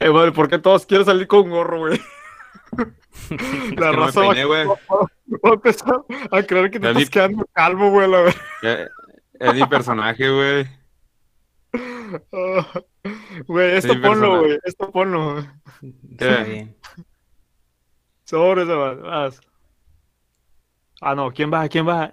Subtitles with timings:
[0.00, 2.00] Eh, güey, ¿por qué todos quieren salir con gorro, güey?
[3.76, 4.66] La no raza peiné, güey.
[4.66, 8.88] va a empezar a creer que te estás quedando calvo, güey, la verdad.
[9.34, 10.66] Es mi personaje, güey.
[12.32, 12.66] Ah,
[13.46, 14.58] Güey, esto ponlo, güey.
[14.64, 15.38] Esto ponlo.
[16.10, 16.74] Está ¿Qué?
[18.32, 19.40] vas, vas.
[21.00, 21.68] Ah, no, ¿quién va?
[21.68, 22.12] ¿Quién va?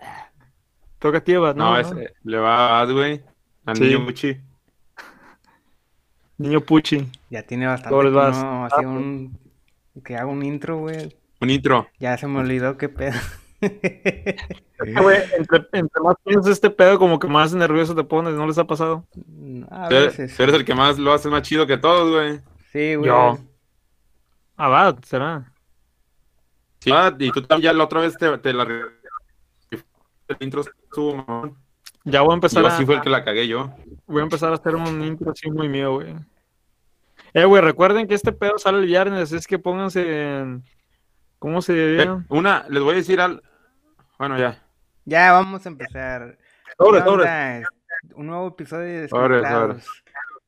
[1.00, 1.54] Toca a ti, Eva.
[1.54, 2.02] No, No, es- no.
[2.24, 3.24] le va a Ad, güey.
[3.66, 3.84] Al Sí.
[3.84, 4.38] niño Muchi.
[6.38, 7.10] Niño Puchi.
[7.30, 8.38] Ya tiene bastante que vas.
[8.38, 9.38] no hacía un...
[10.04, 11.16] que haga un intro, güey.
[11.40, 11.88] Un intro.
[12.00, 13.18] Ya se me olvidó qué pedo.
[14.80, 18.60] Güey, entre, entre más piensas este pedo, como que más nervioso te pones, ¿no les
[18.60, 19.08] ha pasado?
[19.72, 20.38] A veces.
[20.38, 22.40] tú eres el que más lo hace más chido que todos, güey.
[22.72, 23.08] Sí, güey.
[23.08, 23.40] Yo.
[24.56, 25.52] Ah, va, será.
[26.80, 28.64] Sí, ah, y tú también ya la otra vez te, te la...
[30.28, 31.58] El intro estuvo mamón.
[32.04, 33.74] Ya voy a empezar Yo a, sí fue el que la cagué yo.
[34.08, 36.16] Voy a empezar a hacer un intro así muy mío, güey.
[37.34, 40.64] Eh, güey, recuerden que este pedo sale el viernes, es que pónganse en...
[41.40, 43.44] ¿Cómo se Eh, una, les voy a decir al...
[44.18, 44.64] Bueno, ya.
[45.06, 46.38] Ya vamos a empezar.
[46.78, 47.28] Sobres, ¿Qué sobres.
[47.28, 47.70] onda?
[48.16, 50.04] Un nuevo episodio de Sobres, Desconectados.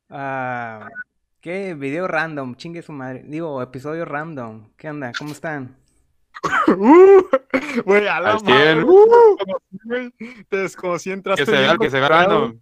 [0.10, 0.88] Ah,
[1.42, 1.76] ¿Qué?
[1.76, 3.24] Video random, chingue su madre.
[3.26, 4.72] Digo, episodio random.
[4.76, 5.12] ¿Qué onda?
[5.18, 5.78] ¿Cómo están?
[6.68, 7.22] Uh,
[7.86, 9.38] Güey, a la madre, uh,
[10.50, 12.60] Te desconocí, entraste Que se vea, que se vea random.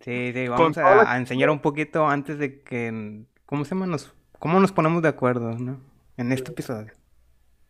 [0.00, 3.22] Sí, sí, vamos la a, a enseñar un poquito antes de que...
[3.46, 3.86] ¿Cómo se llama?
[3.86, 5.78] Nos, ¿Cómo nos ponemos de acuerdo, no?
[6.16, 6.92] En este episodio.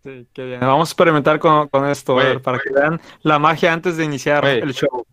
[0.05, 0.61] Sí, qué bien.
[0.61, 2.27] Vamos a experimentar con, con esto, a Güey.
[2.27, 5.05] ver, para que vean la magia antes de iniciar el show.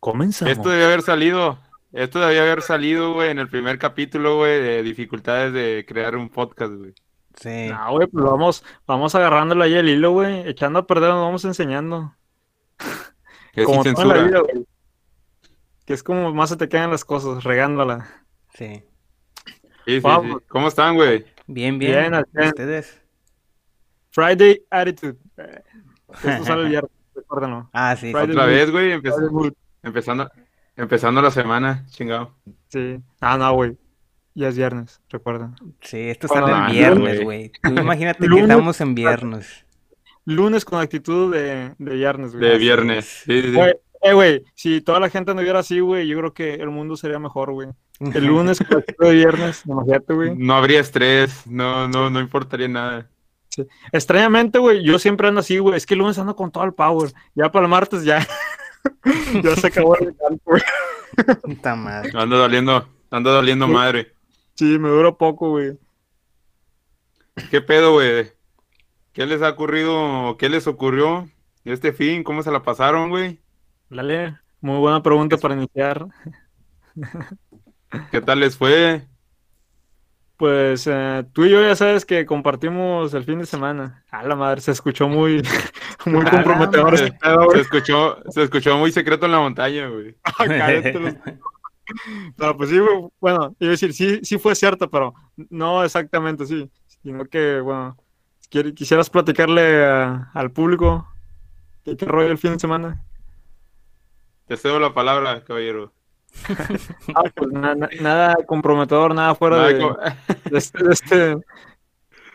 [0.00, 0.52] Comenzamos.
[0.52, 1.58] Esto debe haber salido.
[1.92, 6.28] Esto debía haber salido, güey, en el primer capítulo, güey, de dificultades de crear un
[6.28, 6.92] podcast, güey.
[7.40, 7.68] Sí.
[7.70, 10.46] No, güey, pues vamos, vamos agarrándole ahí el hilo, güey.
[10.48, 12.14] Echando a perder, nos vamos enseñando.
[13.52, 14.22] Que como sin en la censura.
[14.24, 14.66] vida, güey.
[15.88, 18.06] Que es como más se te quedan las cosas, regándola.
[18.52, 18.82] Sí.
[19.86, 20.08] Sí, sí.
[20.46, 21.24] ¿Cómo están, güey?
[21.46, 22.46] Bien, Bien, bien.
[22.46, 23.00] ¿Ustedes?
[24.10, 25.16] Friday Attitude.
[26.12, 27.70] Esto sale el viernes, recuérdenlo.
[27.72, 28.08] Ah, sí.
[28.08, 28.12] sí.
[28.12, 29.00] Friday Otra vez, güey,
[29.82, 30.30] empezando,
[30.76, 32.34] empezando la semana, chingado.
[32.68, 33.00] Sí.
[33.22, 33.78] Ah, no, güey.
[34.34, 35.54] Ya es viernes, recuerda.
[35.80, 37.50] Sí, esto sale el no, viernes, güey.
[37.62, 39.64] Tú imagínate que estamos en viernes.
[40.26, 42.46] Lunes con actitud de, de viernes, güey.
[42.46, 43.22] De viernes.
[43.24, 43.60] Sí, sí, sí.
[44.02, 47.18] Eh, güey, si toda la gente anduviera así, güey, yo creo que el mundo sería
[47.18, 47.68] mejor, güey.
[48.00, 48.58] El lunes
[48.98, 50.36] de viernes, imagínate, güey.
[50.36, 53.08] No habría estrés, no, no, no importaría nada.
[53.92, 55.76] Extrañamente, güey, yo siempre ando así, güey.
[55.76, 57.12] Es que el lunes ando con todo el power.
[57.34, 58.24] Ya para el martes ya.
[59.42, 60.62] ya se acabó el campo, güey.
[61.42, 62.12] Puta madre.
[62.14, 63.72] Ando doliendo, ando doliendo Sí.
[63.72, 64.12] madre.
[64.54, 65.76] Sí, me dura poco, güey.
[67.50, 68.30] ¿Qué pedo, güey?
[69.12, 70.36] ¿Qué les ha ocurrido?
[70.38, 71.28] ¿Qué les ocurrió
[71.64, 72.22] este fin?
[72.22, 73.40] ¿Cómo se la pasaron, güey?
[73.90, 76.06] Dale, muy buena pregunta para iniciar.
[78.10, 79.06] ¿Qué tal les fue?
[80.36, 84.04] Pues eh, tú y yo ya sabes que compartimos el fin de semana.
[84.10, 85.42] A la madre, se escuchó muy,
[86.06, 87.06] muy comprometedor madre.
[87.06, 90.16] ese pedo, Se escuchó, se escuchó muy secreto en la montaña, güey.
[90.38, 91.14] Los-
[92.36, 92.78] No, pues sí,
[93.20, 95.14] bueno, iba a decir, sí, sí fue cierto, pero
[95.48, 96.70] no exactamente así,
[97.02, 97.96] sino que, bueno,
[98.50, 101.08] quisieras platicarle a- al público
[101.84, 103.02] qué, qué rollo el fin de semana.
[104.48, 105.92] Te cedo la palabra, caballero.
[107.14, 109.98] Ah, pues na- na- nada comprometedor, nada fuera Nada de, co-
[110.50, 111.36] de este, de, este,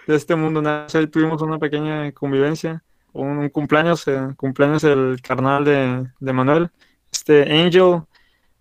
[0.08, 0.88] de este mundo, nada.
[0.94, 6.70] Ahí tuvimos una pequeña convivencia, un, un cumpleaños, eh, cumpleaños el carnal de, de Manuel,
[7.12, 8.02] este Angel,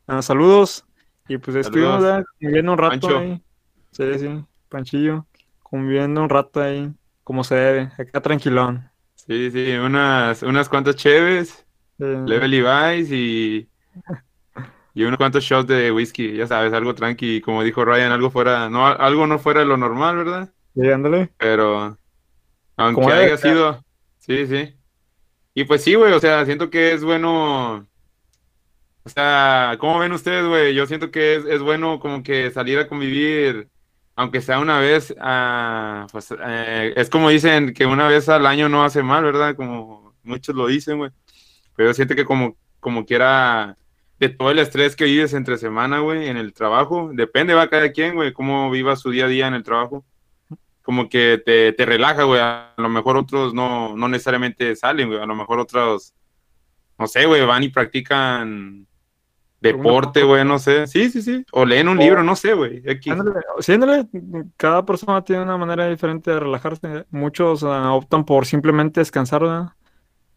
[0.06, 0.84] ah, saludos,
[1.28, 2.04] y pues estuvimos
[2.38, 3.18] conviviendo un rato Pancho.
[3.18, 3.42] ahí,
[3.92, 5.26] sí, sí, Panchillo,
[5.62, 6.92] conviviendo un rato ahí,
[7.24, 8.90] como se debe, acá tranquilón.
[9.14, 11.71] Sí, sí, unas, unas cuantas cheves, Eh,
[12.02, 13.68] Level Levi's y,
[14.94, 18.68] y unos cuantos shots de whisky, ya sabes, algo tranqui, como dijo Ryan, algo fuera,
[18.68, 20.52] no, algo no fuera de lo normal, ¿verdad?
[20.74, 21.30] sí, ándale.
[21.38, 21.96] Pero
[22.76, 23.84] aunque haya sido,
[24.18, 24.74] sí, sí.
[25.54, 27.86] Y pues sí, güey, o sea, siento que es bueno,
[29.04, 30.74] o sea, ¿cómo ven ustedes, güey?
[30.74, 33.68] Yo siento que es, es bueno como que salir a convivir,
[34.16, 38.68] aunque sea una vez, ah, pues eh, es como dicen que una vez al año
[38.68, 39.56] no hace mal, ¿verdad?
[39.56, 41.10] Como muchos lo dicen, güey.
[41.76, 43.76] Pero siento que como, como quiera,
[44.18, 47.92] de todo el estrés que vives entre semana, güey, en el trabajo, depende, va cada
[47.92, 50.04] quien, güey, cómo viva su día a día en el trabajo
[50.82, 52.40] como que te, te relaja, güey.
[52.40, 55.20] A lo mejor otros no, no necesariamente salen, güey.
[55.20, 56.14] A lo mejor otros,
[56.98, 58.86] no sé, güey, van y practican
[59.60, 60.88] deporte, güey, no sé.
[60.88, 61.44] Sí, sí, sí.
[61.52, 62.82] O leen un O- libro, no sé, güey.
[63.60, 63.78] Sí,
[64.56, 67.06] cada persona tiene una manera diferente de relajarse.
[67.10, 69.68] Muchos ah, optan por simplemente descansar, ¿verdad?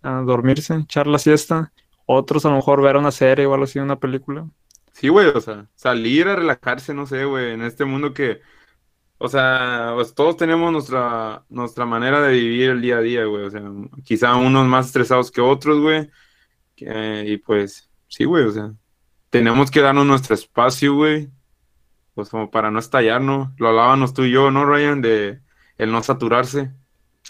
[0.08, 1.74] Ah, dormirse, echar la siesta.
[2.06, 4.48] Otros a lo mejor ver una serie o algo así, una película.
[4.94, 8.42] sí, güey, o sea, salir a relajarse, no sé, güey, en este mundo que,
[9.18, 13.46] o sea, pues todos tenemos nuestra, nuestra manera de vivir el día a día, güey,
[13.46, 13.64] o sea,
[14.04, 16.10] quizá unos más estresados que otros, güey,
[16.78, 18.74] y pues, sí, güey, o sea,
[19.30, 21.30] tenemos que darnos nuestro espacio, güey,
[22.14, 25.02] pues como para no estallarnos, lo hablábamos tú y yo, ¿no, Ryan?
[25.02, 25.42] De
[25.78, 26.74] el no saturarse.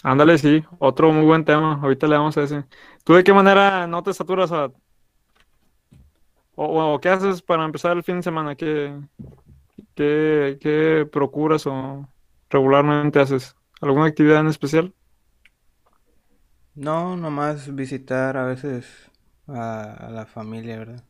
[0.02, 1.80] Ándale, sí, otro muy buen tema.
[1.82, 2.64] Ahorita le damos a ese.
[3.04, 4.70] ¿Tú de qué manera no te saturas a...
[6.54, 8.56] o, o qué haces para empezar el fin de semana?
[8.56, 8.98] ¿Qué,
[9.94, 12.08] qué, qué procuras o
[12.50, 13.56] regularmente haces?
[13.80, 14.94] ¿Alguna actividad en especial?
[16.74, 18.86] No, nomás visitar a veces
[19.46, 21.04] a, a la familia, ¿verdad?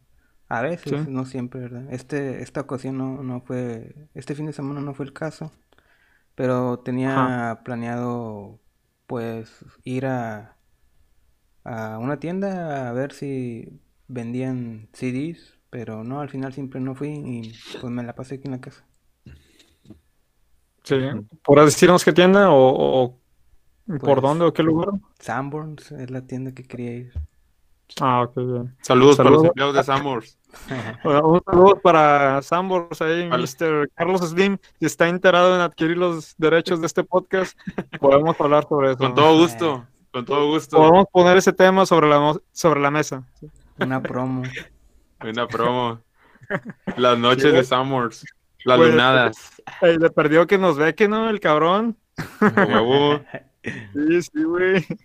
[0.48, 1.08] A veces, Sí.
[1.08, 1.92] no siempre, ¿verdad?
[1.92, 5.50] Este, esta ocasión no, no fue, este fin de semana no fue el caso,
[6.36, 8.60] pero tenía planeado,
[9.06, 10.56] pues, ir a,
[11.64, 17.08] a una tienda a ver si vendían CDs, pero no, al final siempre no fui
[17.10, 18.84] y pues me la pasé aquí en la casa.
[20.84, 20.96] Sí.
[21.44, 23.18] ¿Podrás decirnos qué tienda o, o
[23.86, 24.90] por Pues- dónde o qué lugar?
[25.18, 27.12] Sanborns es la tienda que quería ir.
[28.00, 28.76] Ah, ok, bien.
[28.82, 29.44] Saludos, para los Saludos.
[29.46, 30.38] empleados de Samors.
[31.04, 33.42] Bueno, Un saludo para Sambors ahí, Vale.
[33.44, 33.88] Mr.
[33.94, 37.58] Carlos Slim, si está enterado en adquirir los derechos de este podcast,
[38.00, 38.98] podemos hablar sobre eso.
[38.98, 40.76] Con todo gusto, con todo gusto.
[40.76, 43.22] Podemos poner ese tema sobre la, sobre la mesa.
[43.78, 44.42] Una promo.
[45.22, 46.00] Una promo.
[46.96, 48.24] Las noches de Samors.
[48.64, 49.62] Las Pues, lunadas.
[49.80, 51.96] Ey, le perdió que nos ve que no, el cabrón.
[52.40, 53.20] A huevo.
[53.62, 54.80] Sí, sí, güey.
[54.82, 54.96] Sí,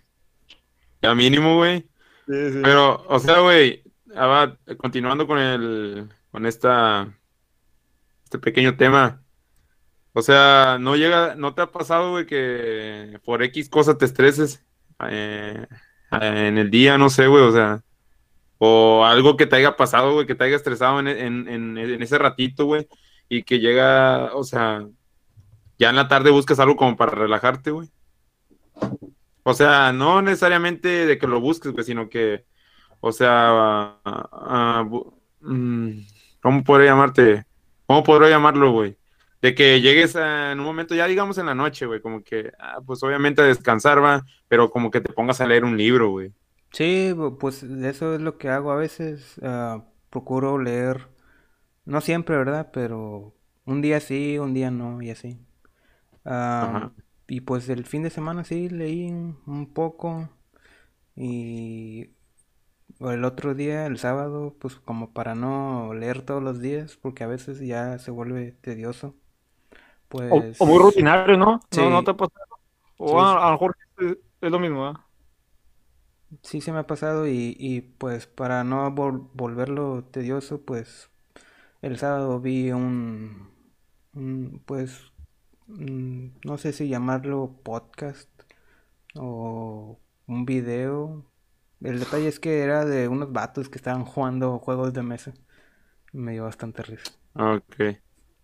[1.02, 1.80] Ya mínimo, güey.
[2.26, 2.60] sí.
[2.62, 3.81] Pero, o sea, güey,
[4.16, 6.68] ahora, continuando con el, con este
[8.40, 9.22] pequeño tema.
[10.14, 14.64] O sea, no llega, no te ha pasado, güey, que por X cosa te estreses
[15.08, 15.66] eh,
[16.10, 17.82] en el día, no sé, güey, o sea,
[18.58, 22.02] o algo que te haya pasado, güey, que te haya estresado en, en, en, en
[22.02, 22.86] ese ratito, güey,
[23.28, 24.86] y que llega, o sea,
[25.78, 27.88] ya en la tarde buscas algo como para relajarte, güey.
[29.42, 32.44] O sea, no necesariamente de que lo busques, güey, sino que,
[33.02, 34.00] o sea, ah,
[34.32, 34.84] ah,
[35.42, 36.02] mm,
[36.40, 37.44] ¿cómo podría llamarte?
[37.86, 38.98] ¿Cómo podría llamarlo, güey?
[39.40, 42.52] De que llegues a- en un momento, ya digamos en la noche, güey, como que,
[42.58, 46.10] ah, pues obviamente a descansar, va, pero como que te pongas a leer un libro,
[46.10, 46.32] güey.
[46.72, 49.36] Sí, pues eso es lo que hago a veces.
[50.10, 51.08] procuro leer,
[51.86, 52.70] no siempre, ¿verdad?
[52.72, 53.34] Pero
[53.66, 55.40] un día sí, un día no, y así.
[57.28, 60.28] Y pues el fin de semana sí leí un poco.
[61.16, 62.10] Y
[63.10, 67.26] el otro día, el sábado, pues como para no leer todos los días, porque a
[67.26, 69.16] veces ya se vuelve tedioso.
[70.28, 71.60] O, Pues o muy rutinario, ¿no?
[71.70, 71.82] Sí.
[71.82, 72.46] No, no te ha pasado.
[72.98, 75.00] O Sí, a, lo mejor es, es lo mismo, ¿verdad?
[76.42, 81.10] Sí se me ha pasado y, y pues para no vol- volverlo tedioso, pues
[81.82, 83.50] el sábado vi un,
[84.14, 85.00] un, pues
[85.68, 88.30] mm, no sé si llamarlo podcast
[89.16, 91.26] o un video.
[91.84, 95.32] El detalle es que era de unos vatos que estaban jugando juegos de mesa.
[96.12, 97.12] Me dio bastante risa.
[97.34, 97.76] Ok.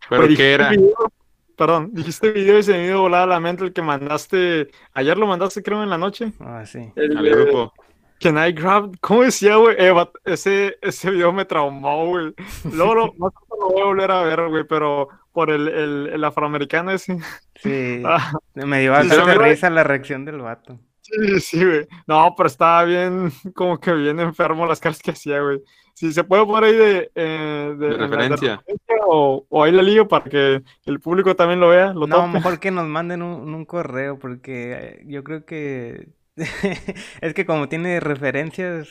[0.09, 0.71] ¿Pero dijiste qué era?
[0.71, 1.13] video-
[1.57, 4.69] perdón, dijiste video y se me dio volada la mente el que mandaste.
[4.95, 6.33] Ayer lo mandaste, creo, en la noche.
[6.41, 6.93] Ah, sí.
[6.97, 7.73] El Al grupo.
[8.21, 8.97] Can I grab?
[9.01, 9.77] ¿Cómo decía, güey?
[9.79, 9.93] Eh,
[10.25, 12.35] ese, ese video me traumó, güey.
[12.73, 16.25] Luego lo, tarde lo voy a volver a ver, güey, pero por el, el, el
[16.25, 17.19] afroamericano ese.
[17.57, 20.81] Sí, Ah, me dio bastante risa la reacción del vato.
[21.11, 21.87] Sí, sí, güey.
[22.07, 25.61] No, pero estaba bien, como que bien enfermo las caras que hacía, güey.
[25.95, 28.63] Si se puede poner ahí de, eh, de, De referencia.
[29.07, 32.29] o, o ahí la liga para que el público también lo vea, lo No, tope.
[32.29, 36.11] mejor que nos manden un, un correo porque eh, yo creo que
[37.21, 38.89] es que como tiene referencias,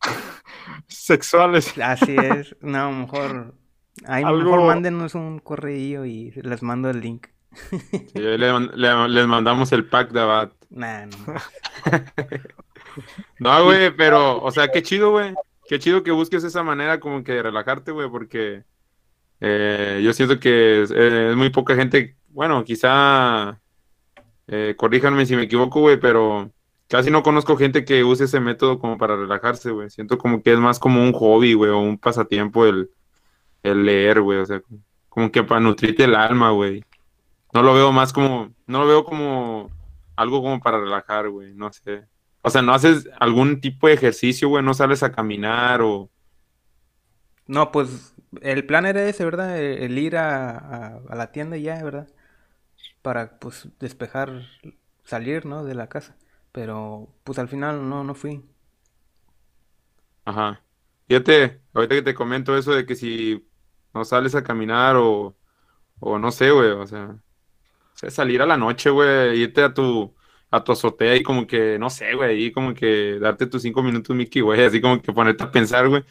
[0.88, 1.76] Sexuales.
[1.78, 2.54] así es.
[2.60, 3.54] No, mejor
[4.06, 7.28] ahí mejor mándenos un correo y les mando el link.
[8.12, 10.52] Sí, ahí le, le- les mandamos el pack de Abad.
[10.70, 11.16] Nah, no.
[13.38, 15.34] No, güey, pero, o sea, qué chido, güey.
[15.68, 18.64] Qué chido que busques esa manera como que de relajarte, güey, porque
[19.40, 23.60] eh, yo siento que es, eh, es muy poca gente, bueno, quizá,
[24.46, 26.50] eh, corríjanme si me equivoco, güey, pero
[26.88, 29.90] casi no conozco gente que use ese método como para relajarse, güey.
[29.90, 32.90] Siento como que es más como un hobby, güey, o un pasatiempo el,
[33.62, 34.62] el leer, güey, o sea,
[35.08, 36.84] como que para nutrirte el alma, güey.
[37.52, 39.70] No lo veo más como, no lo veo como
[40.16, 42.06] algo como para relajar, güey, no sé.
[42.42, 46.10] O sea, no haces algún tipo de ejercicio, güey, no sales a caminar o...
[47.46, 49.58] No, pues el plan era ese, ¿verdad?
[49.58, 52.08] El, el ir a, a- a la tienda ya, ¿verdad?
[53.02, 54.42] Para pues despejar,
[55.04, 55.64] salir, ¿no?
[55.64, 56.16] De la casa.
[56.52, 58.44] Pero pues al final no, no fui.
[60.24, 60.64] Ajá.
[61.08, 63.48] Fíjate, ahorita que te comento eso de que si
[63.94, 65.36] no sales a caminar o,
[66.00, 67.22] o no sé, güey, o sea,
[67.98, 70.14] sea, salir a la noche, güey, irte a tu,
[70.50, 73.82] a tu azotea y como que, no sé, güey, y como que darte tus cinco
[73.82, 76.04] minutos, Mickey, güey, así como que ponerte a pensar, güey.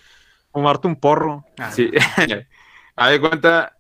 [0.51, 1.43] Fumarte un porro.
[1.57, 1.91] Ah, Sí,
[2.95, 3.77] haz de cuenta,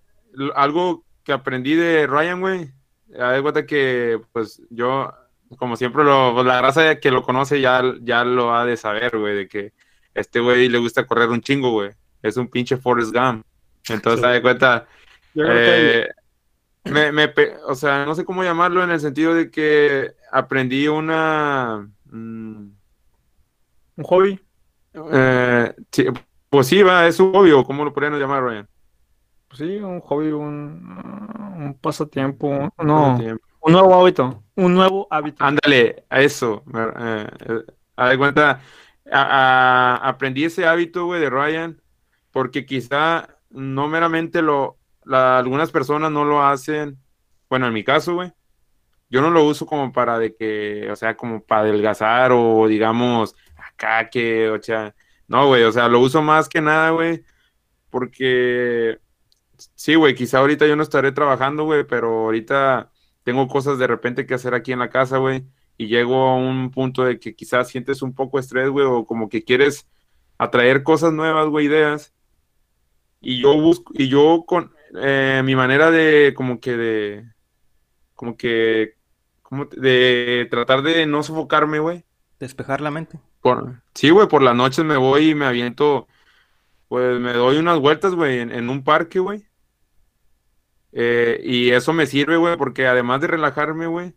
[0.55, 2.71] algo que aprendí de Ryan, güey,
[3.19, 5.11] haz de cuenta que, pues, yo,
[5.57, 9.17] como siempre, lo, pues, la raza que lo conoce ya, ya lo ha de saber,
[9.17, 9.73] güey, de que
[10.13, 13.45] este güey le gusta correr un chingo, güey, es un pinche Forrest Gump,
[13.89, 14.25] entonces, Sí.
[14.27, 14.87] haz de cuenta,
[15.33, 16.07] Yo creo que eh,
[16.85, 17.33] me, me
[17.67, 21.89] o sea, no sé cómo llamarlo en el sentido de que aprendí una...
[22.05, 22.67] mm,
[23.97, 24.39] un hobby.
[25.11, 26.05] eh, sí,
[26.49, 28.69] pues sí, va, es un obvio, ¿cómo lo podríamos llamar, Ryan?
[29.47, 30.97] Pues sí, un hobby, un,
[31.57, 32.69] un pasatiempo.
[32.83, 33.17] No,
[33.61, 34.43] un nuevo hábito.
[34.55, 35.43] Un nuevo hábito.
[35.43, 36.63] Ándale, a eso.
[36.73, 37.59] eh, eh,
[37.95, 38.61] haz de cuenta,
[39.11, 41.81] a- a- aprendí ese hábito, güey, de Ryan,
[42.31, 46.97] porque quizá no meramente lo, la- algunas personas no lo hacen,
[47.49, 48.33] bueno, en mi caso, güey,
[49.09, 53.35] yo no lo uso como para de que, o sea, como para adelgazar o digamos,
[53.57, 54.95] acá que, o sea,
[55.27, 57.23] no, güey, o sea, lo uso más que nada, güey,
[57.89, 58.99] porque,
[59.75, 62.91] sí, güey, quizá ahorita yo no estaré trabajando, güey, pero ahorita
[63.23, 65.45] tengo cosas de repente que hacer aquí en la casa, güey,
[65.77, 69.29] y llego a un punto de que quizás sientes un poco estrés, güey, o como
[69.29, 69.87] que quieres
[70.37, 72.13] atraer cosas nuevas, güey, ideas,
[73.21, 77.25] y yo busco, y yo con eh, mi manera de, como que de,
[78.15, 78.95] como que,
[79.43, 82.05] como de tratar de no sofocarme, güey,
[82.39, 83.19] Despejar la mente.
[83.41, 86.07] por, sí, güey, por las noches me voy y me aviento,
[86.89, 89.45] pues me doy unas vueltas, güey, en, en un parque, güey.
[90.91, 94.15] Eh, y eso me sirve, güey, porque además de relajarme, güey,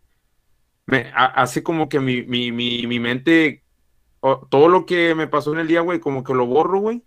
[0.87, 3.64] me ha- hace como que mi, mi, mi, mi mente,
[4.20, 7.04] o- todo lo que me pasó en el día, güey, como que lo borro, güey,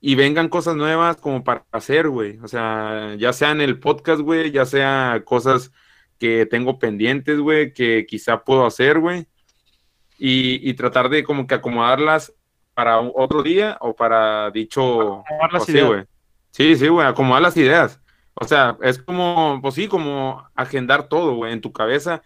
[0.00, 2.38] y vengan cosas nuevas como para hacer, güey.
[2.42, 5.72] O sea, ya sea en el podcast, güey, ya sea cosas
[6.18, 9.26] que tengo pendientes, güey, que quizá puedo hacer, güey
[10.18, 12.34] y, y tratar de como que acomodarlas
[12.74, 15.20] para otro día o para dicho...
[15.20, 15.86] Acomodar las pues sí, ideas.
[15.86, 16.04] güey.
[16.50, 18.00] Sí, sí, güey, acomodar las ideas.
[18.34, 22.22] O sea, es como, pues sí, como agendar todo, güey, en tu cabeza,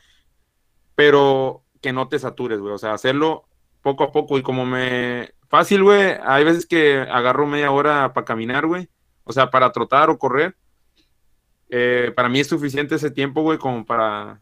[0.95, 2.75] pero que no te satures, güey.
[2.75, 3.45] O sea, hacerlo
[3.83, 5.33] poco a poco y como me...
[5.53, 6.15] Fácil, güey.
[6.25, 8.89] Hay veces que agarro media hora para caminar, güey.
[9.25, 10.57] O sea, para trotar o correr.
[11.69, 14.41] Eh, para mí es suficiente ese tiempo, güey, como para,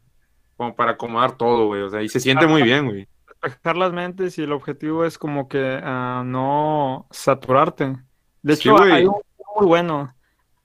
[0.57, 1.83] como para acomodar todo, güey.
[1.83, 3.09] O sea, y se siente muy bien, güey.
[3.43, 7.97] despejar las mentes y el objetivo es como que ah, no saturarte.
[8.43, 8.93] De Sí, hecho, güey.
[8.93, 9.17] hay un
[9.57, 10.15] muy bueno.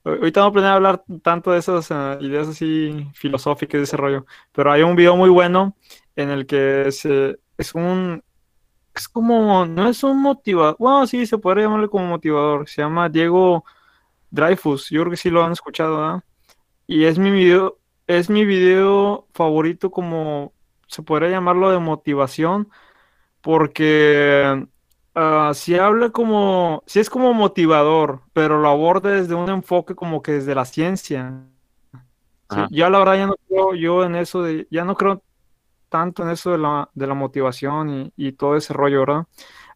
[0.04, 4.26] Ahor- Ahorita no planeo hablar tanto de esas ah, ideas así filosóficas de ese rollo,
[4.52, 5.76] pero hay un video muy bueno
[6.14, 8.22] en el que se, es un,
[8.96, 13.08] es como, no es un motivador, bueno, sí, se podría llamarle como motivador, se llama
[13.08, 13.64] Diego
[14.30, 16.24] Dreyfus, yo creo que sí lo han escuchado, ¿verdad?
[16.86, 20.52] Y es mi video, es mi video favorito como
[20.86, 22.68] se podría llamarlo de motivación,
[23.42, 24.66] porque
[25.14, 30.22] ah, si habla como, si es como motivador, pero lo aborda desde un enfoque como
[30.22, 31.44] que desde la ciencia.
[32.48, 35.22] Sí, ya la verdad ya no creo yo en eso de, ya no creo
[35.88, 39.26] tanto en eso de la, de la motivación y, y todo ese rollo, ¿verdad?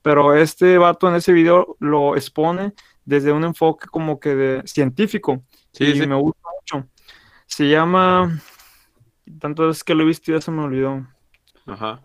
[0.02, 2.72] Pero este vato en ese video lo expone
[3.04, 6.06] desde un enfoque como que de científico Sí, y sí.
[6.06, 6.88] me gusta mucho.
[7.46, 8.40] Se llama,
[9.38, 11.06] tanto es que lo he visto ya se me olvidó.
[11.66, 12.00] Ajá.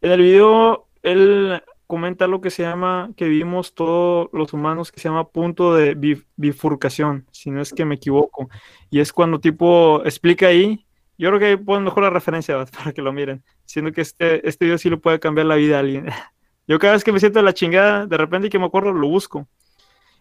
[0.00, 5.00] En el video, él comenta lo que se llama, que vivimos todos los humanos, que
[5.00, 8.48] se llama punto de bif- bifurcación, si no es que me equivoco.
[8.90, 10.86] Y es cuando tipo explica ahí,
[11.20, 14.64] yo creo que ponen mejor la referencia para que lo miren, siendo que este, este
[14.64, 16.06] video sí le puede cambiar la vida a alguien.
[16.66, 18.92] Yo cada vez que me siento de la chingada, de repente y que me acuerdo,
[18.92, 19.48] lo busco.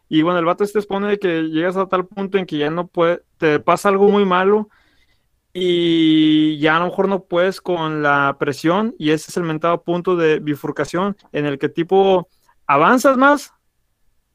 [0.10, 2.70] Y bueno, el vato este expone de que llegas a tal punto en que ya
[2.72, 4.70] no puede, te pasa algo muy malo
[5.54, 9.84] y ya a lo mejor no puedes con la presión y ese es el mentado
[9.84, 12.28] punto de bifurcación en el que tipo
[12.68, 13.54] avanzas más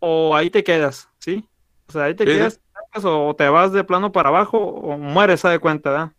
[0.01, 1.49] o ahí te quedas, ¿sí?
[1.89, 2.61] O sea, ahí te Sí, quedas
[3.05, 6.13] o te vas de plano para abajo o mueres, ¿sabes de cuenta, ¿verdad?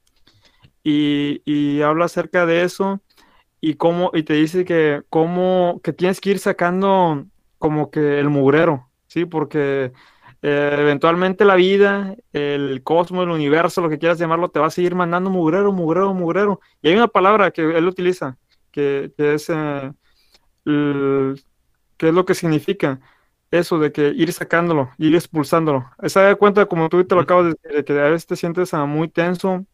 [0.86, 3.01] Y, y habla acerca de eso
[3.62, 7.25] y cómo, y te dice que cómo, que tienes que ir sacando
[7.58, 9.25] como que el mugrero, ¿sí?
[9.25, 9.92] Porque
[10.42, 14.72] eh, eventualmente la vida, el cosmos, el universo, lo que quieras llamarlo, te va a
[14.72, 16.60] seguir mandando mugrero, mugrero, mugrero.
[16.82, 18.38] Y hay una palabra que él utiliza,
[18.72, 19.92] que, que es, eh,
[20.65, 21.42] el-
[21.98, 23.00] ¿qué es lo que significa?
[23.51, 25.89] Eso de que ir sacándolo, ir expulsándolo.
[26.01, 28.36] Esa de cuenta, como tú te lo acabas de decir, de que a veces te
[28.36, 29.65] sientes ah, muy tenso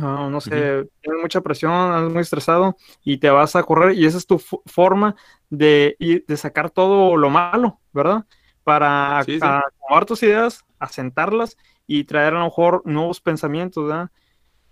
[0.00, 4.06] ah, no sé, tienes mucha presión, andas muy estresado y te vas a correr y
[4.06, 5.16] esa es tu forma
[5.50, 8.24] de, de sacar todo lo malo, ¿verdad?
[8.64, 9.38] Para sí,
[10.06, 14.10] tus ideas, asentarlas y traer a lo mejor nuevos pensamientos, ¿verdad?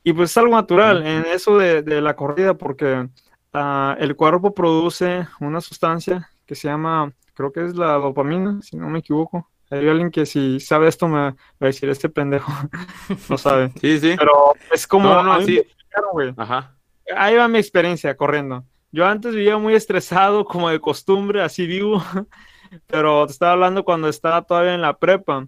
[0.02, 3.08] Y pues es algo natural en eso de, de la corrida porque
[3.54, 8.76] uh, el cuerpo produce una sustancia que se llama, creo que es la dopamina, si
[8.76, 9.48] no me equivoco.
[9.78, 12.52] Hay alguien que si sabe esto me va a decir, este pendejo
[13.28, 13.72] no sabe.
[13.80, 14.14] Sí, sí.
[14.18, 15.08] Pero es como...
[15.08, 15.62] No, no, sí.
[16.36, 16.76] Ajá.
[17.16, 18.64] Ahí va mi experiencia corriendo.
[18.90, 22.02] Yo antes vivía muy estresado, como de costumbre, así vivo.
[22.86, 25.46] Pero te estaba hablando cuando estaba todavía en la prepa.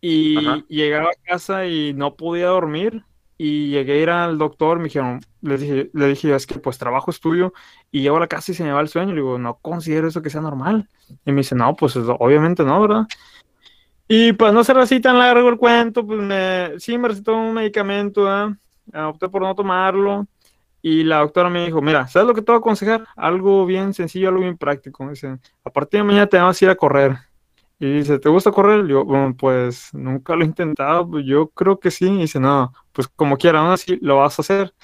[0.00, 0.36] Y
[0.68, 3.04] llegaba a casa y no podía dormir
[3.38, 6.76] y llegué a ir al doctor, me dijeron, le dije, le dije, es que pues
[6.76, 7.54] trabajo, estudio,
[7.92, 10.08] y llego a la casa y se me va el sueño, le digo, no considero
[10.08, 10.88] eso que sea normal.
[11.24, 13.06] Y me dice, no, pues obviamente no, ¿verdad?
[14.08, 17.54] Y pues no ser así tan largo el cuento, pues me, sí me recetó un
[17.54, 18.26] medicamento.
[18.26, 20.26] Ah, opté por no tomarlo,
[20.80, 23.06] y la doctora me dijo, mira, ¿sabes lo que te voy a aconsejar?
[23.16, 25.08] Algo bien sencillo, algo bien práctico.
[25.10, 27.16] Dice, a partir de mañana te vas a ir a correr.
[27.80, 28.86] Y dice, ¿te gusta correr?
[28.86, 32.06] yo, bueno, pues nunca lo he intentado, pues, yo creo que sí.
[32.06, 34.74] Y dice, no, pues como quiera, aún así lo vas a hacer.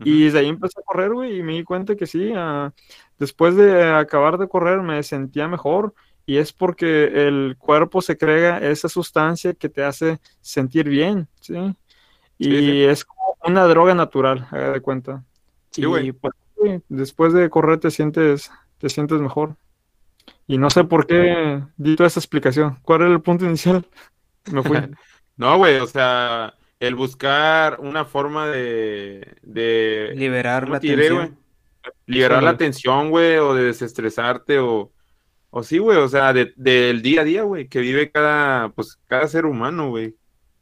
[0.00, 2.72] Y desde ahí empecé a correr, güey, y me di cuenta que sí, ah,
[3.18, 5.94] después de acabar de correr me sentía mejor.
[6.26, 11.54] Y es porque el cuerpo se crea esa sustancia que te hace sentir bien, ¿sí?
[12.38, 15.22] Y es como una droga natural, haga de cuenta.
[15.70, 16.12] Sí, güey.
[16.12, 16.34] Pues,
[16.88, 19.56] después de correr te sientes, te sientes mejor.
[20.46, 22.78] Y no sé por qué di toda esa explicación.
[22.82, 23.86] ¿Cuál era el punto inicial?
[24.52, 24.78] Me fui.
[25.36, 29.36] no, güey, o sea, el buscar una forma de...
[29.42, 31.38] de Liberar la tensión.
[32.06, 34.90] Liberar la tensión, güey, o de desestresarte, o...
[35.56, 39.28] O sí, güey, o sea, del día a día, güey, que vive cada, pues, cada
[39.28, 40.16] ser humano, güey.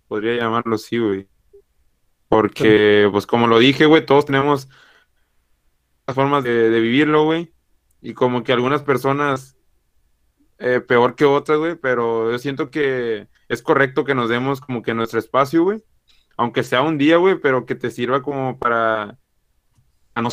[0.07, 1.27] Podría llamarlo así, güey.
[2.29, 4.69] Porque, pues, como lo dije, güey, todos tenemos
[6.09, 7.55] formas de, de vivirlo, güey.
[8.03, 9.57] Y como que algunas personas
[10.59, 14.83] eh, peor que otras, güey, pero yo siento que es correcto que nos demos como
[14.83, 15.83] que nuestro espacio, güey.
[16.37, 19.17] Aunque sea un día, güey, pero que te sirva como para
[20.15, 20.29] a no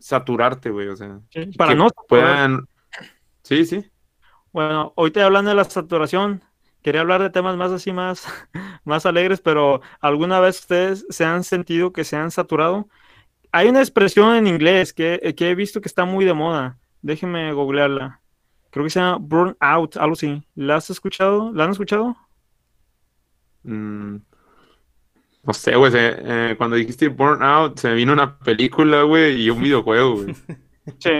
[0.00, 1.20] saturarte, güey, o sea.
[1.56, 2.66] para no puedan.
[3.42, 3.90] Sí, sí.
[4.52, 6.42] Bueno, hoy te hablando de la saturación.
[6.82, 8.26] Quería hablar de temas más así, más,
[8.84, 12.88] más alegres, pero ¿alguna vez ustedes se han sentido que se han saturado?
[13.52, 16.78] Hay una expresión en inglés que, que he visto que está muy de moda.
[17.02, 18.22] Déjenme googlearla
[18.72, 20.42] creo que se llama Burnout, algo así.
[20.54, 21.52] ¿La has escuchado?
[21.52, 22.16] ¿La han escuchado?
[23.64, 24.16] Mm,
[25.44, 25.92] no sé, güey.
[25.94, 30.34] Eh, cuando dijiste Burnout, se me vino una película, güey, y un videojuego, güey.
[30.98, 31.10] sí,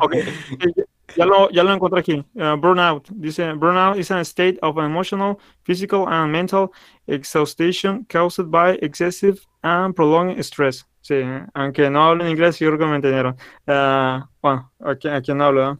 [0.00, 0.14] ok.
[1.16, 2.24] ya, lo, ya lo encontré aquí.
[2.34, 3.08] Uh, burnout.
[3.10, 6.72] Dice, burnout is a state of emotional, physical, and mental
[7.06, 10.86] exhaustion caused by excessive and prolonged stress.
[11.02, 11.22] Sí,
[11.54, 13.36] aunque no hablo en inglés, yo creo que me entendieron.
[13.66, 15.78] Uh, bueno, aquí, aquí no hablo,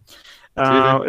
[0.56, 1.00] Ah,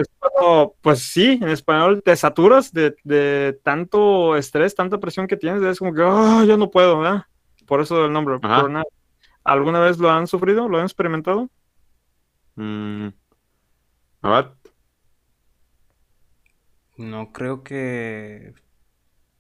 [0.82, 5.94] pues sí, en español te saturas de, tanto estrés, tanta presión que tienes, es como
[5.94, 7.26] que oh, yo no puedo, ¿verdad?
[7.66, 8.40] Por eso el nombre.
[9.44, 10.70] ¿Alguna vez lo han sufrido?
[10.70, 11.50] ¿Lo han experimentado?
[12.56, 13.08] Mm.
[16.98, 18.54] No creo que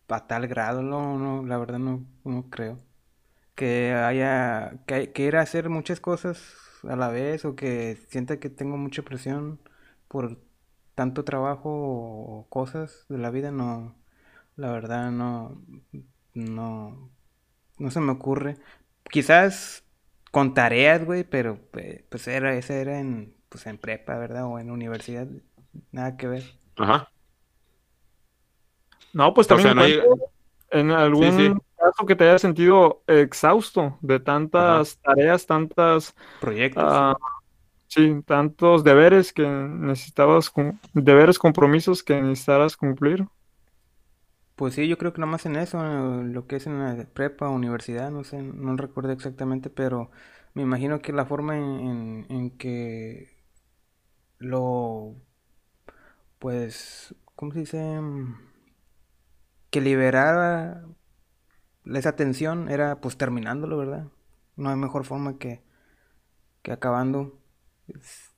[0.09, 2.79] a tal grado, no, no la verdad no, no creo.
[3.55, 6.41] Que haya, que quiera hacer muchas cosas
[6.83, 9.61] a la vez o que sienta que tengo mucha presión
[10.09, 10.39] por
[10.95, 13.95] tanto trabajo o cosas de la vida, no,
[14.57, 15.63] la verdad no,
[16.35, 17.11] no,
[17.79, 18.57] no se me ocurre.
[19.11, 19.85] Quizás
[20.31, 21.59] con tareas, güey, pero
[22.09, 24.45] pues era, ese era en, pues en prepa, ¿verdad?
[24.45, 25.27] O en universidad,
[25.91, 26.43] nada que ver.
[26.77, 27.11] Ajá.
[29.13, 29.77] No, pues también
[30.71, 36.83] en algún caso que te haya sentido exhausto de tantas tareas, tantas proyectos.
[36.83, 37.13] Ah,
[37.93, 40.49] Sí, tantos deberes que necesitabas,
[40.93, 43.27] deberes, compromisos que necesitabas cumplir.
[44.55, 45.83] Pues sí, yo creo que nada más en eso,
[46.23, 50.09] lo que es en la prepa, universidad, no sé, no recuerdo exactamente, pero
[50.53, 53.40] me imagino que la forma en, en, que
[54.41, 55.15] lo,
[56.39, 57.99] pues, ¿cómo se dice?
[59.69, 60.83] Que liberara
[61.85, 64.07] esa tensión era pues terminándolo, ¿verdad?
[64.55, 65.61] No hay mejor forma que,
[66.61, 67.39] que acabando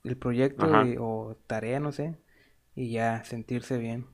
[0.04, 0.66] el proyecto
[1.00, 2.18] o tarea, no sé,
[2.74, 4.06] y ya sentirse bien.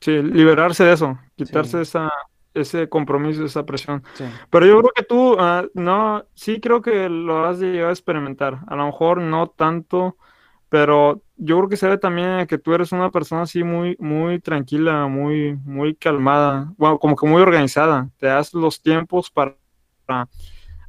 [0.00, 2.10] Sí, liberarse de eso, quitarse esa,
[2.54, 4.02] ese compromiso, esa presión.
[4.50, 8.60] Pero yo creo que tú, ah, no, sí creo que lo has llegado a experimentar.
[8.66, 10.16] A lo mejor no tanto,
[10.68, 14.40] pero yo creo que se ve también que tú eres una persona así muy, muy
[14.40, 18.10] tranquila, muy, muy calmada, bueno, como que muy organizada.
[18.18, 19.56] Te das los tiempos para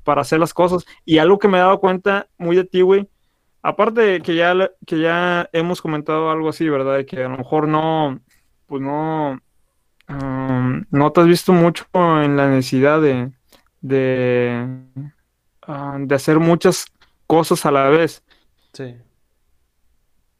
[0.03, 0.85] para, hacer las cosas.
[1.05, 3.09] Y algo que me he dado cuenta muy de ti, güey,
[3.61, 6.97] aparte que ya, que ya hemos comentado algo así, ¿verdad?
[6.97, 8.19] De que a lo mejor no,
[8.67, 9.39] pues no,
[10.09, 13.31] um, no te has visto mucho en la necesidad de,
[13.81, 14.65] de,
[15.99, 16.85] de hacer muchas
[17.25, 18.23] cosas a la vez.
[18.73, 18.95] Sí.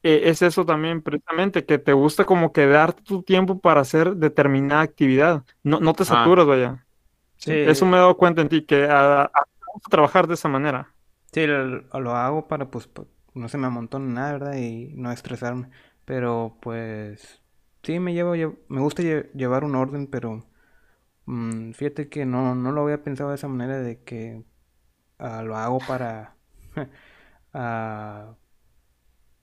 [0.08, 4.16] E, es eso también, precisamente, que te gusta como que darte tu tiempo para hacer
[4.16, 5.44] determinada actividad.
[5.64, 6.88] No, no te saturas, vaya.
[7.38, 7.54] Sí.
[7.54, 9.32] Eso me he dado cuenta en ti, que a,
[9.90, 10.94] trabajar de esa manera.
[11.34, 11.66] Sí, lo,
[12.00, 12.90] lo hago para pues
[13.34, 14.56] no se me amontone nada, ¿verdad?
[14.58, 15.70] Y no estresarme.
[16.06, 17.42] Pero pues
[17.84, 20.46] sí me llevo, lle- me gusta lle- llevar un orden, pero
[21.26, 24.44] mm, fíjate que no, no lo había pensado de esa manera de que
[25.20, 26.38] ah, lo hago para
[27.54, 28.36] ah,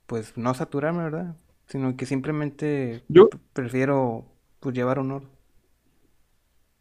[0.06, 1.36] pues no saturarme, ¿verdad?
[1.66, 4.26] Sino que simplemente Yo- prefiero
[4.60, 5.30] pues llevar un orden.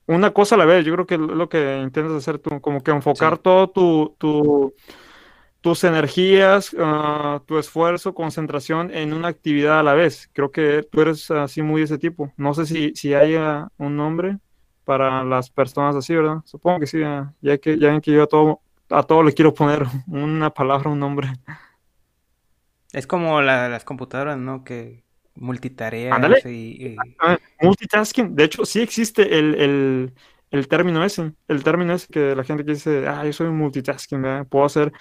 [0.06, 2.82] Una cosa a la vez, yo creo que es lo que intentas hacer tú, como
[2.84, 3.42] que enfocar Sí.
[3.44, 4.74] todo tu, tu-
[5.62, 10.30] tus energías, ah, tu esfuerzo, concentración en una actividad a la vez.
[10.34, 12.34] Creo que tú eres así muy de ese tipo.
[12.38, 14.40] No sé si, si haya un nombre
[14.86, 16.40] para las personas así, ¿verdad?
[16.46, 17.00] Supongo que sí,
[17.42, 20.90] ya que, ya ven que yo a todo, a todo le quiero poner una palabra,
[20.90, 21.30] un nombre.
[22.94, 24.64] Es como la- las computadoras, ¿no?
[24.64, 25.04] Que
[25.36, 26.42] multitareas Ándale.
[26.46, 26.98] y, y-
[27.60, 30.14] multitasking, de hecho, sí existe el, el-
[30.52, 34.22] el término ese, el término ese que la gente que dice, ah, yo soy multitasking,
[34.22, 34.46] ¿verdad?
[34.48, 34.94] Puedo hacer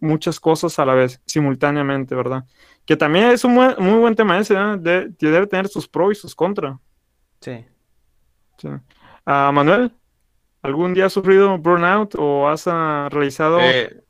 [0.00, 2.44] muchas cosas a la vez, simultáneamente, ¿verdad?
[2.86, 4.78] Que también es un muy buen tema ese, ¿verdad?
[4.78, 6.78] De- debe tener sus pros y sus contras.
[7.42, 7.64] sí.
[8.56, 8.68] sí.
[9.26, 9.92] Ah, Manuel,
[10.62, 14.00] ¿algún día has sufrido burnout o has ah, realizado Eh,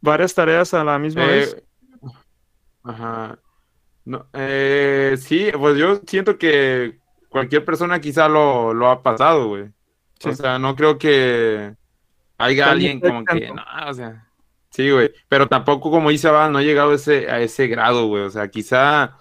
[0.00, 1.62] varias tareas a la misma eh, vez?
[2.84, 3.38] Ajá.
[4.04, 9.66] No, eh, sí, pues yo siento que cualquier persona quizá lo, lo ha pasado, güey.
[10.18, 10.30] Sí.
[10.30, 11.74] O sea, no creo que
[12.38, 14.26] haya alguien como que, no, o sea,
[14.70, 15.12] sí, güey.
[15.28, 18.24] Pero tampoco, como dice Val, no he llegado a ese, a ese grado, güey.
[18.24, 19.16] O sea, quizá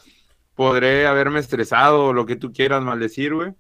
[0.56, 3.54] podré haberme estresado o lo que tú quieras maldecir, güey.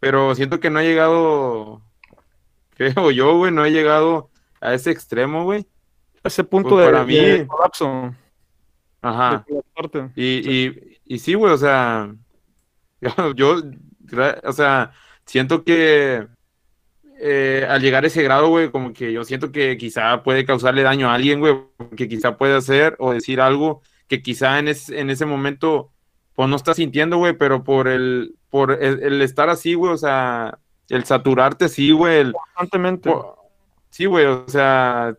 [0.00, 1.82] Pero siento que no he llegado,
[2.76, 5.66] creo yo, güey, no he llegado a ese extremo, güey.
[6.24, 8.14] Ese punto pues de, para mí- de colapso,
[9.08, 9.44] Ajá.
[9.46, 10.10] de colapsarte.
[10.20, 12.14] Y, y, y sí, güey, o sea,
[13.36, 13.62] yo,
[14.44, 14.92] o sea,
[15.24, 16.26] siento que
[17.18, 20.82] eh, al llegar a ese grado, güey, como que yo siento que quizá puede causarle
[20.82, 21.56] daño a alguien, güey,
[21.96, 25.90] que quizá puede hacer o decir algo que quizá en, es- en ese momento,
[26.34, 29.96] pues no estás sintiendo, güey, pero por el, por el, el estar así, güey, o
[29.96, 33.10] sea, el saturarte así, güey, el, Constantemente.
[33.90, 35.16] Sí, güey, o sea,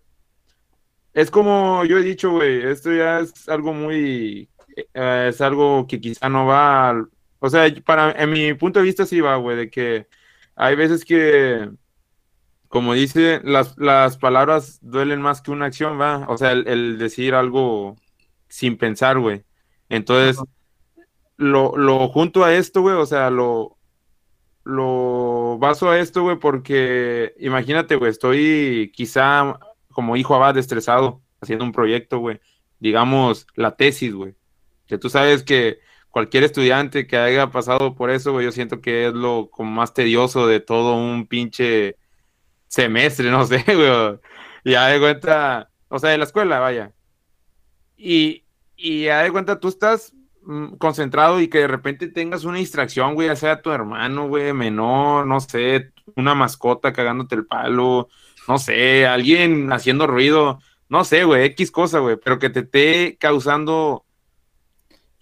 [1.17, 4.49] es como yo he dicho, güey, esto ya es algo muy,
[4.93, 8.85] eh, es algo que quizá no va, al- o sea, para, en mi punto de
[8.85, 10.07] vista sí va, güey, de que
[10.55, 11.69] hay veces que,
[12.67, 16.97] como dice, las, las palabras duelen más que una acción, va, o sea, el, el
[16.97, 17.95] decir algo
[18.49, 19.43] sin pensar, güey.
[19.89, 20.41] Entonces,
[21.37, 23.77] lo, lo junto a esto, güey, o sea, lo,
[24.63, 29.57] lo baso a esto, güey, porque imagínate, güey, estoy quizá
[29.97, 32.39] como hijo abad estresado haciendo un proyecto, güey,
[32.77, 34.35] digamos la tesis, güey,
[34.85, 35.79] que tú sabes que
[36.11, 39.95] cualquier estudiante que haya pasado por eso, güey, yo siento que es lo como más
[39.95, 41.97] tedioso de todo un pinche
[42.67, 44.19] semestre, no sé, güey,
[44.63, 46.93] ya de cuenta, o sea, de la escuela, vaya,
[47.97, 52.59] y, y ya de cuenta tú estás mm, concentrado y que de repente tengas una
[52.59, 58.09] distracción, güey, ya sea tu hermano, güey, menor, no sé, una mascota cagándote el palo,
[58.47, 63.17] no sé, alguien haciendo ruido, no sé, güey, X cosa, güey, pero que te esté
[63.19, 64.05] causando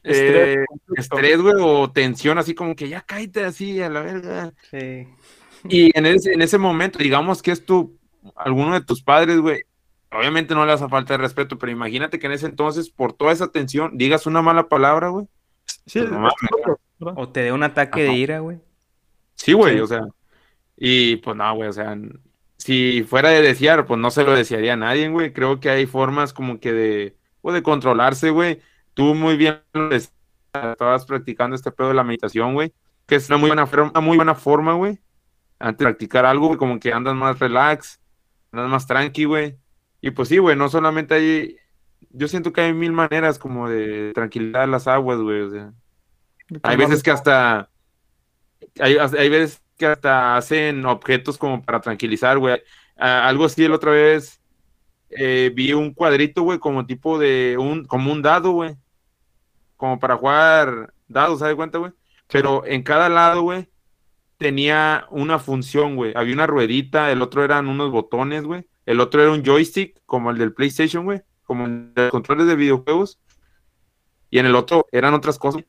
[0.03, 0.65] Estrés, eh,
[0.97, 4.53] estrés, güey, o tensión, así como que ya cállate así a la verga.
[4.69, 5.07] Sí.
[5.67, 7.97] Y en ese, en ese momento, digamos que es tu,
[8.35, 9.63] alguno de tus padres, güey,
[10.11, 13.31] obviamente no le hace falta de respeto, pero imagínate que en ese entonces, por toda
[13.31, 15.25] esa tensión, digas una mala palabra, güey.
[15.87, 17.13] Sí, Pues.
[17.17, 18.59] O te dé un ataque de ira, güey.
[19.33, 19.81] Sí, güey, Sí.
[19.81, 20.01] o sea,
[20.77, 21.97] y pues no, güey, o sea,
[22.65, 25.31] si fuera de desear, pues no se lo desearía a nadie, güey.
[25.33, 28.59] Creo que hay formas como que de, o de controlarse, güey.
[28.95, 32.73] Tú muy bien estabas practicando este pedo de la meditación, güey,
[33.05, 34.99] que es una muy buena, forma- una muy buena forma, güey,
[35.59, 38.01] antes de practicar algo, como que andas más relax,
[38.51, 39.57] andas más tranqui, güey.
[40.01, 41.57] Y pues sí, güey, no solamente hay,
[42.09, 45.71] yo siento que hay mil maneras como de tranquilizar las aguas, güey, o sea.
[46.63, 47.69] Hay veces que hasta
[48.79, 52.61] hay, hay veces que hasta hacen objetos como para tranquilizar, güey.
[52.97, 54.41] Ah, algo así la otra vez
[55.09, 58.75] eh, vi un cuadrito, güey, como tipo de un, como un dado, güey.
[59.77, 61.91] Como para jugar dados, ¿sabes cuenta, güey?
[62.27, 63.69] Pero en cada lado, güey,
[64.37, 66.13] tenía una función, güey.
[66.15, 68.67] Había una ruedita, el otro eran unos botones, güey.
[68.85, 71.21] El otro era un joystick, como el del PlayStation, güey.
[71.43, 73.19] Como el de los controles de videojuegos.
[74.29, 75.63] Y en el otro eran otras cosas.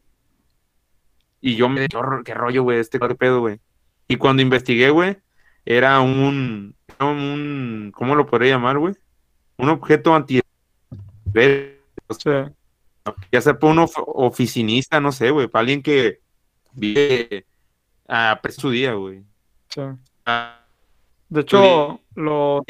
[1.41, 3.61] Y yo me qué, qué rollo, güey, este qué pedo, güey.
[4.09, 5.17] Y cuando investigué, güey,
[5.65, 8.95] era un, un, ¿cómo lo podría llamar, güey?
[9.59, 10.41] Un objeto anti
[12.19, 12.31] Sí.
[13.33, 16.21] ya sea para un of- oficinista, no sé, güey, para alguien que
[16.73, 17.45] vive
[18.09, 19.23] a su día, güey.
[19.69, 19.81] sí.
[20.25, 20.61] Ah,
[21.29, 22.65] De hecho, lo,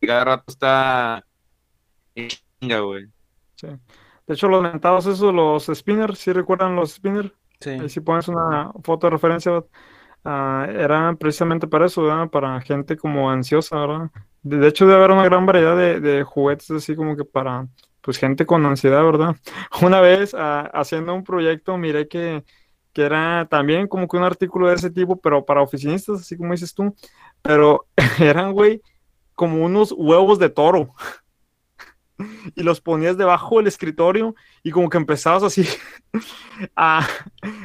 [0.00, 1.24] Cada rato está
[2.14, 3.06] chinga, güey.
[3.56, 3.68] sí.
[4.26, 7.32] De hecho, los mentados esos, los spinners, ¿sí recuerdan los spinners?
[7.60, 7.70] Sí.
[7.70, 9.64] Ahí si pones una foto de referencia,
[10.24, 12.28] ah, eran precisamente para eso, ¿verdad?
[12.30, 14.10] Para gente como ansiosa, ¿verdad?
[14.42, 17.68] De, de hecho, debe haber una gran variedad de, de juguetes así como que para,
[18.00, 19.36] pues, gente con ansiedad, ¿verdad?
[19.82, 22.44] Una vez, ah, haciendo un proyecto, miré que,
[22.92, 26.52] que era también como que un artículo de ese tipo, pero para oficinistas, así como
[26.52, 26.94] dices tú,
[27.42, 27.86] pero
[28.20, 28.82] eran, güey,
[29.34, 30.94] como unos huevos de toro.
[32.54, 35.66] Y los ponías debajo del escritorio y como que empezabas así
[36.76, 37.06] a,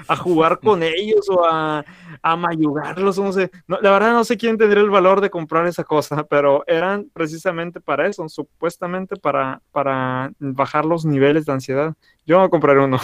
[0.08, 1.84] a jugar con ellos o a,
[2.22, 3.52] a mayugarlos, no sé.
[3.68, 7.10] No, la verdad no sé quién tendría el valor de comprar esa cosa, pero eran
[7.14, 11.94] precisamente para eso, supuestamente para, para bajar los niveles de ansiedad.
[12.26, 13.00] Yo voy a comprar uno.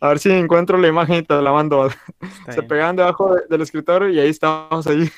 [0.00, 1.86] A ver si encuentro la imagen y te la mando.
[1.86, 2.68] Está Se bien.
[2.68, 5.10] pegaban debajo de- del escritorio y ahí estábamos ahí.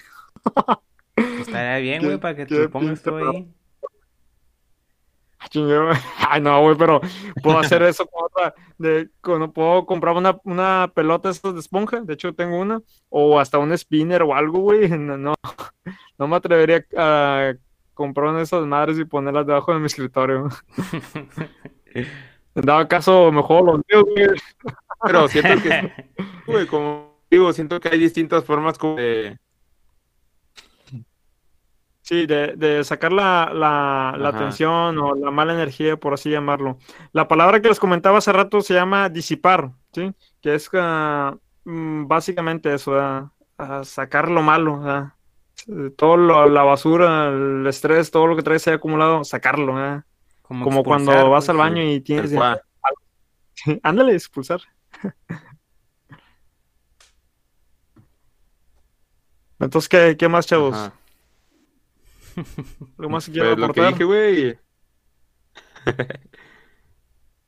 [1.16, 3.48] Estaría bien, güey, para que te lo pongas tú ahí.
[6.28, 7.00] Ay, no, güey, pero
[7.42, 8.54] puedo hacer eso con otra.
[8.78, 13.38] De, con- puedo comprar una, una pelota esas de esponja, de hecho tengo una, o
[13.38, 14.88] hasta un spinner o algo, güey.
[14.98, 15.35] No, no,
[16.18, 17.54] no me atrevería a
[17.94, 20.48] comprar una de esas madres y ponerlas debajo de mi escritorio.
[22.54, 24.28] En dado caso, mejor los míos, güey.
[25.02, 26.11] Pero siento que,
[26.46, 29.38] güey, como digo, siento que hay distintas formas como de,
[32.07, 36.79] Sí, de, de sacar la, la, tensión o la mala energía, por así llamarlo.
[37.11, 40.14] La palabra que les comentaba hace rato se llama disipar, ¿sí?
[40.40, 43.33] Que es ah, mm, básicamente eso,
[43.83, 45.12] sacar lo malo.
[45.66, 50.05] Eh, Todo lo- la basura, el estrés, todo lo que traes ahí acumulado, sacarlo, ¿verdad?
[50.42, 51.49] Como cuando vas pues.
[51.49, 52.33] al baño y tienes...
[53.83, 54.61] Ándale, expulsar.
[59.59, 60.77] Entonces, ¿qué, qué más, chavos?
[60.77, 60.92] Ajá.
[62.99, 63.92] ¿Algo más que Pues lo que aportar?
[63.92, 64.59] dije, güey,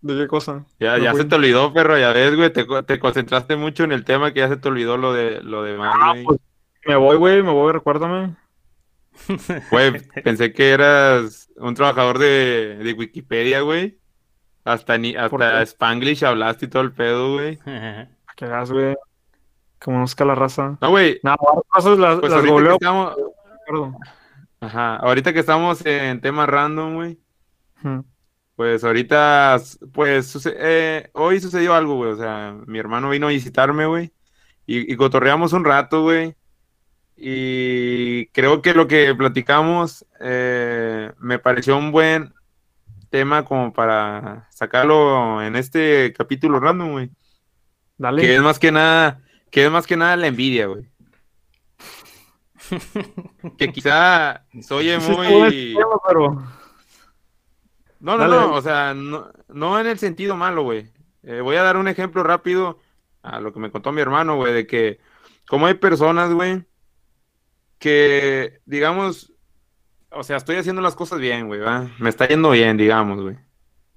[0.00, 0.64] ¿De qué cosa?
[0.78, 3.90] ya, No ya se te olvidó, perro, ya ves, güey, te, te concentraste mucho en
[3.92, 6.38] el tema que ya se te olvidó lo de lo de Manny, Ah, pues,
[6.86, 8.36] me voy, güey, me voy, recuérdame.
[9.72, 13.98] Güey, pensé que eras un trabajador de, de Wikipedia, güey.
[14.64, 15.62] Hasta ni, ¿Por hasta?
[15.62, 17.56] Spanglish hablaste y todo el pedo, güey.
[17.56, 18.94] ¿Para qué hagas, güey?
[19.80, 20.78] Que conozca la raza.
[20.80, 21.36] No, güey, Nada,
[21.74, 21.84] las
[22.20, 23.16] pues las googleo, estamos,
[23.66, 23.96] perdón.
[24.60, 27.18] Ajá, ahorita que estamos en temas random, güey.
[28.56, 29.56] Pues ahorita,
[29.92, 32.10] pues, suce- eh, hoy sucedió algo, güey.
[32.12, 34.12] O sea, mi hermano vino a visitarme, güey.
[34.66, 36.34] Y, y cotorreamos un rato, güey.
[37.16, 42.32] Y creo que lo que platicamos eh, me pareció un buen
[43.10, 47.10] tema como para sacarlo en este capítulo random, güey.
[47.96, 48.22] Dale.
[48.22, 50.88] Que es más que nada, que es más que nada la envidia, güey.
[53.56, 55.76] Que quizá está bueno muy...
[58.00, 60.92] No, no, no, o sea, no, no en el sentido malo, güey.
[61.24, 62.78] Eh, voy a dar un ejemplo rápido
[63.22, 65.00] a lo que me contó mi hermano, güey, de que
[65.48, 66.64] como hay personas, güey,
[67.78, 69.32] que, digamos,
[70.10, 71.90] o sea, estoy haciendo las cosas bien, güey, ¿va?
[71.98, 73.36] Me está yendo bien, digamos, güey.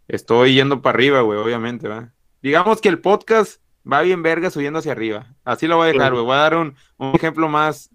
[0.08, 2.12] Estoy yendo para arriba, güey, obviamente, ¿va?
[2.42, 5.28] Digamos que el podcast va bien verga subiendo hacia arriba.
[5.44, 6.26] Así lo voy a dejar, güey.
[6.26, 7.91] Voy a dar un, un ejemplo más,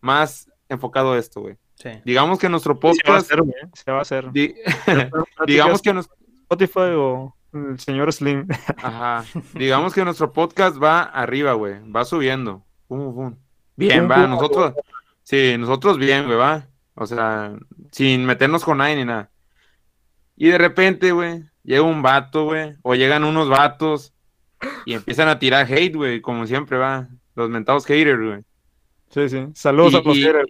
[0.00, 1.56] más enfocado a esto, güey.
[1.74, 1.90] Sí.
[2.04, 4.32] Digamos que nuestro Se va a podcast, hacer, güey, se va a hacer.
[4.32, 4.54] di-
[5.46, 6.08] digamos que nos,
[6.42, 8.46] Spotify o el señor Slim.
[8.82, 9.24] Ajá.
[9.54, 11.76] Digamos que nuestro podcast va arriba, güey.
[11.90, 12.64] Va subiendo.
[12.88, 13.36] Pum, pum.
[13.76, 14.26] Bien, va.
[14.26, 14.74] Nosotros,
[15.22, 16.66] sí, nosotros bien, güey, va.
[16.94, 17.52] O sea,
[17.92, 19.30] sin meternos con nadie ni nada.
[20.36, 22.76] Y de repente, güey, llega un vato, güey.
[22.82, 24.12] O llegan unos vatos
[24.84, 27.08] y empiezan a tirar hate, güey, como siempre, va.
[27.36, 28.40] Los mentados haters, güey.
[29.10, 29.46] Sí, sí.
[29.54, 30.46] Saludos Y- a los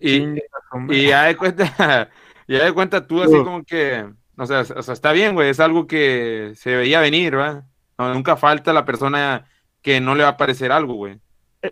[0.00, 1.64] y- ya de cuenta,
[2.48, 3.44] ya de cuenta tú así Uh.
[3.44, 7.36] como que, o sea, o sea, está bien, güey, es algo que se veía venir,
[7.38, 7.64] ¿va?
[7.98, 9.46] No, nunca falta la persona
[9.82, 11.18] que no le va a parecer algo, güey.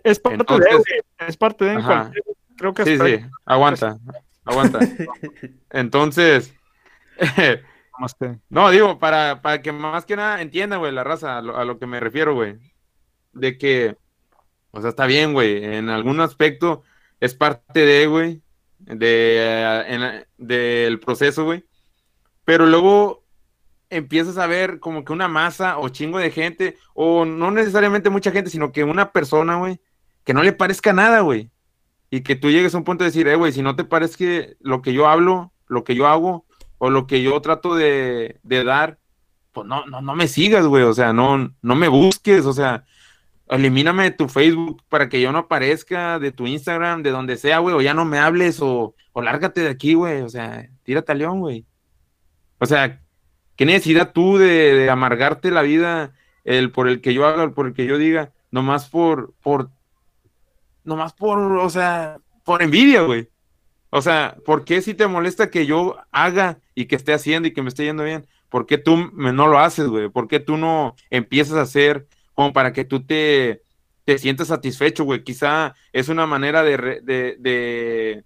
[0.03, 2.23] Es parte de, Entonces- güey, es parte de cualquier,
[2.57, 3.97] creo que Sí, sí, aguanta,
[4.45, 4.79] aguanta.
[5.71, 6.53] Entonces,
[8.49, 11.65] no, digo, para, para que más que nada entienda, güey, la raza, a lo, a
[11.65, 12.57] lo que me refiero, güey.
[13.33, 13.95] De que
[14.71, 15.63] O sea, está bien, güey.
[15.63, 16.83] En algún aspecto
[17.19, 18.41] es parte de, güey,
[18.79, 21.65] de, eh, del proceso, güey.
[22.45, 23.25] Pero luego
[23.89, 28.31] empiezas a ver como que una masa o chingo de gente, o no necesariamente mucha
[28.31, 29.79] gente, sino que una persona, güey,
[30.23, 31.49] que no le parezca nada, güey.
[32.11, 34.57] Y que tú llegues a un punto de decir, eh, güey, si no te parece
[34.59, 36.45] lo que yo hablo, lo que yo hago,
[36.77, 38.99] o lo que yo trato de, de dar,
[39.51, 40.83] pues no, no, no me sigas, güey.
[40.83, 42.85] O sea, no, no me busques, o sea,
[43.49, 47.59] elimíname de tu Facebook para que yo no aparezca, de tu Instagram, de donde sea,
[47.59, 50.21] güey, o ya no me hables, o, o lárgate de aquí, güey.
[50.21, 51.65] O sea, tírate a león, güey.
[52.59, 53.01] O sea,
[53.55, 57.73] ¿qué necesidad tú de, amargarte la vida el por el que yo haga, por el
[57.73, 59.71] que yo diga, nomás por, por,
[60.83, 63.29] nomás por, o sea, por envidia, güey?
[63.89, 67.53] O sea, ¿por qué si te molesta que yo haga y que esté haciendo y
[67.53, 68.27] que me esté yendo bien?
[68.49, 70.09] ¿Por qué tú no lo haces, güey?
[70.09, 72.07] ¿Por qué tú no empiezas a hacer
[72.39, 73.63] como para que tú te,
[74.05, 75.25] te sientas satisfecho, güey?
[75.25, 78.23] Quizá es una manera de, re- de, de-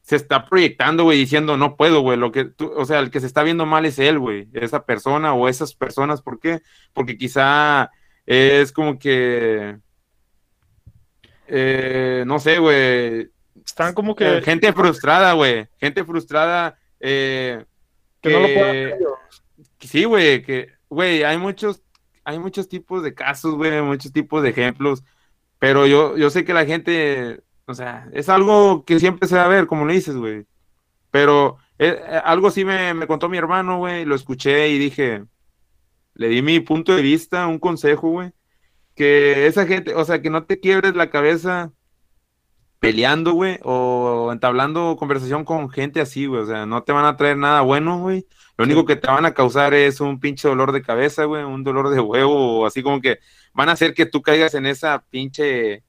[0.00, 3.20] se está proyectando, güey, diciendo, no puedo, güey, lo que tú, o sea, el que
[3.20, 6.62] se está viendo mal es él, güey, esa persona o esas personas, ¿por qué?
[6.94, 7.90] Porque quizá
[8.24, 9.76] es como que,
[11.46, 13.30] eh, no sé, güey,
[13.62, 17.62] Están como que, gente frustrada, güey, gente frustrada, eh,
[18.22, 19.12] que no lo ellos.
[19.80, 21.82] Sí, güey, que, güey, hay muchos,
[22.24, 25.04] hay muchos tipos de casos, güey, muchos tipos de ejemplos,
[25.58, 29.44] pero yo, yo sé que la gente, o sea, es algo que siempre se va
[29.44, 30.46] a ver, como le dices, güey,
[31.10, 35.24] pero eh, eh, algo sí me, me contó mi hermano, güey, lo escuché y dije,
[36.14, 38.32] le di mi punto de vista, un consejo, güey,
[38.94, 41.72] que esa gente, o sea, que no te quiebres la cabeza
[42.78, 47.16] peleando, güey, o entablando conversación con gente así, güey, o sea, no te van a
[47.16, 48.26] traer nada bueno, güey.
[48.56, 51.64] Lo único que te van a causar es un pinche dolor de cabeza, güey, un
[51.64, 53.18] dolor de huevo, o así como que
[53.52, 55.82] van a hacer que tú caigas en esa pinche,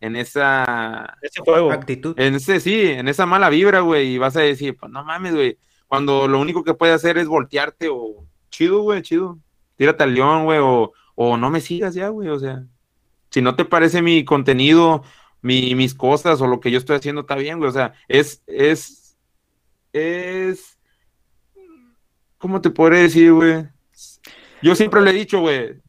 [0.00, 1.72] en esa, Ese juego.
[1.72, 2.14] Actitud.
[2.18, 5.34] en ese, sí, en esa mala vibra, güey, y vas a decir, pues no mames,
[5.34, 9.38] güey, cuando lo único que puedes hacer es voltearte o chido, güey, chido,
[9.76, 12.64] tírate al león, güey, o, o no me sigas ya, güey, o sea,
[13.30, 15.02] si no te parece mi contenido,
[15.42, 18.42] mi, mis cosas o lo que yo estoy haciendo está bien, güey, o sea, es,
[18.46, 19.18] es,
[19.92, 20.73] es,
[22.44, 23.66] ¿cómo te podré decir, güey?
[24.60, 25.80] Yo siempre le he dicho, güey,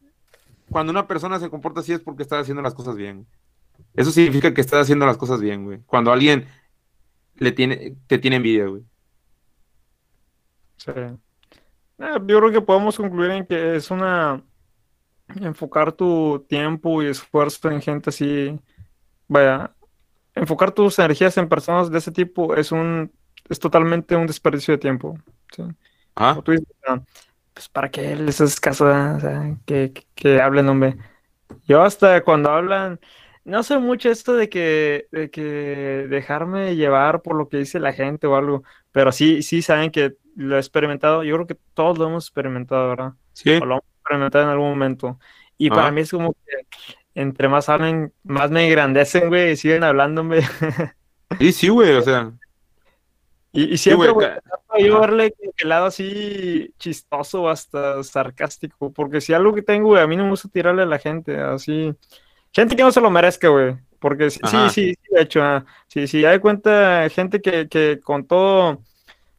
[0.70, 3.26] cuando una persona se comporta así es porque está haciendo las cosas bien.
[3.92, 5.80] Eso significa que estás haciendo las cosas bien, güey.
[5.84, 6.46] Cuando alguien
[7.34, 8.82] le tiene, te tiene envidia, güey.
[10.78, 10.92] Sí.
[10.92, 14.42] Eh, yo creo que podemos concluir en que es una
[15.38, 18.58] enfocar tu tiempo y esfuerzo en gente así,
[19.28, 19.74] vaya,
[20.34, 23.12] enfocar tus energías en personas de ese tipo es un
[23.46, 25.18] es totalmente un desperdicio de tiempo.
[25.54, 25.62] ¿sí?
[26.44, 27.00] Tú dices, ah,
[27.52, 28.86] pues para qué les haces caso?
[28.86, 30.96] O sea, que, que, que hablen, hombre.
[31.66, 33.00] Yo hasta cuando hablan,
[33.44, 35.42] no sé mucho esto de que, de que
[36.08, 40.16] dejarme llevar por lo que dice la gente o algo, pero sí, sí saben que
[40.34, 41.22] lo he experimentado.
[41.22, 43.12] Yo creo que todos lo hemos experimentado, ¿verdad?
[43.32, 43.50] Sí.
[43.54, 45.18] O lo hemos experimentado en algún momento.
[45.58, 46.66] Y para mí es como que
[47.14, 50.42] entre más hablen, más me engrandecen, güey, y siguen hablándome.
[51.38, 52.32] Sí, sí, güey, o sea.
[53.52, 54.38] Y, y siempre, güey, güey,
[54.78, 60.06] yo verle el lado así chistoso hasta sarcástico, porque si algo que tengo, güey, a
[60.06, 61.94] mí no me gusta tirarle a la gente, así,
[62.52, 65.64] gente que no se lo merezca, güey, porque sí, sí, sí, sí, de hecho, ah,
[65.88, 68.82] sí, sí, hay cuenta gente que, que con todo,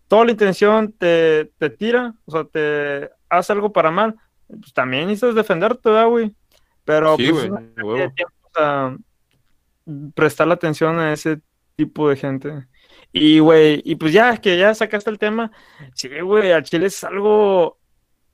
[0.08, 4.16] toda la intención te, te tira, o sea, te hace algo para mal,
[4.48, 6.34] pues también necesitas defenderte, ¿verdad, güey?
[6.86, 8.14] Pero Sí, pues güey, huevo.
[8.14, 8.98] tiempo, o sea,
[10.16, 11.42] prestarle atención a ese
[11.76, 12.68] tipo de gente.
[13.20, 15.52] Y, güey, y pues ya que ya sacaste el tema,
[15.94, 17.78] sí, güey, al chile es algo,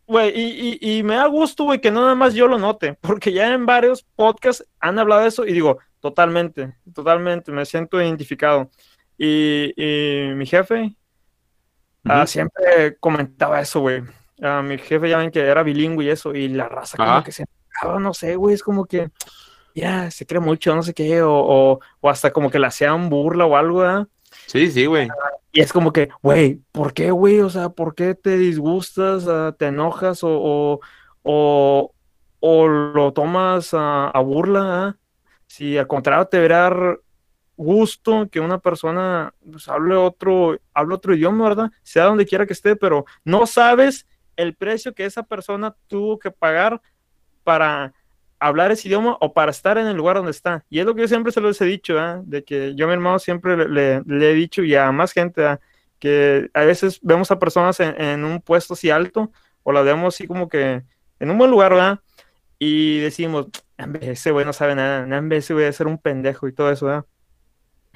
[0.07, 2.93] güey, y, y, y me da gusto, güey, que no nada más yo lo note,
[3.01, 8.01] porque ya en varios podcasts han hablado de eso y digo, totalmente, totalmente, me siento
[8.01, 8.69] identificado.
[9.17, 10.95] Y, y mi jefe
[12.05, 12.27] ah, Ujú.
[12.27, 14.03] siempre comentaba eso, güey.
[14.41, 17.23] Ah, mi jefe ya ven que era bilingüe y eso, y la raza como Ajá.
[17.23, 17.45] que se
[17.99, 19.09] no sé, güey, es como que
[19.75, 23.09] ya se cree mucho, no sé qué, o, o, o hasta como que le hacían
[23.09, 24.07] burla o algo, ¿verdad?
[24.53, 25.07] Sí, sí, güey.
[25.51, 27.41] Y es como que, güey, ¿por qué, güey?
[27.41, 30.79] O sea, ¿por qué te disgustas, ah, te enojas o,
[31.23, 31.91] o,
[32.39, 34.61] o, lo tomas a burla?
[34.85, 34.97] ah?
[35.47, 36.99] Si al contrario te dar
[37.57, 41.71] gusto que una persona pues, hable otro, hable otro idioma, ¿verdad?
[41.81, 46.29] Sea donde quiera que esté, pero no sabes el precio que esa persona tuvo que
[46.29, 46.79] pagar
[47.43, 47.91] para
[48.47, 50.65] hablar ese idioma o para estar en el lugar donde está.
[50.69, 52.21] Y es lo que yo siempre se los he dicho, ¿ah?
[52.25, 55.11] de que yo a mi hermano siempre le, le- le he dicho y a más
[55.13, 55.59] gente ¿ah?
[55.99, 59.31] que a veces vemos a personas en, en un puesto así alto
[59.63, 60.83] o las vemos así como que
[61.19, 61.99] en un buen lugar, ¿verdad?
[62.59, 63.47] Y decimos,
[64.01, 67.05] ese güey no sabe nada, ese güey a ser un pendejo y todo eso, ¿verdad?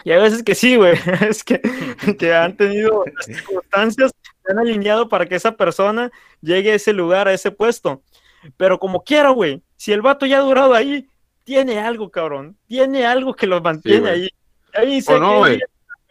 [0.03, 0.95] Y hay veces que sí, güey,
[1.27, 1.61] es que,
[2.17, 4.11] que han tenido las circunstancias,
[4.45, 8.01] se han alineado para que esa persona llegue a ese lugar, a ese puesto.
[8.55, 11.07] Pero como quiera, güey, si el vato ya ha durado ahí,
[11.43, 14.29] tiene algo, cabrón, tiene algo que lo mantiene ahí.
[14.73, 15.59] Ahí o no, güey.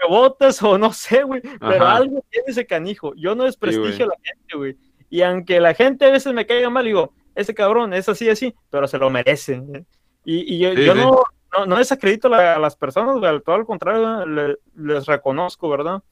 [0.09, 3.15] botas o no sé, güey, pero algo tiene ese canijo.
[3.15, 4.77] Yo no desprestigio a la gente, güey.
[5.09, 8.55] Y aunque la gente a veces me caiga mal, digo, ese cabrón es así, así,
[8.71, 9.63] pero se lo merece.
[9.73, 9.85] ¿eh?
[10.25, 11.23] Y, yo, no,
[11.67, 14.27] no, desacredito a las personas, güey, todo al contrario,
[14.75, 16.03] les reconozco, ¿verdad?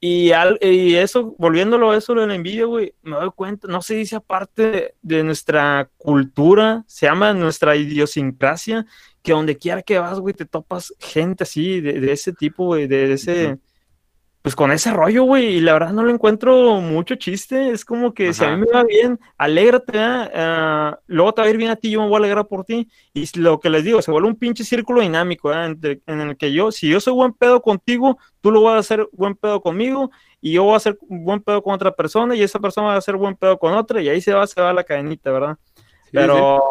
[0.00, 3.94] Y, al, eso, volviéndolo a eso de la envidia, güey, me doy cuenta, no se
[3.94, 8.86] dice aparte de, nuestra cultura, se llama nuestra idiosincrasia,
[9.22, 13.12] que donde quiera que vas, güey, te topas gente así, de, ese tipo, güey, de
[13.12, 13.58] ese,
[14.46, 18.14] pues con ese rollo, güey, y la verdad no le encuentro mucho chiste, es como
[18.14, 20.92] que si a mí me va bien, alégrate, ¿eh?
[21.08, 22.88] luego te va a ir bien a ti, yo me voy a alegrar por ti,
[23.12, 25.76] y lo que les digo, se vuelve un pinche círculo dinámico, ¿eh?
[26.06, 29.08] en el que yo, si yo soy buen pedo contigo, tú lo vas a hacer
[29.10, 32.60] buen pedo conmigo, y yo voy a hacer buen pedo con otra persona, y esa
[32.60, 34.84] persona va a hacer buen pedo con otra, y ahí se va, se va la
[34.84, 35.56] cadenita, ¿verdad?
[36.12, 36.62] Pero...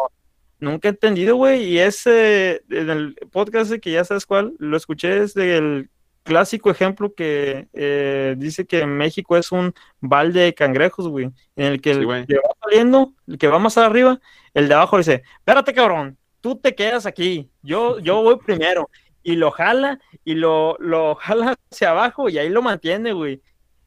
[0.58, 5.20] Nunca he entendido, güey, y ese, en el podcast que ya sabes cuál, lo escuché
[5.20, 5.90] desde el
[6.26, 11.80] clásico ejemplo que eh, dice que México es un balde de cangrejos, güey, en el
[11.80, 14.20] que el que va saliendo, el que va más arriba,
[14.52, 18.90] el de abajo dice, espérate cabrón, tú te quedas aquí, yo, yo voy primero,
[19.22, 23.40] y lo jala, y lo, lo jala hacia abajo, y ahí lo mantiene, güey,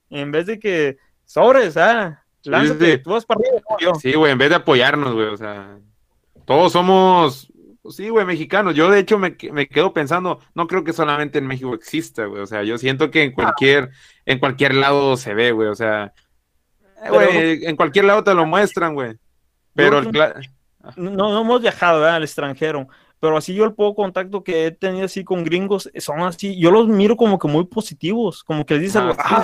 [0.09, 3.95] en vez de que sobres, ah, lánzate, tú vas para arriba, yo.
[3.95, 5.77] Sí, güey, en vez de apoyarnos, güey, o sea,
[6.45, 7.51] todos somos
[7.89, 8.69] pues sí, güey, mexicano.
[8.69, 12.43] Yo, de hecho, me, quedo pensando, no creo que solamente en México exista, güey.
[12.43, 13.89] O sea, yo siento que en cualquier,
[14.27, 15.69] en cualquier lado se ve, güey.
[15.69, 16.13] O sea,
[17.09, 19.17] güey, en cualquier lado te lo muestran, güey.
[19.73, 20.11] Pero no,
[20.97, 22.87] no, hemos viajado al extranjero,
[23.19, 26.69] pero así yo el poco contacto que he tenido así con gringos son así, yo
[26.69, 29.43] los miro como que muy positivos, como que les dicen, ah, ah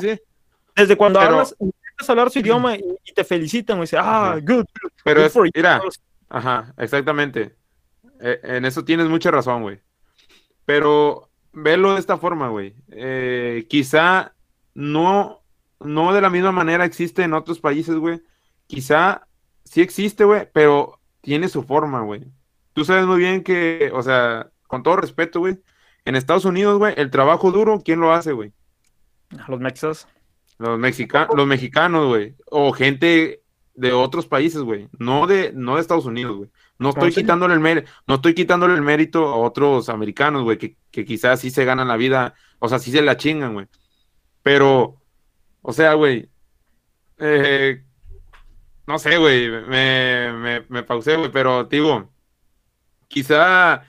[0.75, 4.65] desde cuando hablas, empiezas a hablar su idioma y, te felicitan, y dicen, ah, good,
[5.03, 5.81] Pero es, mira,
[6.29, 7.55] ajá, exactamente.
[8.19, 9.79] Eh, en eso tienes mucha razón, güey.
[10.65, 12.75] Pero velo de esta forma, güey.
[12.91, 14.33] Eh, quizá
[14.73, 15.41] no,
[15.79, 18.21] no de la misma manera existe en otros países, güey.
[18.67, 19.27] Quizá
[19.63, 22.23] sí existe, güey, pero tiene su forma, güey.
[22.73, 25.59] Tú sabes muy bien que, o sea, con todo respeto, güey,
[26.03, 28.53] en Estados Unidos, güey, el trabajo duro, ¿quién lo hace, güey?
[29.47, 30.07] Los mexas.
[30.57, 32.35] Los, los mexicanos, güey.
[32.45, 33.41] O gente
[33.73, 34.87] de otros países, güey.
[34.97, 36.49] No de, no de Estados Unidos, güey.
[36.77, 40.75] No estoy quitándole el mérito, no estoy quitándole el mérito a otros americanos, güey, que,
[41.05, 43.67] quizás sí se ganan la vida, o sea, sí se la chingan, güey.
[44.43, 45.01] Pero,
[45.61, 46.29] o sea, güey,
[47.19, 47.83] eh,
[48.87, 52.11] no sé, güey, me, me, me pausé, güey, pero digo,
[53.07, 53.83] quizá,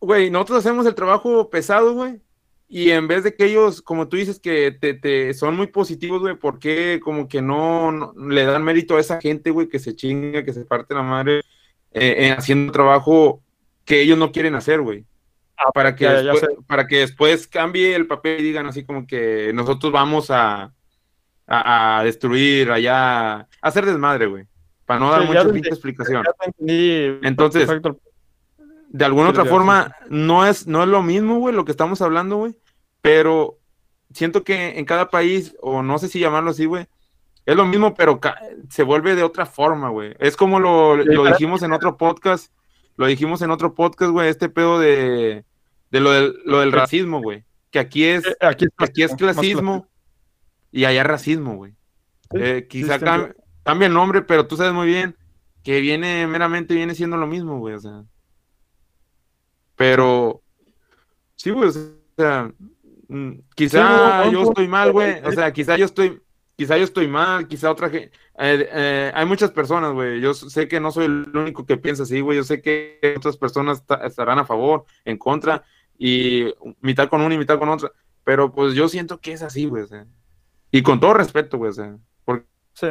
[0.00, 2.20] güey, nosotros hacemos el trabajo pesado, güey,
[2.72, 6.20] y en vez de que ellos, como tú dices, que te, te son muy positivos,
[6.20, 9.80] güey, ¿por qué como que no, no, le dan mérito a esa gente, güey, que
[9.80, 11.42] se chinga, que se parte la madre?
[11.92, 13.42] Eh, haciendo trabajo
[13.84, 15.04] que ellos no quieren hacer, güey.
[15.56, 19.52] Ah, para, que después, para que después cambie el papel y digan así como que
[19.52, 20.72] nosotros vamos a,
[21.46, 24.46] a, destruir allá, a hacer desmadre, güey.
[24.86, 26.24] Para no dar mucha explicación.
[26.58, 27.68] Entonces,
[28.88, 32.36] de alguna otra forma, no es, no es lo mismo, güey, lo que estamos hablando,
[32.36, 32.56] güey.
[33.02, 33.58] Pero
[34.12, 36.86] siento que en cada país, o no sé si llamarlo así, güey,
[37.46, 38.20] es lo mismo, pero
[38.68, 40.14] se vuelve de otra forma, güey.
[40.18, 42.52] Es como lo, dijimos en otro podcast,
[42.96, 45.44] lo dijimos en otro podcast, güey, este pedo de,
[45.90, 47.44] lo, del, lo del racismo, güey.
[47.70, 48.66] Que aquí es, eh, aquí,
[49.02, 49.86] es clasismo
[50.70, 51.74] y allá racismo, güey.
[52.34, 55.16] Eh, quizá cambie el nombre, pero tú sabes muy bien
[55.62, 58.04] que viene, meramente viene siendo lo mismo, güey, o sea.
[59.76, 60.42] Pero,
[61.36, 61.72] sí, güey, o
[62.16, 62.52] sea,
[63.54, 66.20] quizá yo estoy mal, güey, o sea, quizá yo estoy
[66.60, 70.68] quizá yo estoy mal, quizá otra gente, eh, eh, hay muchas personas, güey, yo sé
[70.68, 74.38] que no soy el único que piensa así, güey, yo sé que otras personas estarán
[74.38, 75.64] a favor, en contra,
[75.96, 76.52] y
[76.82, 77.92] mitad con una y mitad con otra,
[78.24, 79.86] pero pues yo siento que es así, güey,
[80.70, 81.72] y con todo respeto, güey,
[82.26, 82.44] porque...
[82.74, 82.88] Sí.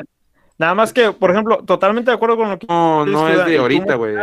[0.58, 2.66] Nada más que, por ejemplo, totalmente de acuerdo con lo que...
[2.68, 4.16] No, no es de ahorita, güey.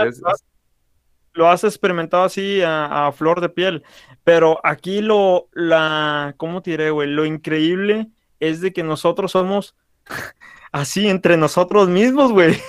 [1.34, 3.84] Lo has experimentado así a, a, flor de piel,
[4.24, 7.08] pero aquí lo, la, ¿cómo te diré, güey?
[7.08, 8.10] Lo increíble
[8.40, 9.74] es de que nosotros somos
[10.72, 12.60] así entre nosotros mismos, güey.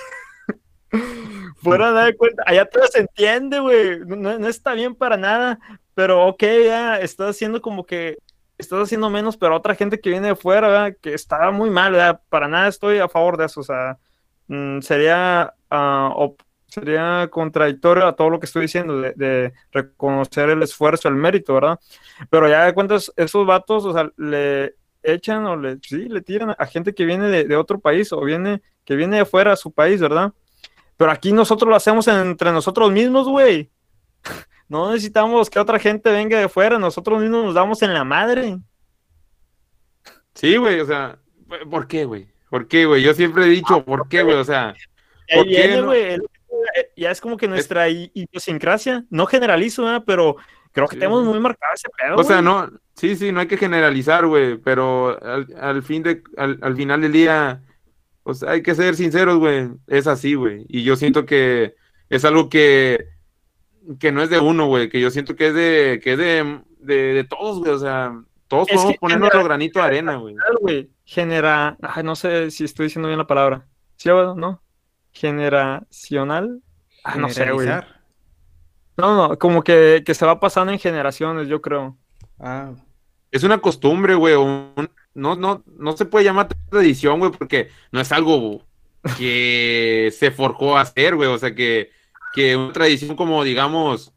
[1.62, 4.00] Fuera de cuenta, allá todo se entiende, güey.
[4.06, 5.58] No, está bien para nada,
[5.94, 8.18] pero ok, ya estás haciendo como que
[8.58, 12.20] estás haciendo menos, pero otra gente que viene de fuera, que está muy mal, ¿verdad?
[12.28, 13.98] Para nada estoy a favor de eso, o sea,
[14.48, 16.34] mm, sería, uh,
[16.66, 21.54] sería contradictorio a todo lo que estoy diciendo, de, de reconocer el esfuerzo, el mérito,
[21.54, 21.78] ¿verdad?
[22.30, 26.54] Pero ya de cuentas, esos vatos, o sea, le echan o le, sí, le tiran
[26.58, 29.56] a gente que viene de, de otro país o viene, que viene de fuera a
[29.56, 30.32] su país, ¿verdad?
[30.96, 33.70] Pero aquí nosotros lo hacemos entre nosotros mismos, güey.
[34.70, 38.58] No necesitamos que otra gente venga de fuera, nosotros mismos nos damos en la madre.
[40.34, 41.18] Sí, güey, o sea,
[41.70, 42.28] ¿por qué, güey?
[42.50, 43.02] ¿Por qué, güey?
[43.02, 44.36] Yo siempre he dicho, ¿por qué, güey?
[44.36, 44.74] O sea,
[45.34, 45.94] ¿por qué no?
[45.94, 46.18] eh,
[46.96, 50.04] ya es como que nuestra i- idiosincrasia, no generalizo, ¿verdad?
[50.06, 50.36] pero
[50.78, 52.16] creo que Sí, tenemos muy marcado ese pedo.
[52.16, 52.44] O sea, güey.
[52.44, 56.76] no, sí, sí, no hay que generalizar, güey, pero al, al fin de, al, al
[56.76, 57.62] final del día,
[58.22, 61.74] pues hay que ser sinceros, güey, es así, güey, y yo siento que
[62.08, 63.06] es algo que,
[63.98, 66.60] que no es de uno, güey, que yo siento que es de, que es de,
[66.80, 68.12] de, de todos, güey, o sea,
[68.48, 70.36] todos Es podemos poner nuestro granito de arena, güey.
[70.60, 73.66] güey, genera, ay, no sé si estoy diciendo bien la palabra,
[73.96, 74.62] ¿sí o no?
[75.12, 76.62] Generacional,
[77.04, 77.68] ah, no sé, güey.
[78.98, 81.96] No, no, como que, que se va pasando en generaciones, yo creo.
[82.38, 82.72] Ah,
[83.30, 88.00] Es una costumbre, güey, un- no, no, no se puede llamar tradición, güey, porque no
[88.00, 88.62] es algo
[89.16, 91.90] que se forjó a hacer, güey, o sea, que,
[92.34, 94.08] que una tradición como, digamos,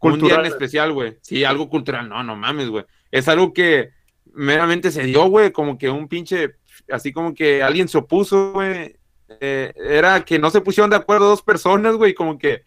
[0.00, 0.40] un día Cultural.
[0.46, 3.90] en especial, güey, sí, algo cultural, no, no mames, güey, es algo que
[4.32, 6.54] meramente se dio, güey, como que un pinche,
[6.90, 8.96] así como que alguien se opuso, güey,
[9.40, 12.62] eh, era que no se pusieron de acuerdo dos personas, güey, como que,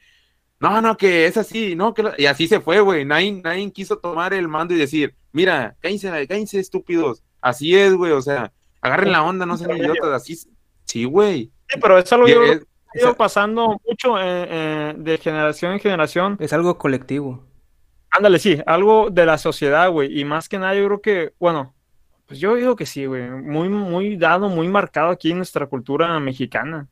[0.60, 3.72] no, no, que es así, no, que la- y así se fue, güey, nadie, nadie
[3.72, 8.51] quiso tomar el mando y decir, mira, cállense, cállense, estúpidos, así es, güey, o sea,
[8.82, 10.38] agarren la onda, no sean idiotas, así,
[10.86, 14.93] sí, güey, Sí, pero es algo yo es- que ha ido pasando mucho eh, eh,
[14.97, 16.36] de generación en generación.
[16.39, 17.45] es algo colectivo.
[18.12, 20.20] Ándale, sí, algo de la sociedad, güey.
[20.20, 21.76] Y más que nada, yo creo que, bueno,
[22.26, 23.30] pues yo digo que sí, güey.
[23.30, 26.88] Muy, muy dado, muy marcado aquí en nuestra cultura mexicana.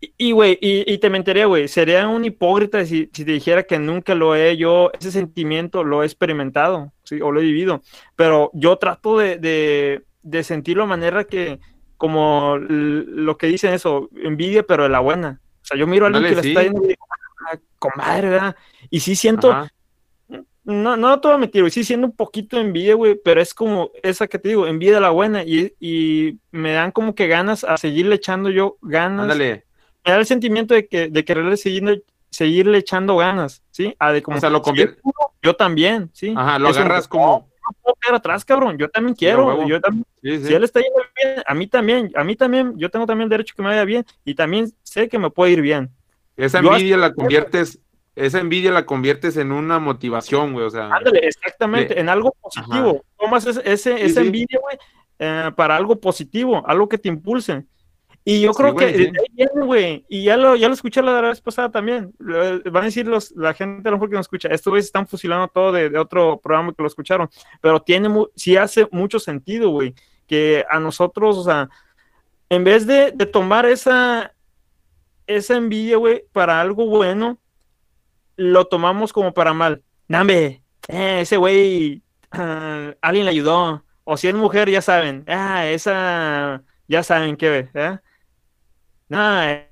[0.00, 3.78] Y, güey, y, y te mentiría, güey, sería un hipócrita si, si te dijera que
[3.78, 7.20] nunca lo he, yo, ese sentimiento lo he experimentado, ¿sí?
[7.20, 7.82] O lo he vivido.
[8.16, 11.60] Pero yo trato de, de, de sentirlo de manera que,
[11.98, 15.38] como lo que dicen eso, envidia, pero de la buena.
[15.62, 16.66] O sea, yo miro a alguien que le está sí.
[16.66, 17.06] yendo y digo,
[17.52, 18.56] ah, comadre, ¿verdad?
[18.88, 19.70] Y sí siento, Ajá.
[20.64, 23.42] no, no te voy a mentir, güey, sí siendo un poquito de envidia, güey, pero
[23.42, 27.14] es como esa que te digo, envidia de la buena, y, y me dan como
[27.14, 29.66] que ganas a seguirle echando yo ganas, ándale,
[30.04, 33.94] me da el sentimiento de que de quererle seguir, seguirle echando ganas, ¿sí?
[33.98, 36.32] A de como, O sea, lo si convier- él pudo, yo también, ¿sí?
[36.36, 39.80] ajá, lo Es un- agarras como, no puedo quedar atrás, cabrón, yo también quiero, yo
[39.80, 43.06] también, sí, si él está yendo bien, a mí también, a mí también, yo tengo
[43.06, 45.90] también el derecho que me vaya bien, y también sé que me puede ir bien.
[46.36, 47.78] esa yo envidia la conviertes,
[48.16, 53.04] esa envidia la conviertes en una motivación, güey, o sea, Ándale, exactamente, en algo positivo.
[53.18, 54.76] Tomas ese, ese- Sí, esa envidia, güey,
[55.18, 57.64] eh, para algo positivo, algo que te impulse.
[58.24, 59.04] Y yo Sí, creo güey, que sí.
[59.10, 62.12] de ahí viene, güey, y ya lo, ya lo escuché la vez pasada también.
[62.18, 65.06] Van a decir los, la gente a lo mejor que nos escucha, estos güeyes están
[65.06, 67.28] fusilando todo de, de otro programa que lo escucharon,
[67.62, 69.94] pero tiene, mu- sí hace mucho sentido, güey,
[70.26, 71.68] que a nosotros, o sea,
[72.50, 74.34] en vez de, de tomar esa,
[75.26, 77.38] esa envidia, güey, para algo bueno,
[78.36, 79.82] lo tomamos como para mal.
[80.08, 82.02] Nambe, eh, ese güey,
[82.32, 83.82] ah, alguien le ayudó.
[84.04, 85.24] O si es mujer, ya saben.
[85.28, 87.68] Ah, esa, ya saben qué.
[87.74, 87.98] ¿eh?
[89.10, 89.68] No, eh,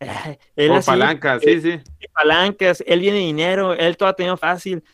[0.00, 1.80] eh, él por así, palanca, sí, sí,
[2.12, 4.84] palancas, él tiene dinero, él todo ha tenido fácil.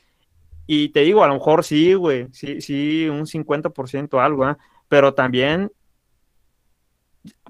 [0.69, 4.57] Y te digo, a lo mejor sí, güey, sí, sí, un 50% algo, ¿eh?
[4.89, 5.73] Pero también,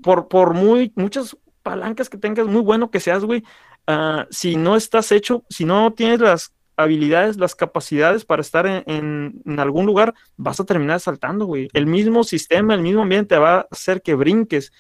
[0.03, 3.43] por, por muy, muchas palancas que tengas, muy bueno que seas, güey,
[3.87, 8.83] ah, si no estás hecho, si no tienes las habilidades, las capacidades para estar en,
[8.87, 11.69] en- en algún lugar, vas a terminar saltando, güey.
[11.73, 14.73] El mismo sistema, el mismo ambiente va a hacer que brinques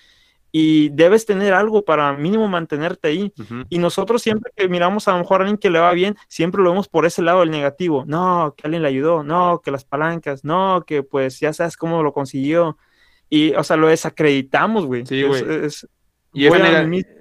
[0.53, 3.33] y debes tener algo para mínimo mantenerte ahí.
[3.69, 6.63] Y nosotros siempre que miramos a lo mejor a alguien que le va bien, siempre
[6.63, 8.05] lo vemos por ese lado del negativo.
[8.07, 12.03] No, que alguien le ayudó, no, que las palancas, no, que pues ya sabes cómo
[12.03, 12.79] lo consiguió.
[13.29, 15.05] Y, o sea, lo desacreditamos, güey.
[15.05, 15.43] Sí, güey.
[15.67, 15.87] es-
[16.33, 16.61] Y esa, a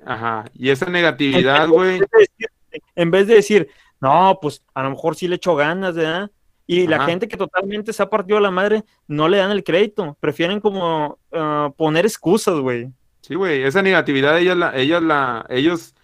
[0.05, 2.49] ajá, y esa negatividad, güey, en vez de decir-
[2.95, 3.69] en vez de decir,
[4.01, 6.30] no, pues a lo mejor sí le echo ganas, ¿verdad?
[6.67, 10.17] Y la gente que totalmente se ha partido la madre no le dan el crédito,
[10.19, 12.89] prefieren como ah, poner excusas, güey.
[13.26, 15.95] Sí, güey, esa negatividad ellas la, ellas la, ellos,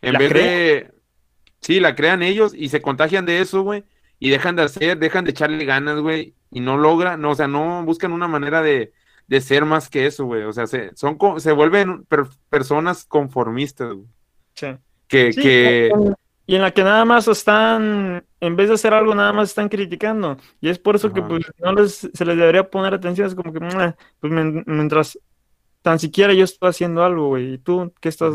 [0.00, 0.46] en La vez crean.
[0.48, 0.92] de,
[1.60, 3.82] sí, la crean ellos y se contagian de eso, güey,
[4.20, 7.48] y dejan de hacer, dejan de echarle ganas, güey, y no logran, no, o sea,
[7.48, 8.92] no buscan una manera de,
[9.26, 13.94] de ser más que eso, güey, o sea, se, son, se vuelven per- personas conformistas,
[13.94, 14.06] güey,
[14.54, 14.68] Sí.
[15.08, 15.90] que, Sí, que,
[16.46, 19.68] y en la que nada más están, en vez de hacer algo, nada más están
[19.68, 20.38] criticando.
[20.62, 23.26] Y es por eso que pues, no les, se les debería poner atención.
[23.26, 24.32] Es como que, pues
[24.64, 25.18] mientras
[25.88, 27.54] tan siquiera yo estoy haciendo algo, güey.
[27.54, 28.34] ¿Y tú qué estás?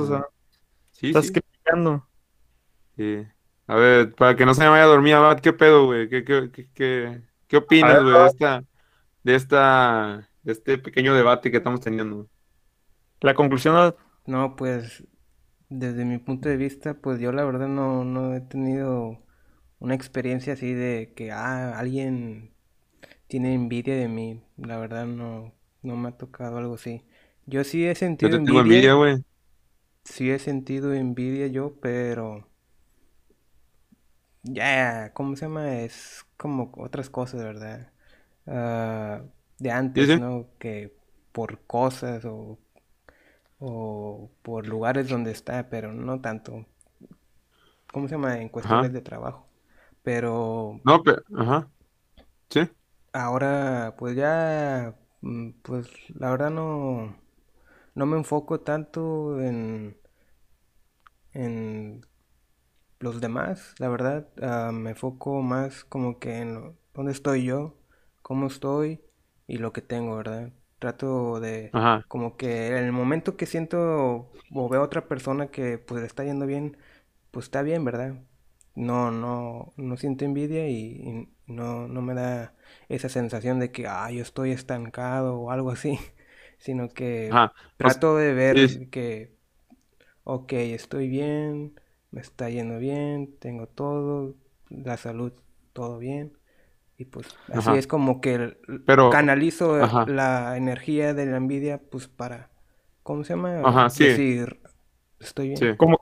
[0.92, 1.32] Sí, Estás sí.
[1.32, 2.08] criticando.
[2.96, 3.26] sí.
[3.68, 6.10] A ver, para que no se me vaya a dormir, Abad, ¿qué pedo, güey?
[6.10, 8.66] ¿Qué, qué, qué, qué, qué opinas, güey, de esta,
[9.24, 12.30] de esta, de este pequeño debate que estamos teniendo?
[13.22, 13.96] La conclusión,
[14.26, 15.04] No, pues
[15.70, 19.20] desde mi punto de vista, pues yo la verdad no, no he tenido
[19.80, 22.54] una experiencia así de que ah, alguien
[23.28, 24.44] tiene envidia de mí.
[24.58, 27.06] La verdad no, no me ha tocado algo así.
[27.46, 29.24] Yo sí he Yo sentido te tengo envidia, envidia, güey.
[30.06, 32.48] sí he sentido envidia yo, pero
[34.44, 35.80] ya, ¿cómo se llama?
[35.82, 37.92] Es como otras cosas, ¿verdad?
[38.48, 39.24] Ah,
[39.60, 40.18] de antes, sí.
[40.18, 40.50] ¿no?
[40.60, 40.94] Que
[41.32, 42.60] por cosas o,
[43.60, 46.66] o por lugares donde está, pero no tanto.
[47.92, 48.40] ¿Cómo se llama?
[48.42, 48.94] En cuestiones Ajá.
[48.94, 49.48] de trabajo.
[50.04, 51.70] Pero No, pero, ajá.
[52.50, 52.62] Sí.
[53.14, 57.16] ahora, pues ya, mm, pues la verdad no,
[57.96, 59.98] no me enfoco tanto en,
[61.34, 62.06] en
[63.00, 64.30] los demás, la verdad.
[64.42, 67.78] Ah, me enfoco más como que en lo- dónde estoy yo,
[68.22, 69.02] cómo estoy
[69.48, 70.54] y lo que tengo, ¿verdad?
[70.80, 72.04] Trato de, Ajá.
[72.08, 76.08] como que en el momento que siento o veo a otra persona que pues le
[76.08, 76.78] está yendo bien,
[77.32, 78.16] pues está bien, ¿verdad?
[78.76, 82.56] No, no, no siento envidia y, y no, no me da
[82.90, 86.00] esa sensación de que, ah, yo estoy estancado o algo así,
[86.64, 87.54] sino que Ajá.
[87.78, 89.36] Trato de sí, ver que,
[90.24, 91.80] ok, estoy bien,
[92.12, 94.36] me está yendo bien, tengo todo,
[94.70, 95.34] la salud,
[95.74, 96.38] todo bien.
[96.98, 97.78] Y pues así ajá.
[97.78, 100.06] es como que l- Pero, canalizo ajá.
[100.06, 102.52] la energía de la envidia pues para,
[103.04, 103.62] ¿cómo se llama?
[103.62, 104.62] Ajá, sí, Decir,
[105.20, 105.70] estoy bien.
[105.70, 105.78] sí.
[105.78, 105.98] como,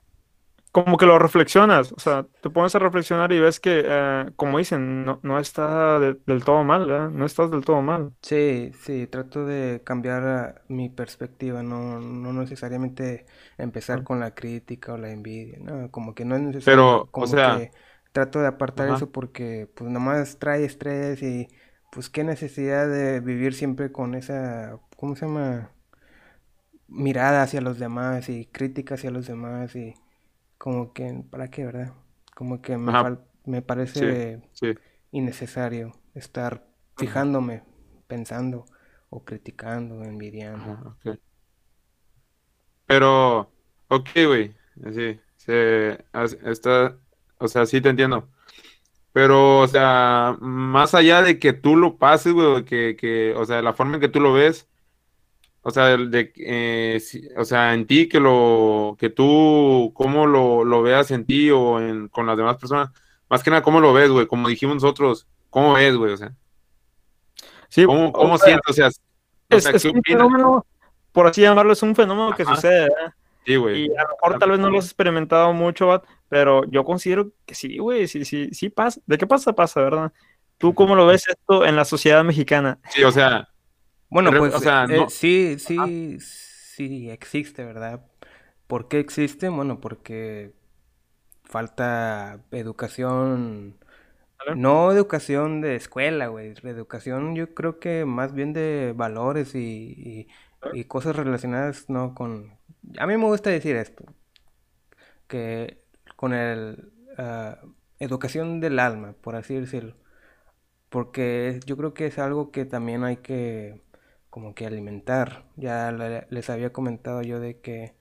[0.72, 4.58] como que lo reflexionas, o sea, te pones a reflexionar y ves que, eh, como
[4.58, 7.10] dicen, no, no está de- del todo mal, ¿verdad?
[7.10, 8.14] No estás del todo mal.
[8.22, 13.26] Sí, sí, trato de cambiar ah, mi perspectiva, no, no necesariamente
[13.58, 17.10] empezar Ah, con la crítica o la envidia, no, como que no es necesario, Pero,
[17.16, 17.72] o como sea, que
[18.12, 18.90] trato de apartar ajá.
[18.90, 21.48] eso porque pues nomás trae estrés y
[21.90, 25.72] pues qué necesidad de vivir siempre con esa, ¿cómo se llama?
[26.86, 29.94] Mirada hacia los demás y crítica hacia los demás y
[30.62, 31.94] como que, ¿para qué, verdad?
[32.36, 34.74] Como que me fal- me parece sí.
[35.12, 36.96] innecesario estar Ajá.
[36.96, 37.64] fijándome,
[38.08, 38.66] pensando
[39.10, 40.70] o criticando, envidiando.
[40.70, 41.18] Ajá, ok.
[42.86, 43.50] Pero,
[43.88, 44.54] ok, güey.
[44.94, 46.04] Sí, se,
[46.44, 46.98] está,
[47.38, 48.28] o sea, sí te entiendo.
[49.12, 53.62] Pero, o sea, más allá de que tú lo pases, güey, que, que, o sea,
[53.62, 54.68] la forma en que tú lo ves,
[55.62, 60.64] o sea, de, eh, si- o sea, en ti, que lo, que tú, cómo lo,
[60.64, 62.90] lo veas en ti o en, con las demás personas,
[63.28, 66.12] más que nada, cómo lo ves, güey, como dijimos nosotros, ¿cómo ves, güey?
[66.12, 66.34] O sea,
[67.68, 68.70] Sí, ¿cómo, o cómo sea, sientes?
[68.70, 68.90] O sea, o
[69.50, 70.66] es, sea, es ¿qué un fenómeno,
[71.12, 73.14] por así llamarlo, es un fenómeno que Ajá, sucede, ¿verdad?
[73.46, 73.86] sí, güey.
[73.86, 77.32] Y a lo mejor tal vez no lo has experimentado mucho, Bat, pero yo considero
[77.46, 79.00] que sí, güey, sí, sí, sí pasa.
[79.06, 79.52] ¿De qué pasa?
[79.54, 80.12] Pasa, ¿verdad?
[80.58, 82.78] ¿Tú cómo lo ves esto en la sociedad mexicana?
[82.90, 83.48] Sí, o sea,
[84.12, 88.04] Bueno, pues o sea, eh, no, sí, sí, sí existe, ¿verdad?
[88.66, 89.48] ¿Por qué existe?
[89.48, 90.52] Bueno, porque
[91.44, 93.78] falta educación,
[94.56, 100.28] no educación de escuela, güey, educación yo creo que más bien de valores y,
[100.72, 102.14] y, y cosas relacionadas, ¿no?
[102.14, 102.58] Con...
[102.98, 104.04] A mí me gusta decir esto,
[105.26, 105.82] que
[106.16, 107.58] con el ah,
[107.98, 109.96] educación del alma, por así decirlo.
[110.90, 113.81] Porque yo creo que es algo que también hay que
[114.32, 115.46] como que alimentar.
[115.56, 117.96] Ya le- les había comentado yo de que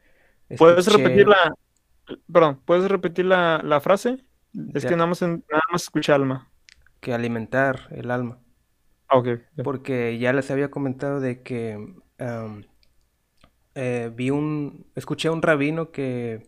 [0.57, 1.53] ¿Puedes repetir la,
[2.31, 4.25] perdón, ¿puedes repetir la, la frase?
[4.73, 6.51] Es que nada más, en- nada más escuché alma.
[7.01, 8.39] que alimentar el alma.
[9.09, 9.27] Ah, ok.
[9.61, 11.77] Porque ya les había comentado de que
[13.75, 16.47] eh, vi un, escuché a un rabino que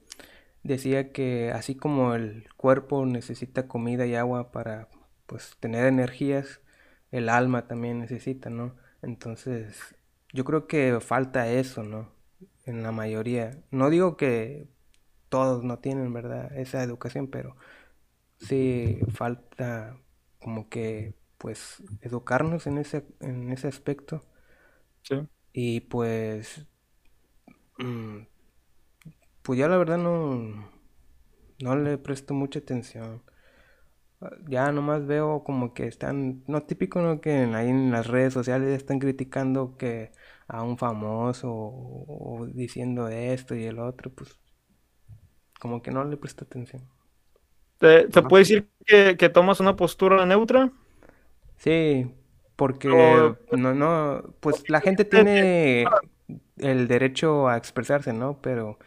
[0.64, 4.90] decía que así como el cuerpo necesita comida y agua para
[5.26, 6.62] pues tener energías,
[7.12, 8.76] el alma también necesita, ¿no?
[9.04, 9.96] Entonces,
[10.34, 12.12] yo creo que falta eso, ¿no?
[12.66, 13.64] En la mayoría.
[13.72, 14.70] No digo que
[15.30, 16.56] todos no tienen, ¿verdad?
[16.58, 17.58] Esa educación, pero
[18.40, 19.98] sí falta
[20.40, 24.24] como que pues educarnos en ese en ese aspecto
[25.04, 25.28] Sí.
[25.54, 26.66] y pues
[27.80, 28.26] mm,
[29.42, 30.70] pues ya la verdad no
[31.60, 33.24] no le presto mucha atención.
[34.24, 37.22] Ah, Ya nomás veo como que están, no típico, ¿no?
[37.22, 40.12] Que ahí en las redes sociales están criticando que
[40.48, 44.40] a un famoso o, o diciendo esto y el otro, pues
[45.60, 46.88] como que no le presto atención.
[47.80, 50.72] ¿Te, puedo decir que, que tomas una postura neutra?
[51.58, 52.14] Sí,
[52.56, 56.02] porque O, no, no, pues la gente te- te- tiene
[56.58, 58.42] el derecho a expresarse, ¿no?
[58.42, 58.80] Pero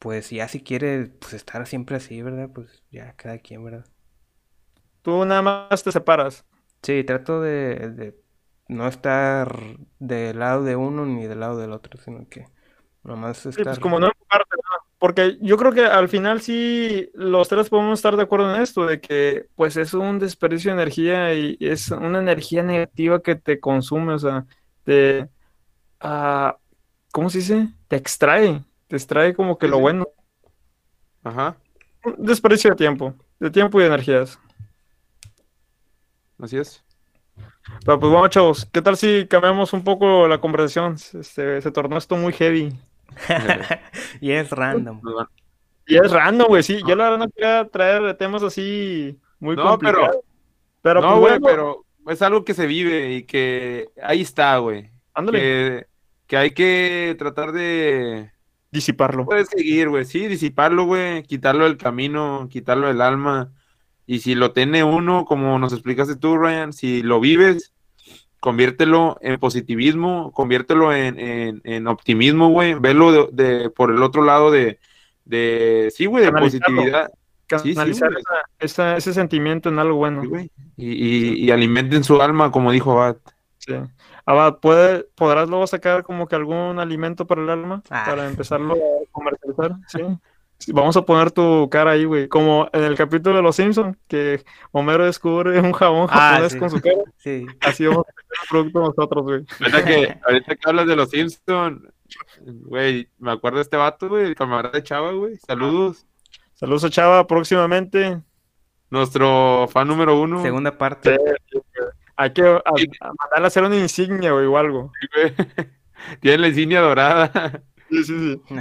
[0.00, 2.50] pues ya si quiere pues estar siempre así, ¿verdad?
[2.54, 3.86] Pues ya cada quien, ¿verdad?
[5.08, 6.44] Tú nada más te separas.
[6.82, 8.22] Sí, trato de, de
[8.68, 9.52] no estar
[9.98, 12.46] del lado de uno ni del lado del otro, sino que
[13.02, 13.64] nomás Sí, estar...
[13.64, 14.62] pues como no enfocarte, ¿no?
[14.98, 18.84] Porque yo creo que al final sí los tres podemos estar de acuerdo en esto,
[18.86, 23.60] de que pues es un desperdicio de energía y es una energía negativa que te
[23.60, 24.46] consume, o sea,
[24.84, 25.28] te,
[26.00, 26.58] ah,
[27.12, 27.68] ¿cómo se dice?
[27.88, 29.80] Te extrae, te extrae como que Sí, lo sí.
[29.80, 30.06] bueno.
[31.22, 31.56] Ajá,
[32.04, 34.38] Un desperdicio de tiempo, de tiempo y de energías.
[36.40, 36.84] Así es.
[37.84, 40.98] Pero pues bueno, chavos, ¿qué tal si cambiamos un poco la conversación?
[40.98, 41.22] Se,
[41.60, 42.72] se tornó esto muy heavy.
[44.20, 45.00] y es random.
[45.86, 46.80] Y es random, güey, sí.
[46.86, 50.16] Yo la verdad no quería traer temas así muy No, pero- complicados.
[50.80, 54.56] Pero, No, pues, güey, bueno, pero es algo que se vive y que ahí está,
[54.58, 54.90] güey.
[55.12, 55.86] ándale, Que,
[56.28, 58.30] que hay que tratar de,
[58.70, 59.24] disiparlo.
[59.24, 60.04] Puedes seguir, güey.
[60.04, 61.22] Sí, disiparlo, güey.
[61.24, 63.52] Quitarlo del camino, quitarlo del alma.
[64.10, 67.74] Y si lo tiene uno, como nos explicaste tú, Ryan, si lo vives,
[68.40, 72.74] conviértelo en positivismo, conviértelo en, en, en optimismo, güey.
[72.74, 74.78] Velo de, de- por el otro lado de,
[75.26, 77.10] de sí, güey, de positividad.
[77.62, 78.22] sí, Canalizar güey.
[78.22, 80.22] esa- esa- ese sentimiento en algo bueno.
[80.22, 83.16] Sí, y, y alimenten su alma, como dijo Abad.
[83.58, 83.74] Sí.
[84.24, 87.82] Abad, ¿puede, ¿podrás luego sacar como que algún alimento para el alma?
[87.90, 88.04] Ah.
[88.06, 88.78] Para empezarlo a
[89.10, 90.00] comercializar, ¿sí?
[90.58, 92.26] Sí, Vamos a poner tu cara ahí, güey.
[92.28, 96.58] Como en el capítulo de Los Simpsons, que Homero descubre un jabón Ah, japonés sí.
[96.58, 96.96] con su cara.
[97.16, 97.46] Sí.
[97.60, 99.44] Así vamos a hacer el producto nosotros, güey.
[99.60, 101.80] Ahorita que, ahorita que hablas de los Simpsons,
[102.44, 105.36] güey, me acuerdo de este vato, güey, el camarada de Chava, güey.
[105.36, 106.06] Saludos.
[106.54, 108.20] Saludos a Chava próximamente.
[108.90, 110.42] Nuestro fan número uno.
[110.42, 111.18] Segunda parte.
[112.16, 114.90] Hay que a, a mandarle a hacer una insignia, güey, o algo.
[115.14, 115.34] güey.
[116.20, 117.62] Tiene la insignia dorada.
[117.88, 118.42] Sí, sí, sí.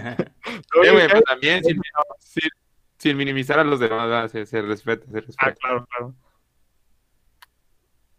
[0.73, 1.80] Güey, pero también sin,
[2.19, 2.49] sin-
[2.97, 5.53] sin minimizar a los demás, se, se respeta, se Ah, respeta.
[5.55, 6.15] claro, claro.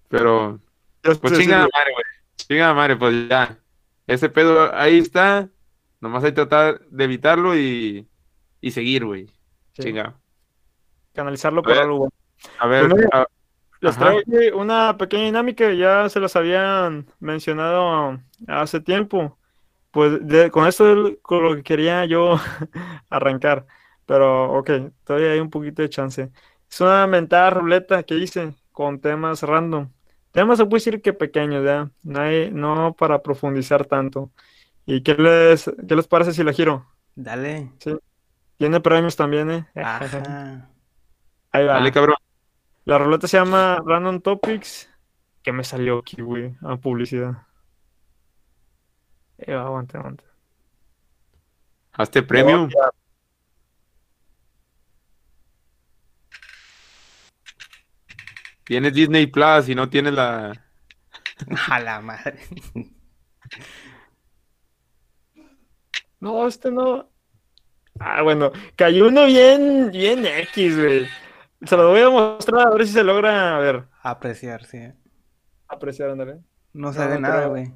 [0.09, 0.61] Pero,
[1.03, 1.47] pues güey.
[1.49, 2.05] madre, güey.
[2.37, 3.59] Chingada madre, pues ya.
[4.07, 5.49] Ese pedo ahí está.
[6.01, 8.09] Nomás hay que tratar de evitarlo y,
[8.61, 9.27] y seguir, güey.
[9.75, 9.83] Sí.
[9.83, 10.15] Chinga.
[11.13, 11.83] Canalizarlo A por ver.
[11.83, 12.13] algo bueno.
[12.59, 13.27] A ver, Pues mira, a-
[13.81, 19.38] Les traigo aquí una pequeña dinámica, ya se las habían mencionado hace tiempo.
[19.91, 22.37] Pues de- con esto es con lo que quería yo
[23.11, 23.67] arrancar.
[24.07, 24.71] Pero ok,
[25.05, 26.31] todavía hay un poquito de chance.
[26.71, 29.91] Es una mentada ruleta que hice con temas random.
[30.33, 31.91] Temas se puede decir que pequeños, ¿ya?
[32.03, 34.31] No, hay- no para profundizar tanto.
[34.87, 36.87] ¿Y qué les, qué les parece si la giro?
[37.17, 37.73] Dale.
[38.57, 39.67] Tiene premios también, ¿eh?
[39.75, 40.71] Ajá.
[41.53, 41.75] Ahí va.
[41.75, 42.17] dale, cabrón.
[42.85, 44.91] La ruleta se llama Random Topics.
[45.43, 46.57] ¿Qué me salió aquí, güey?
[46.63, 47.48] A publicidad.
[49.39, 50.25] Eh, aguanta, aguanta.
[51.93, 52.69] Hazte premium.
[58.65, 60.53] Tienes Disney Plus y no tienes la.
[61.71, 62.39] A la madre.
[66.21, 67.09] No, este no.
[68.01, 68.53] Ah, bueno.
[68.77, 71.07] Cayó uno bien, bien X, güey.
[71.65, 74.79] Se lo voy a mostrar a ver si se logra, a ver, Apreciar, sí.
[75.67, 76.39] apreciar, ándale.
[76.73, 77.73] No sabe No, nada, pero- güey.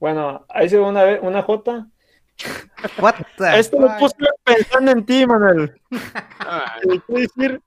[0.00, 1.86] Bueno, ahí se ve una, una J.
[3.00, 3.98] What the Esto lo fuck?
[3.98, 5.80] puse pensando en ti, Manuel.
[5.90, 7.62] ¿Qué quiere decir?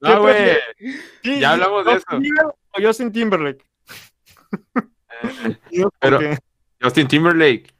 [0.00, 0.56] No, güey.
[1.22, 2.56] Sí, Ya hablamos de Justin eso.
[2.72, 3.64] O Justin Timberlake.
[5.70, 6.18] Digo, Pero-
[6.82, 7.72] Justin Timberlake.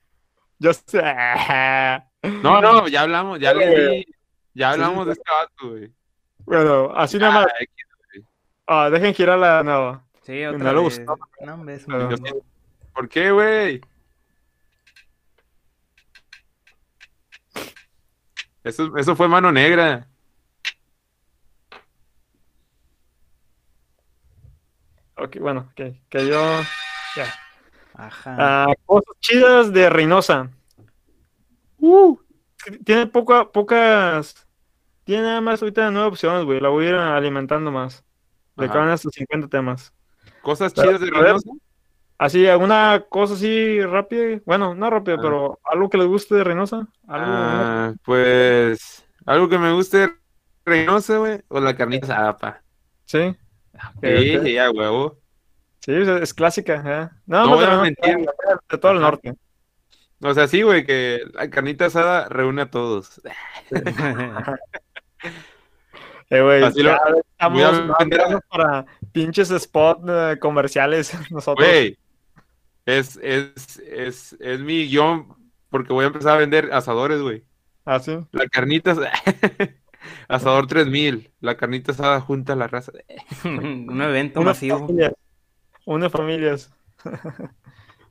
[0.86, 1.02] sé.
[2.42, 3.96] No, no, ya hablamos, ya Sí, le güey.
[3.98, 4.06] di.
[4.54, 5.92] Ya hablamos sí, de este vato, güey.
[6.38, 7.46] Bueno, así nada más.
[7.46, 7.74] Ah, X.
[8.66, 10.06] Ah, dejen girar la nueva.
[10.22, 10.82] Sí, No otra le vez.
[10.84, 11.16] gustó.
[11.44, 12.40] No, hombre, es Justin-
[12.94, 13.80] ¿Por qué, güey?
[18.62, 20.08] Eso, eso fue mano negra.
[25.16, 25.96] Ok, bueno, ok.
[26.08, 26.60] Que yo.
[27.16, 27.34] Ya.
[27.94, 28.36] Ajá.
[28.38, 30.50] Ah, cosas chidas de Reynosa.
[31.78, 32.18] Uh,
[32.84, 34.46] tiene poca, pocas.
[35.04, 36.60] Tiene nada más ahorita nueve opciones, güey.
[36.60, 38.04] La voy a ir alimentando más.
[38.56, 39.92] Le caben hasta 50 temas.
[40.42, 41.10] Cosas Pero, chidas de.
[41.10, 41.50] Reynosa.
[42.18, 44.40] Así, alguna cosa así rápida.
[44.46, 45.20] Bueno, no rápida, Ah.
[45.22, 46.86] pero algo que les guste de Reynosa.
[47.08, 47.26] Algo.
[47.28, 50.10] Ah, pues algo que me guste de
[50.64, 52.62] Reynosa, güey, o la carnita asada, pa.
[53.04, 53.34] Sí.
[54.00, 54.42] Sí, ok.
[54.44, 55.18] sí, a huevo.
[55.80, 56.74] Sí, es, clásica.
[56.86, 57.08] ¿eh?
[57.26, 58.26] No, No no, voy a de- mentir.
[58.70, 59.34] De todo el norte.
[60.22, 63.20] O sea, sí, güey, que la carnita asada reúne a todos.
[66.30, 67.00] Eh, güey, Así lo- ya
[67.30, 67.62] estamos
[68.34, 71.66] a- para pinches spot eh, comerciales nosotros.
[71.68, 71.98] Güey,
[72.86, 75.26] es, es, es, es mi guion
[75.70, 77.44] porque voy a empezar a vender asadores, güey.
[77.84, 78.16] ¿Ah, sí?
[78.32, 78.94] La carnita
[80.28, 81.30] Asador 3000.
[81.40, 82.92] La carnita asada junta a la raza.
[83.44, 84.80] Un evento Una masivo.
[84.80, 85.12] familia.
[85.84, 86.72] Una familias.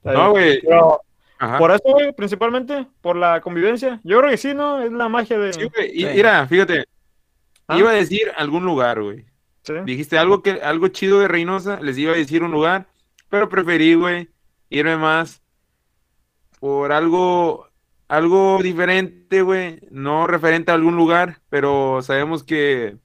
[0.04, 0.60] No, güey.
[0.62, 1.00] Pero,
[1.40, 1.58] Ajá.
[1.58, 4.02] por eso, güey, principalmente, por la convivencia.
[4.04, 4.82] Yo creo que sí, ¿no?
[4.82, 5.54] Es la magia de...
[5.54, 5.92] Sí, güey.
[5.98, 6.10] Y Sí.
[6.14, 6.84] mira, fíjate.
[7.70, 7.78] ¿Ah?
[7.80, 9.26] Iba a decir algún lugar, güey.
[9.62, 9.74] Sí.
[9.86, 12.88] Dijiste algo que algo chido de Reynosa, les iba a decir un lugar,
[13.30, 14.28] pero preferí, güey,
[14.74, 15.42] irme más
[16.60, 17.68] por algo
[18.08, 22.98] algo diferente, güey, no referente a algún lugar, pero sabemos que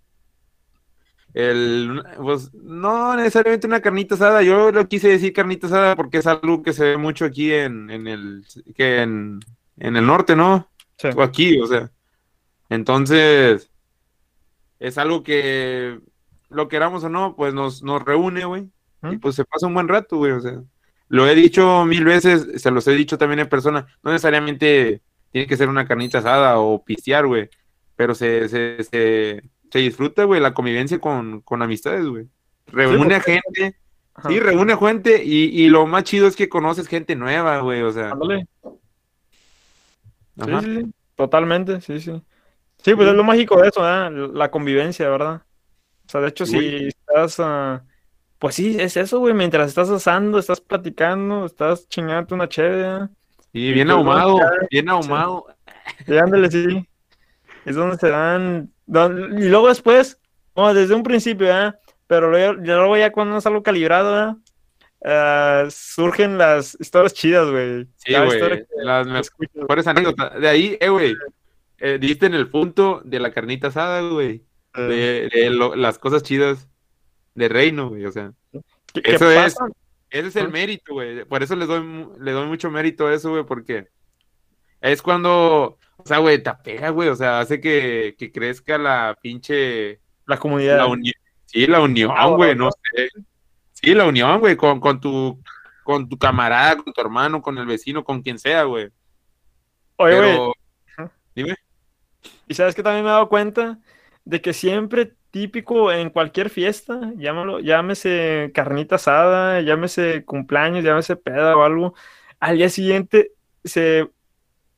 [1.35, 6.27] el pues no necesariamente una carnita asada, yo lo quise decir carnita asada porque es
[6.27, 8.45] algo que se ve mucho aquí en, en el
[8.75, 9.41] que en,
[9.79, 10.69] en el norte, ¿no?
[10.97, 11.09] Sí.
[11.15, 11.91] o aquí, o sea.
[12.69, 13.71] Entonces,
[14.79, 16.01] es algo que,
[16.51, 18.71] lo queramos o no, pues nos, nos reúne, güey.
[19.03, 20.33] Y pues se pasa un buen rato, güey.
[20.33, 20.61] O sea,
[21.09, 23.87] lo he dicho mil veces, se los he dicho también en persona.
[24.03, 25.03] No necesariamente
[25.33, 27.49] tiene que ser una carnita asada o pistear, güey.
[27.97, 32.27] Pero se, se, se, se disfruta, güey, la convivencia con, con amistades, güey.
[32.67, 33.77] Reúne a gente,
[34.15, 34.29] Ajá.
[34.29, 37.83] sí, reúne a gente y, y lo más chido es que conoces gente nueva, güey.
[37.83, 38.47] O sea, Ándale.
[40.37, 42.23] Sí, sí, sí, totalmente, sí, sí.
[42.83, 44.13] Sí, pues es lo mágico de eso, ¿verdad?
[44.33, 45.43] La convivencia, ¿verdad?
[46.07, 47.85] O sea, de hecho, si estás, ah,
[48.39, 53.11] pues sí, es eso, güey, mientras estás asando, estás platicando, estás chingando una chévere, ¿verdad?
[53.53, 54.39] Y bien ahumado,
[54.71, 55.47] bien ahumado.
[56.07, 56.87] ándale, sí.
[57.65, 60.21] Es donde se dan, y luego después,
[60.55, 61.79] bueno, desde un principio, ¿verdad?
[62.07, 64.37] Pero luego, ya luego ya cuando es algo calibrado, ¿verdad?
[65.05, 67.87] Ah, surgen las historias chidas, güey.
[67.97, 68.65] Sí, güey.
[68.83, 70.41] Las mejores anécdotas.
[70.41, 71.15] De ahí, eh, güey.
[71.79, 74.43] eh, diste en el punto de la carnita asada, güey.
[74.75, 76.69] Eh, De, de lo- las cosas chidas
[77.39, 78.05] de reino, güey.
[78.07, 78.33] O sea,
[78.93, 79.57] ¿qué- qué eso es.
[80.11, 81.25] ese es el mérito, güey.
[81.25, 83.89] Por eso le doy, le doy mucho mérito a eso, güey, porque
[84.81, 87.09] es cuando, o sea, güey, te apega, güey.
[87.09, 90.77] O sea, hace que, que crezca la pinche La comunidad.
[90.79, 90.97] la.
[91.47, 93.09] Sí, la unión, Ah, güey, no sé.
[93.73, 95.41] Sí, la unión, güey, con, con tu
[95.83, 98.91] con tu camarada, con tu hermano, con el vecino, con quien sea, güey.
[99.97, 100.53] Oye, güey, Pero,
[100.99, 101.13] Ajá.
[101.35, 101.55] dime.
[102.47, 103.79] y sabes que también me he dado cuenta
[104.27, 111.57] de que siempre típico en cualquier fiesta, llámalo, llámese carnita asada, llámese cumpleaños, llámese peda
[111.57, 111.95] o algo,
[112.41, 113.33] al día siguiente
[113.65, 114.09] se,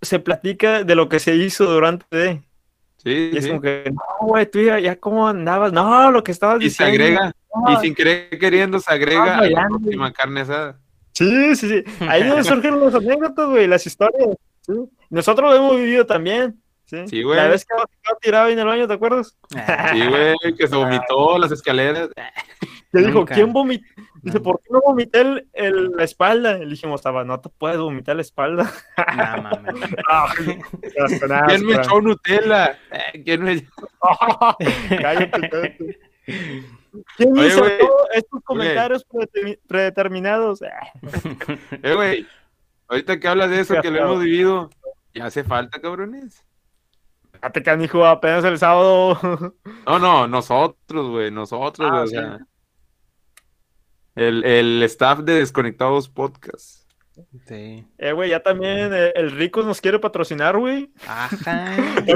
[0.03, 2.43] se platica de lo que se hizo durante.
[2.99, 3.51] Sí, Y es sí.
[3.51, 6.85] como que, no, güey, tú ya, ya cómo andabas, no, lo que estabas Y se
[6.85, 7.05] diciendo.
[7.05, 7.33] agrega,
[7.69, 7.81] y no".
[7.81, 10.79] sin querer queriendo, se agrega a la próxima carne asada.
[11.15, 11.85] Sí, sí, sí.
[12.09, 14.37] Ahí surgen las anécdotas, güey, las historias.
[14.63, 14.73] ¿sí?
[15.09, 16.60] Nosotros lo hemos vivido también.
[16.91, 17.37] Sí, Sí, güey.
[17.37, 19.37] La vez que estaba tirado ahí en el baño, ¿te acuerdas?
[19.93, 22.09] Sí, güey, que se vomitó las escaleras.
[22.93, 23.25] Que dijo.
[23.25, 23.85] ¿quién vomitó?
[24.23, 24.43] Dice, No.
[24.43, 26.59] ¿por qué no vomité el, el- la espalda?
[26.59, 28.71] Le dijimos, "Taba, no te puedes vomitar la espalda.
[28.97, 29.05] no
[29.43, 29.75] mames.
[31.29, 32.77] Nada, ¿Quién me echó Nutella?
[32.91, 33.65] Eh, ¿Quién me
[35.01, 35.99] Cállate, cállate.
[37.17, 37.65] ¿Quién Oye, hizo
[38.13, 40.61] estos comentarios predetermi- predeterminados?
[40.63, 42.27] Eh, güey,
[42.89, 44.71] ahorita que hablas de eso, que lo hemos vivido,
[45.15, 46.45] ya hace falta, cabrones.
[47.41, 49.55] Fíjate, canijo, apenas el sábado.
[49.87, 52.15] No, no, nosotros, güey, nosotros, Ah, güey, o sí.
[52.15, 52.39] sea,
[54.15, 56.81] el, el staff de Desconectados Podcast.
[57.47, 57.87] Sí.
[57.99, 60.93] Eh, güey, ya también eh, el Ricos nos quiere patrocinar, güey.
[61.07, 61.77] Ajá.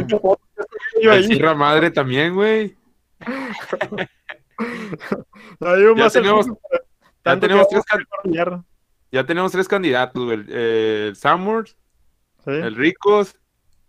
[1.02, 1.24] El.
[1.26, 2.76] Sierra Madre también, güey.
[5.60, 6.46] No, Ya tenemos-
[7.24, 7.84] Ya tenemos, tres,
[9.12, 10.38] ya tenemos tres candidatos, güey.
[10.40, 11.76] El, el Samurs,
[12.44, 12.50] ¿Sí?
[12.50, 13.36] el Ricos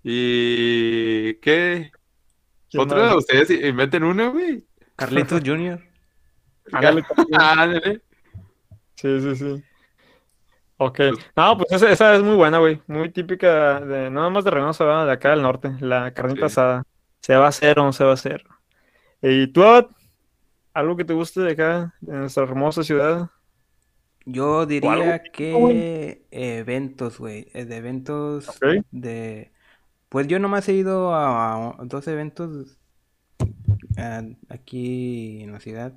[0.07, 1.33] y...
[1.41, 1.91] ¿Qué?
[2.69, 4.63] ¿Quién Otro de ustedes inventen una, güey.
[4.95, 5.41] Carlitos.
[6.71, 7.03] Ándale.
[7.33, 8.01] Ándale.
[8.95, 9.63] Sí, sí, sí.
[10.77, 10.99] Ok.
[11.35, 12.81] No, pues esa, esa es muy buena, güey.
[12.87, 15.05] Muy típica de, no nada más de Reynosa, ¿verdad?
[15.07, 15.71] de acá del norte.
[15.79, 16.53] La carnita Sí.
[16.53, 16.83] asada.
[17.21, 18.43] ¿Se va a hacer o no se va a hacer?
[19.21, 19.87] ¿Y tú, Abad?
[20.73, 23.29] algo que te guste de acá, de nuestra hermosa ciudad?
[24.25, 27.47] Yo diría que eventos, güey.
[27.53, 28.83] eh, De eventos Ok.
[28.91, 29.51] de...
[30.09, 32.77] Pues yo nomás he ido a, a dos eventos
[34.49, 35.93] aquí en la ciudad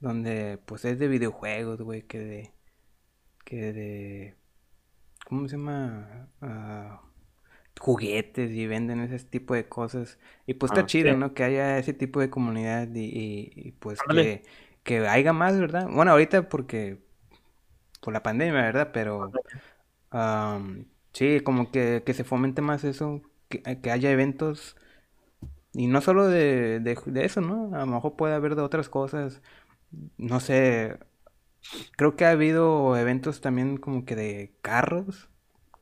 [0.00, 2.54] donde pues es de videojuegos, güey, que de...
[3.44, 4.36] que de...
[5.28, 6.30] ¿Cómo se llama?
[6.42, 7.02] Ah,
[7.80, 10.18] juguetes y venden ese tipo de cosas.
[10.46, 11.18] Y pues está Ah, chido, sí.
[11.18, 11.34] ¿no?
[11.34, 14.44] Que haya ese tipo de comunidad y, y- y, pues que,
[14.84, 15.88] que haya más, ¿verdad?
[15.90, 17.00] Bueno, ahorita porque
[18.00, 18.90] por la pandemia, ¿verdad?
[18.92, 19.36] Pero
[20.10, 20.86] am,
[21.18, 24.76] sí, como que, que se fomente más eso, que, que haya eventos
[25.72, 27.74] y no solo de, de, de eso, ¿no?
[27.74, 29.42] A lo mejor puede haber de otras cosas,
[30.16, 30.96] no sé,
[31.96, 35.28] creo que ha habido eventos también como que de carros,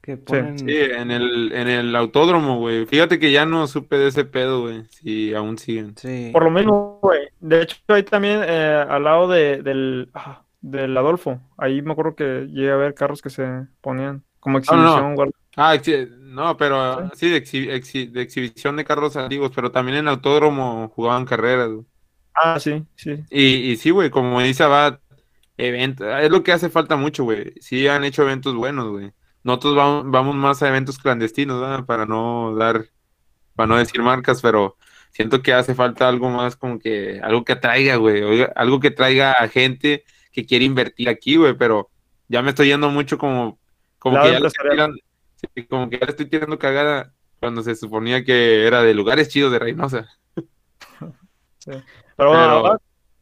[0.00, 0.58] que ponen.
[0.58, 2.86] Sí, en el, en el autódromo, güey.
[2.86, 4.84] Fíjate que ya no supe de ese pedo, güey.
[4.88, 5.96] Si aún siguen.
[5.96, 6.30] Sí.
[6.32, 7.28] Por lo mismo, güey.
[7.40, 12.14] De hecho, ahí también eh, al lado de, del, ah, del Adolfo, ahí me acuerdo
[12.14, 14.82] que llegué a ver carros que se ponían como no, no.
[14.82, 15.14] exhibición.
[15.16, 19.72] guarda- Ah, exhi- no, pero sí, de, exhi- exhi- de exhibición de carros antiguos, pero
[19.72, 21.86] también en autódromo jugaban carreras, güey.
[22.34, 23.24] Ah, sí, sí.
[23.30, 25.00] Y, y sí, güey, como dice Abad,
[25.56, 27.54] eventos, es lo que hace falta mucho, güey.
[27.60, 29.12] Sí han hecho eventos buenos, güey.
[29.42, 31.86] Nosotros vamos, vamos más a eventos clandestinos, ¿verdad?
[31.86, 32.84] Para no dar,
[33.54, 34.76] para no decir marcas, pero
[35.12, 39.32] siento que hace falta algo más como que, algo que atraiga, güey, algo que traiga
[39.32, 41.88] a gente que quiere invertir aquí, güey, pero
[42.28, 43.58] ya me estoy yendo mucho como,
[43.98, 44.68] como que ya le estoy empresarial.
[44.68, 44.98] tirando,
[45.54, 49.28] sí, como que ya le estoy tirando cagada cuando se suponía que era de lugares
[49.28, 50.08] chidos de Reynosa.
[52.16, 52.78] Pero bueno, Pero- ah,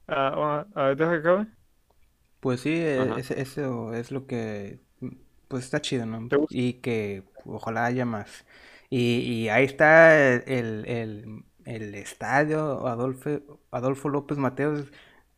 [0.08, 1.46] ah, ah, a ver, deja que acabe.
[2.40, 4.80] Pues sí, e- ese- eso es lo que,
[5.48, 6.28] pues está chido, ¿no?
[6.50, 8.44] Y que ojalá haya más.
[8.90, 14.88] Y, y ahí está el, el, el estadio Adolfo, Adolfo López Mateos.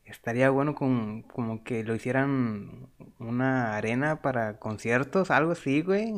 [0.07, 2.89] Estaría bueno con, como que lo hicieran
[3.19, 6.15] una arena para conciertos, algo así, güey.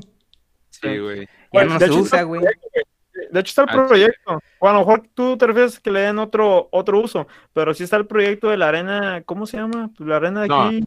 [0.71, 1.21] Sí, güey.
[1.27, 2.43] Ya Bueno, no de se hecho, usa, está güey.
[3.31, 4.43] De hecho, está el Ah, proyecto.
[4.61, 7.85] Bueno, a lo mejor tú te refieres que le den otro, otro uso, pero sí
[7.85, 9.91] está el proyecto de la arena, ¿cómo se llama?
[9.97, 10.63] Pues la arena de No.
[10.67, 10.85] aquí,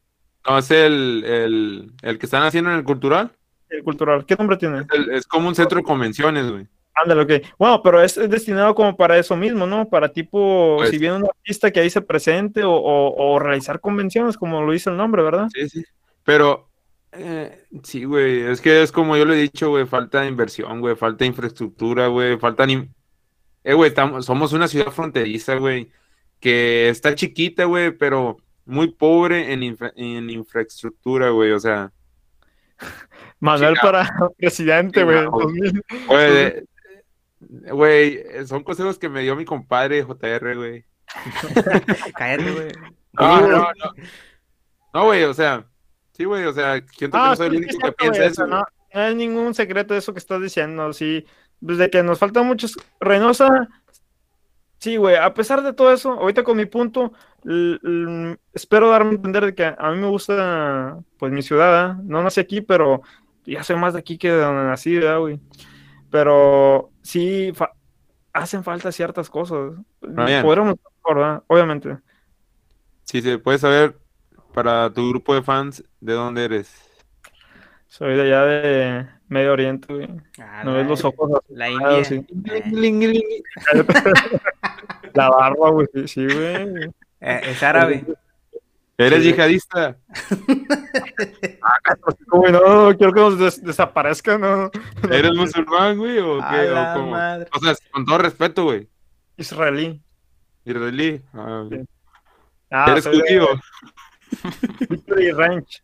[0.47, 3.32] No, es el, el, el que están haciendo en el cultural.
[3.70, 4.26] el cultural.
[4.26, 4.80] ¿Qué nombre tiene?
[4.82, 6.68] Es, el- es como un centro de convenciones, güey.
[6.94, 7.46] Ándale, ok.
[7.58, 9.88] Bueno, pero es, es destinado como para eso mismo, ¿no?
[9.89, 13.80] Para tipo, Pues- si viene un artista que ahí se presente o, o- o realizar
[13.80, 15.48] convenciones, como lo dice el nombre, ¿verdad?
[15.54, 15.84] Sí, sí.
[16.24, 16.70] Pero,
[17.14, 20.82] eh, sí, güey, es que es como yo le he dicho, güey, falta de inversión,
[20.82, 22.88] güey, falta de infraestructura, güey, falta ni...
[23.64, 25.89] Eh, güey, estamos, somos una ciudad fronteriza, güey,
[26.39, 31.92] que está chiquita, güey, pero muy pobre en, infra- en infraestructura, güey, o sea,
[33.39, 33.82] Manuel Chica.
[33.82, 35.26] para presidente, güey.
[37.42, 37.50] No.
[37.50, 37.74] 2000.
[37.74, 40.86] güey, son consejos que me dio mi compadre JR, güey.
[42.16, 42.72] Cállate, güey.
[43.14, 43.94] No, no, no.
[44.94, 45.66] No, güey, o sea,
[46.14, 48.58] sí, güey, o sea, siento que Ah, no soy el único que piensa eso, no,
[48.94, 51.26] no hay ningún secreto de eso que estás diciendo, sí.
[51.60, 52.78] Desde que nos faltan muchos.
[53.00, 53.70] Reynosa,
[54.80, 57.14] sí, güey, a pesar de todo eso, ahorita con mi punto,
[58.54, 61.96] espero darme a entender de que a mí me gusta, pues, mi ciudad, ¿eh?
[62.04, 63.02] No nací aquí, pero
[63.46, 65.39] ya soy más de aquí que de donde nací, ¿verdad, güey?
[66.12, 67.72] Pero sí, fa-
[68.34, 69.74] hacen falta ciertas cosas.
[70.01, 70.43] Brian.
[70.43, 70.76] Podremos,
[71.07, 71.43] ¿verdad?
[71.47, 71.97] Obviamente.
[73.03, 73.97] Si se puede saber
[74.53, 76.88] para tu grupo de fans de dónde eres.
[77.88, 80.07] Soy de allá de Medio Oriente, güey.
[80.39, 82.05] Ah, No ves la- los ojos La ah, India.
[82.05, 82.26] sí.
[85.14, 85.88] La barba, güey.
[85.93, 86.86] Sí, sí, güey.
[87.20, 88.05] eh, es árabe.
[89.06, 89.32] ¿Eres Sí.
[89.32, 89.97] yihadista?
[92.28, 94.72] Güey, no, no quiero que nos des- desaparezcan, no.
[95.12, 96.18] ¿Eres musulmán, güey?
[96.20, 96.70] ¿O A qué?
[96.70, 97.12] ¿O la cómo?
[97.12, 97.47] madre.
[97.54, 98.88] O sea, con todo respeto, güey.
[99.38, 100.02] Israelí.
[100.66, 101.22] Israelí.
[101.34, 101.78] Ah, Sí.
[102.72, 103.47] Ah, ¿Eres judío?
[104.89, 105.84] Victory Ranch.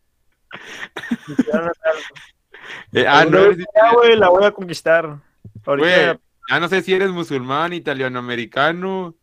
[2.94, 5.20] Eh, ah, no eres ya, güey, la voy a conquistar.
[5.66, 9.16] Ahorita, Güey, ya no sé si eres musulmán, italiano-americano.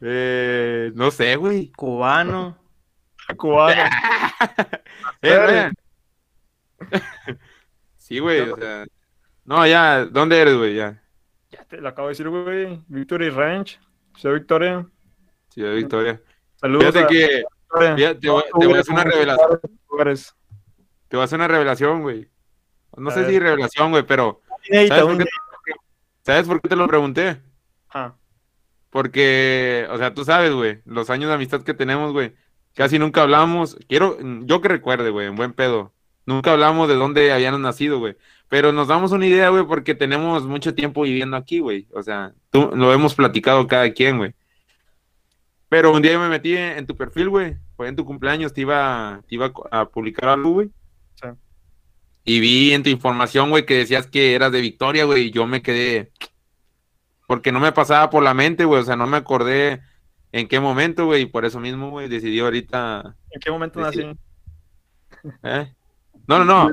[0.00, 1.70] Eh, no sé, güey.
[1.72, 2.56] Cubano.
[3.36, 3.82] Cubano.
[5.22, 5.70] Eh.
[7.96, 8.84] Sí, güey, o sea.
[9.44, 10.74] No, ya, ¿dónde eres, güey?
[10.74, 11.00] Ya.
[11.50, 12.82] Ya te lo acabo de decir, güey.
[12.88, 13.80] Victory Ranch.
[14.16, 14.86] Soy Victoria.
[15.50, 16.20] Ciudad Victoria.
[16.56, 16.86] Saludos.
[16.86, 17.96] Fíjate a que Victoria.
[17.96, 19.60] fíjate, te voy, te voy a hacer una revelación.
[21.08, 22.28] Te voy a hacer una revelación, güey.
[22.96, 23.30] No A sé ver.
[23.30, 25.72] si revelación, güey, pero Inédita, ¿sabes por, un- qué,
[26.22, 27.40] ¿sabes por qué te lo pregunté?
[27.90, 28.14] Ah,
[28.90, 32.34] Porque, o sea, tú sabes, güey, los años de amistad que tenemos, güey,
[32.74, 35.92] casi nunca hablamos, quiero, yo que recuerde, güey, en buen pedo,
[36.26, 38.16] nunca hablamos de dónde habíamos nacido, güey,
[38.48, 42.32] pero nos damos una idea, güey, porque tenemos mucho tiempo viviendo aquí, güey, o sea,
[42.50, 44.34] tú, lo hemos platicado cada quien, güey.
[45.68, 48.52] Pero un día yo me metí en, en tu perfil, güey, fue en tu cumpleaños,
[48.52, 50.70] te iba, te iba a publicar algo, güey.
[51.14, 51.28] Sí.
[52.24, 55.46] Y vi en tu información, güey, que decías que eras de Victoria, güey, y yo
[55.46, 56.12] me quedé,
[57.26, 59.80] porque no me pasaba por la mente, güey, o sea, no me acordé
[60.32, 64.04] en qué momento, güey, y por eso mismo, güey, decidí ahorita, ¿en qué momento sí.
[64.04, 64.18] nací?
[65.42, 65.72] ¿eh?
[66.26, 66.70] No, no, no,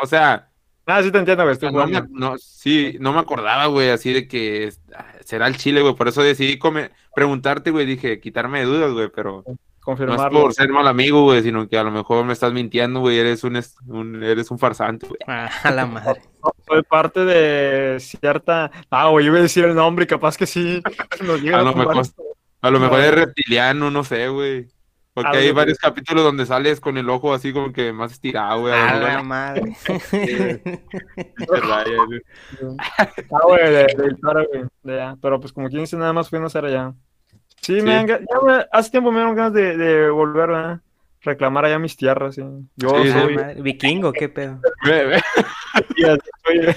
[0.00, 0.48] o sea,
[0.86, 1.54] Ah, sí te entiendo, güey.
[1.54, 5.56] estoy no me, no, sí, no me acordaba, güey, así de que ah, será el
[5.56, 9.52] Chile, güey, por eso decidí come- preguntarte, güey, dije, quitarme de dudas, güey, pero no
[9.54, 10.40] es Confirmarlo.
[10.42, 13.44] por ser mal amigo, güey, sino que a lo mejor me estás mintiendo, güey, eres
[13.44, 15.18] un, es- un- eres un farsante, güey.
[15.26, 16.20] Ah, a la madre.
[16.66, 18.70] Soy parte de cierta.
[18.90, 20.82] Ah, güey, iba a decir el nombre y capaz que sí.
[21.22, 22.22] Nos llega A lo a tumbar mejor- esto.
[22.66, 23.04] A lo mejor No.
[23.04, 24.68] eres reptiliano, no sé, güey.
[25.12, 28.72] Porque hay varios capítulos donde sales con el ojo así como que más estirado, güey.
[28.74, 29.76] A la madre.
[30.10, 30.60] güey.
[32.78, 35.16] Ah, güey, de, de güey, de allá.
[35.20, 36.92] Pero pues como quien dice, nada más fui a nacer allá.
[37.60, 37.82] Sí, Sí.
[37.82, 40.82] me ga- ya me- hace tiempo me dieron ganas de, de volver a
[41.22, 42.34] reclamar allá mis tierras.
[42.34, 42.42] sí.
[42.76, 43.36] Yo Sí, soy...
[43.36, 44.60] madre, Vikingo, qué pedo.
[44.84, 45.22] Ve, ve,
[46.44, 46.74] soy-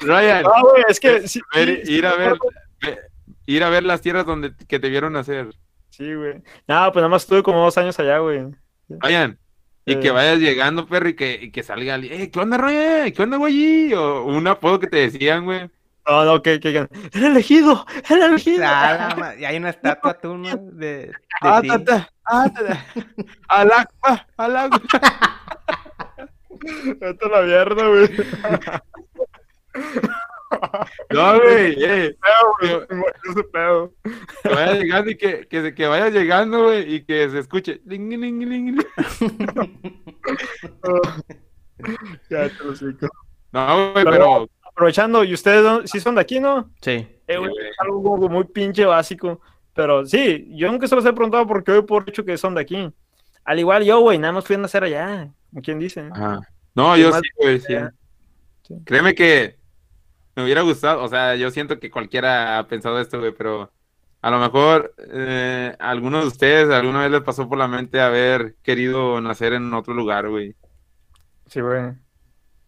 [0.00, 2.34] Ryan, Ah, güey, es que sí, ver- sí, ir a ver,
[2.80, 2.98] ve-
[3.54, 5.48] ir a ver las tierras donde que te vieron nacer.
[5.90, 6.34] Sí, güey.
[6.66, 8.46] No, pues nada más estuve como dos años allá, güey.
[8.88, 9.38] Ryan,
[9.84, 10.00] y Eh.
[10.00, 13.10] que vayas llegando, perro, y que, y que salga alguien, eh, ¿qué onda, Ryan?
[13.12, 13.92] ¿Qué onda, güey?
[13.94, 15.70] O un apodo que te decían, güey.
[16.06, 18.64] No, no, que, que, el elegido, el elegido.
[18.66, 20.56] A la ma- y hay una estatua tú, ¿no?
[20.56, 21.68] De, de Ah, ti.
[22.24, 22.46] ah.
[23.48, 24.80] Al agua, al agua.
[27.00, 28.08] Vete a la mierda, güey.
[31.10, 32.16] No, güey, eh,
[32.60, 33.92] Pedo, güey, ese pedo.
[34.42, 37.80] que vaya llegando y que, que, que vaya llegando, güey, y que se escuche.
[37.84, 38.86] ling, ling, ling, ling, ling.
[42.30, 43.08] Ya te lo explico.
[43.52, 44.48] No, güey, Pero- pero.
[44.64, 46.70] Aprovechando, ¿y ustedes no- sí son de aquí, no?
[46.80, 47.04] Sí.
[47.26, 49.40] Eh, güey, es algo como muy pinche básico.
[49.74, 52.60] Pero sí, yo nunca se los he preguntado porque hoy por hecho que son de
[52.60, 52.88] aquí.
[53.44, 55.30] Al igual yo, güey, nada más fui a nacer allá.
[55.50, 56.08] Como quien dice.
[56.12, 56.40] Ajá.
[56.76, 57.74] No, yo sí, güey, sí.
[58.62, 58.74] Sí.
[58.84, 59.56] Créeme que
[60.38, 63.72] me hubiera gustado, o sea, yo siento que cualquiera ha pensado esto, güey, pero
[64.22, 68.00] a lo mejor eh, a algunos de ustedes alguna vez les pasó por la mente
[68.00, 70.54] haber querido nacer en otro lugar, güey.
[71.46, 71.92] Sí, güey.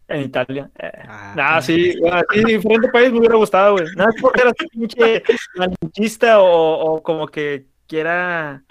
[0.08, 0.68] En Italia.
[0.78, 0.90] Eh.
[1.08, 3.84] Ah, Nah, sí, bueno, sí, diferente país me hubiera gustado, güey.
[3.94, 5.22] Nada más porque era así pinche
[5.54, 8.62] malinchista o, o como que quiera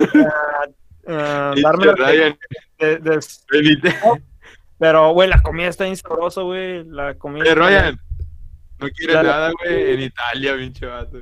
[0.00, 0.66] ah,
[1.06, 2.38] ah, darme la de-
[4.78, 6.84] Pero, güey, la comida está bien sabrosa, güey.
[6.84, 7.54] La comida.
[7.54, 7.98] Ryan,
[8.80, 11.18] no quieres Ya- nada, güey, en Italia, pinche vato.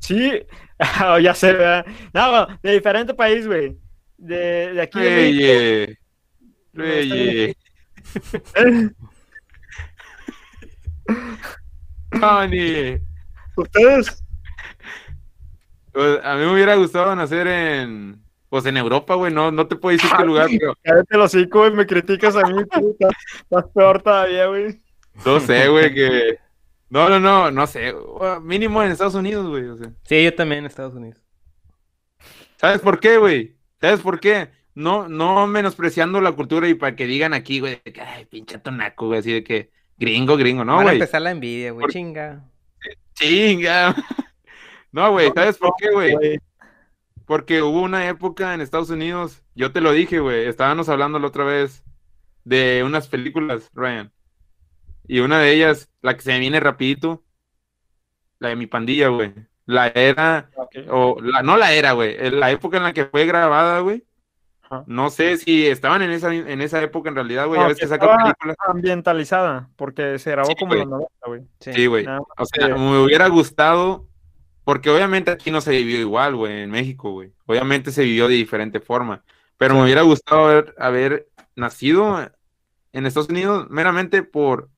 [0.00, 0.32] Sí,
[0.78, 1.86] Ah, ya sé, ¿verdad?
[2.12, 3.76] No, de diferente país, güey.
[4.18, 4.98] De, de aquí.
[5.00, 5.06] de.
[5.14, 5.98] Reye, bien.
[6.74, 7.56] Reye,
[12.20, 12.98] Tony.
[13.56, 14.24] ¿Ustedes?
[15.92, 19.76] Pues, a mí me hubiera gustado nacer en, pues en Europa, güey, no, no te
[19.76, 21.72] puedo decir qué lugar, pero Cállate los hocico, güey.
[21.72, 24.78] Me criticas a mí, estás peor todavía, güey.
[25.26, 26.38] no sé, güey, que...
[26.92, 27.94] No, no, no, no sé,
[28.42, 29.90] mínimo en Estados Unidos, güey, o sea.
[30.02, 31.18] Sí, yo también en Estados Unidos.
[32.56, 33.56] ¿Sabes por qué, güey?
[33.80, 34.50] ¿Sabes por qué?
[34.74, 38.58] No, no menospreciando la cultura y para que digan aquí, güey, de que, ay, pinche
[38.58, 40.96] tonaco, güey, así de que gringo, gringo, no, Van a güey.
[40.96, 41.82] empezar la envidia, güey.
[41.84, 42.44] Por- Chinga.
[43.14, 43.94] Chinga.
[44.94, 46.12] No, güey, ¿sabes por qué, güey?
[46.12, 46.38] Güey.
[47.24, 51.28] Porque hubo una época en Estados Unidos, yo te lo dije, güey, estábamos hablando la
[51.28, 51.82] otra vez
[52.44, 54.12] de unas películas, Ryan.
[55.08, 57.24] Y una de ellas, la que se me viene rapidito,
[58.38, 59.32] la de mi pandilla, güey.
[59.64, 60.76] La era, Ok.
[60.90, 64.04] o la, no la era, güey, la época en la que fue grabada, güey.
[64.86, 67.60] No sé si estaban en esa, en esa época en realidad, güey.
[67.60, 68.56] No, sacan películas.
[68.66, 71.42] ambientalizada, porque se grabó Sí, como en los 90, güey.
[71.60, 72.06] Sí, güey.
[72.38, 74.08] O sea, me hubiera gustado,
[74.64, 77.32] porque obviamente aquí no se vivió igual, güey, en México, güey.
[77.46, 79.22] Obviamente se vivió de diferente forma.
[79.58, 82.30] Pero me hubiera gustado haber, haber nacido
[82.92, 84.70] en Estados Unidos meramente por,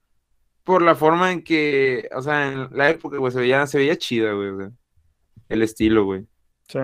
[0.64, 3.96] por la forma en que, o sea, en la época, güey, se veía, se veía
[3.96, 4.48] chida, güey.
[4.48, 4.70] o sea,
[5.48, 6.26] el estilo, güey.
[6.68, 6.78] sí.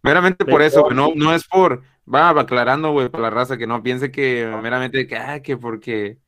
[0.00, 0.94] Meramente Sí, por eso, güey.
[0.96, 5.06] No, no es por, va aclarando, güey, para la raza que no piense que meramente
[5.08, 6.18] que, ah, que porque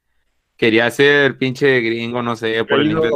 [0.57, 3.12] quería ser pinche gringo, no sé, por el inglés.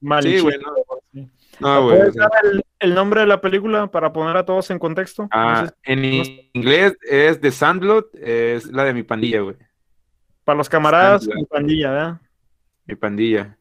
[0.00, 0.68] Malinchista, güey, no.
[0.68, 1.30] algo así.
[1.60, 1.96] No, güey.
[1.96, 4.78] o ¿Puedes sea, dar el, el nombre de la película para poner a todos en
[4.78, 5.28] contexto?
[5.30, 9.56] ah, en no inglés es The Sandlot, es la de mi pandilla, güey.
[10.44, 12.20] para los camaradas y pandilla, ¿verdad?
[12.86, 13.56] Mi pandilla.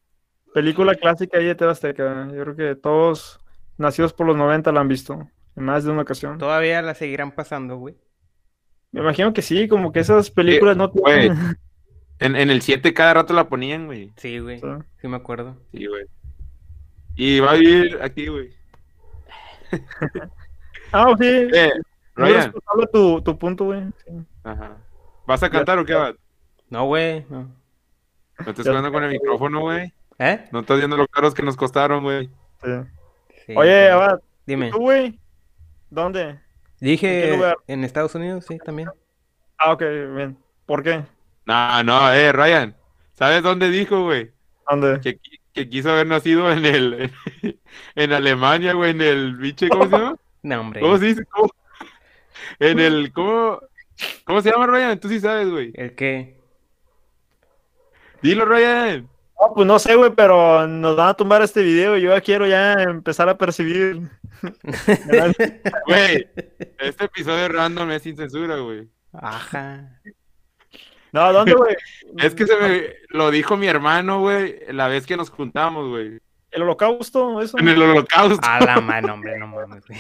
[0.53, 2.27] Película clásica ahí de TV Azteca.
[2.33, 3.39] Yo creo que todos
[3.77, 6.37] nacidos por los 90 la han visto en más de una ocasión.
[6.37, 7.95] Todavía la seguirán pasando, güey.
[8.91, 11.29] Me imagino que sí, como que esas películas no güey.
[11.29, 11.57] tienen.
[12.21, 14.11] En, en el 7 cada rato la ponían, güey.
[14.17, 14.59] Sí, güey.
[14.59, 14.67] Sí.
[14.99, 15.55] Sí me acuerdo.
[15.71, 16.03] Sí, güey.
[17.15, 18.49] Y va a vivir aquí, güey.
[20.91, 21.25] Ah, sí.
[21.27, 21.71] Eh,
[22.15, 22.51] Ryan.
[22.91, 23.83] tu, tu punto, güey.
[24.05, 24.11] Sí.
[24.43, 24.77] Ajá.
[25.27, 26.15] ¿Vas a cantar o qué, va?
[26.69, 27.25] No, güey.
[27.29, 27.55] No.
[28.45, 29.94] No estás jugando con el micrófono, güey.
[30.18, 30.45] ¿Eh?
[30.52, 32.30] No estás viendo los caros que nos costaron, güey.
[32.64, 32.72] Sí.
[33.45, 33.90] Sí, Oye.
[33.90, 34.72] Abad, Dime.
[34.72, 35.20] ¿tú, güey?
[35.90, 36.22] ¿Dónde?
[36.22, 36.41] ¿En qué
[36.80, 37.57] Dije lugar?
[37.68, 38.90] en Estados Unidos, sí, también.
[39.57, 39.82] Ah, ok,
[40.16, 40.38] bien.
[40.66, 41.03] ¿Por qué?
[41.45, 42.76] No, no, eh, Ryan.
[43.14, 44.32] ¿Sabes dónde dijo, güey?
[44.70, 44.99] ¿Dónde?
[45.53, 47.11] Que quiso haber nacido en el
[47.95, 50.16] en Alemania, güey, en el biche, ¿cómo se llama?
[50.41, 50.80] No, hombre.
[50.80, 51.26] ¿Cómo se dice?
[51.26, 51.49] ¿Cómo?
[52.60, 53.60] En el, ¿cómo?
[54.24, 54.98] ¿Cómo se llama, Ryan?
[54.98, 55.72] Tú sí sabes, güey.
[55.74, 56.39] ¿El qué?
[58.21, 59.07] Dilo, Ryan.
[59.41, 62.19] No, pues no sé, güey, pero nos van a tumbar este video y yo ya
[62.21, 64.01] quiero ya empezar a percibir.
[65.87, 66.27] Güey,
[66.79, 68.89] este episodio random es sin censura, güey.
[69.13, 69.99] Ajá.
[71.11, 71.75] No, ¿dónde, güey?
[72.17, 76.19] Es que se me lo dijo mi hermano, güey, la vez que nos juntamos, güey.
[76.51, 77.57] El holocausto, eso.
[77.59, 78.39] En el holocausto.
[78.47, 79.99] A la mano, hombre, no mames, güey.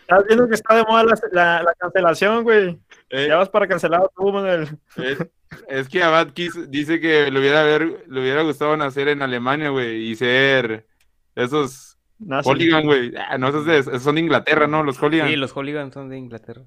[0.00, 2.78] Estás viendo que está de moda la, la- la cancelación, güey.
[3.14, 4.68] Eh, Ya vas para cancelar tú, Manuel.
[4.96, 5.18] es,
[5.68, 6.28] es que Abad
[6.68, 10.86] dice que le hubiera, haber, le hubiera gustado nacer en Alemania, güey, y ser
[11.34, 12.48] esos Nazi.
[12.48, 13.12] Hooligan, güey.
[13.16, 14.82] Ah, no, esos, de- esos son de Inglaterra, ¿no?
[14.82, 15.28] Los Hooligan.
[15.28, 16.62] Sí, los hooligans son de Inglaterra.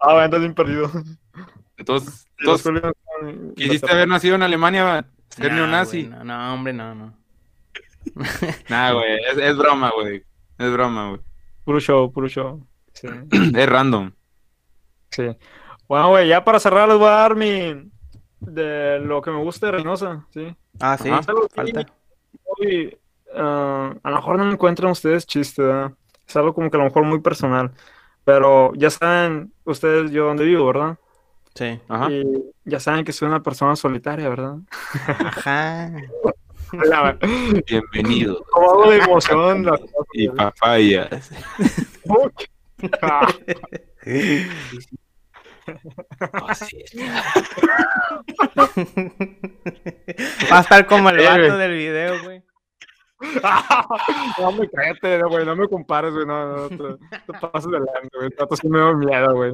[0.00, 0.90] Ah, bueno, entonces bien perdido.
[1.76, 5.04] Entonces, los entonces, son- quisiste haber nacido en Alemania, Abad?
[5.30, 6.06] Ser Nah, neonazi.
[6.06, 7.14] güey, no, no, hombre, no, no.
[8.68, 10.24] Nah, güey, es, es broma, güey.
[10.58, 11.20] Es broma, güey.
[11.64, 12.66] Puro show, puro show.
[12.92, 13.08] Sí,
[13.56, 14.12] Es random.
[15.10, 15.24] sí.
[15.90, 17.90] Bueno, güey, ya para cerrar les voy a dar mi...
[18.38, 20.54] De lo que me gusta de Reynosa, ¿sí?
[20.78, 21.24] Ah, sí, Ajá.
[21.52, 21.84] falta.
[22.46, 22.96] Muy,
[23.34, 25.90] ah, a lo mejor no me encuentran ustedes chiste, ¿verdad?
[26.28, 27.72] Es algo como que a lo mejor muy personal.
[28.22, 30.96] Pero ya saben ustedes yo dónde vivo, ¿verdad?
[31.56, 31.80] Sí.
[31.88, 32.08] Ajá.
[32.08, 32.24] Y
[32.66, 34.58] ya saben que soy una persona solitaria, ¿verdad?
[35.08, 35.90] Ajá.
[37.66, 38.44] Bienvenido.
[38.52, 41.30] Como hago de emoción las cosas, Y papayas.
[50.50, 52.42] Va a estar como el Eh, vato del video, güey.
[54.38, 56.76] No me cállate, güey, no me compares, güey, no, no, te,
[57.26, 59.52] te pasas de lanza, güey, trato sí me da miedo, güey.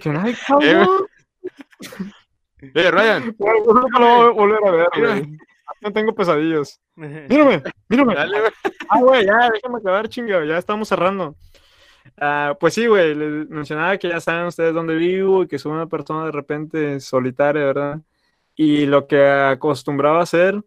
[0.00, 1.06] Que nadie, cabrón,
[2.74, 3.34] Eh, Ryan.
[3.36, 5.36] güey, nunca lo voy a volver a ver, güey.
[5.80, 6.80] No tengo pesadillas.
[6.94, 8.14] Mírame, mírame.
[8.14, 8.52] Dale, güey.
[8.88, 11.34] Ah, güey, ya, déjame acabar, chinga, ya estamos cerrando.
[12.18, 15.72] Ah, pues sí, güey, les mencionaba que ya saben ustedes dónde vivo y que soy
[15.72, 18.00] una persona de repente solitaria, ¿verdad?
[18.54, 20.62] Y lo que acostumbraba a hacer,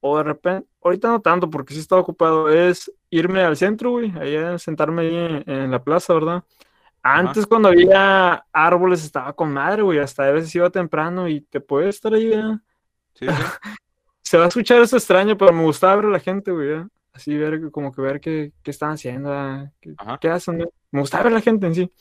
[0.00, 4.12] o de repente, ahorita no tanto porque sí estaba ocupado, es irme al centro, güey,
[4.18, 6.44] ahí a sentarme ahí en, en la plaza, ¿verdad?
[7.02, 11.60] Antes cuando había árboles estaba con madre, güey, hasta a veces iba temprano y te
[11.60, 12.60] puedes estar ahí, ¿verdad?
[13.14, 13.32] Sí, sí.
[14.22, 16.72] se va a escuchar eso extraño, pero me gustaba ver a la gente, güey.
[16.72, 16.86] ¿eh?
[17.20, 19.70] Así ver, como que ver qué, qué están haciendo, ¿eh?
[20.20, 20.66] qué, hacen.
[20.90, 21.92] Me gustaba ver la gente en sí.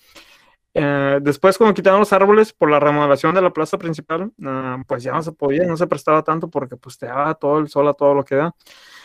[0.73, 5.03] Eh, después, cuando quitaron los árboles por la remodelación de la plaza principal, ah, pues
[5.03, 7.85] ya no se podía, no se prestaba tanto porque pues te daba todo el sol
[7.89, 8.55] a todo lo que da.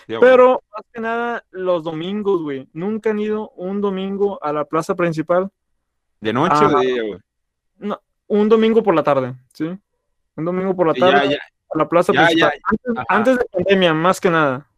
[0.07, 0.20] Ya.
[0.20, 2.69] Pero más que nada, los domingos, güey.
[2.73, 5.51] Nunca han ido un domingo a la plaza principal.
[6.20, 7.19] ¿De noche Ah, o de día, güey?
[7.78, 9.77] No, un domingo por la tarde, ¿sí?
[10.36, 11.39] Un domingo por la tarde Ya, ya.
[11.70, 12.53] a la plaza principal.
[12.62, 14.69] Antes, antes de pandemia, más que nada.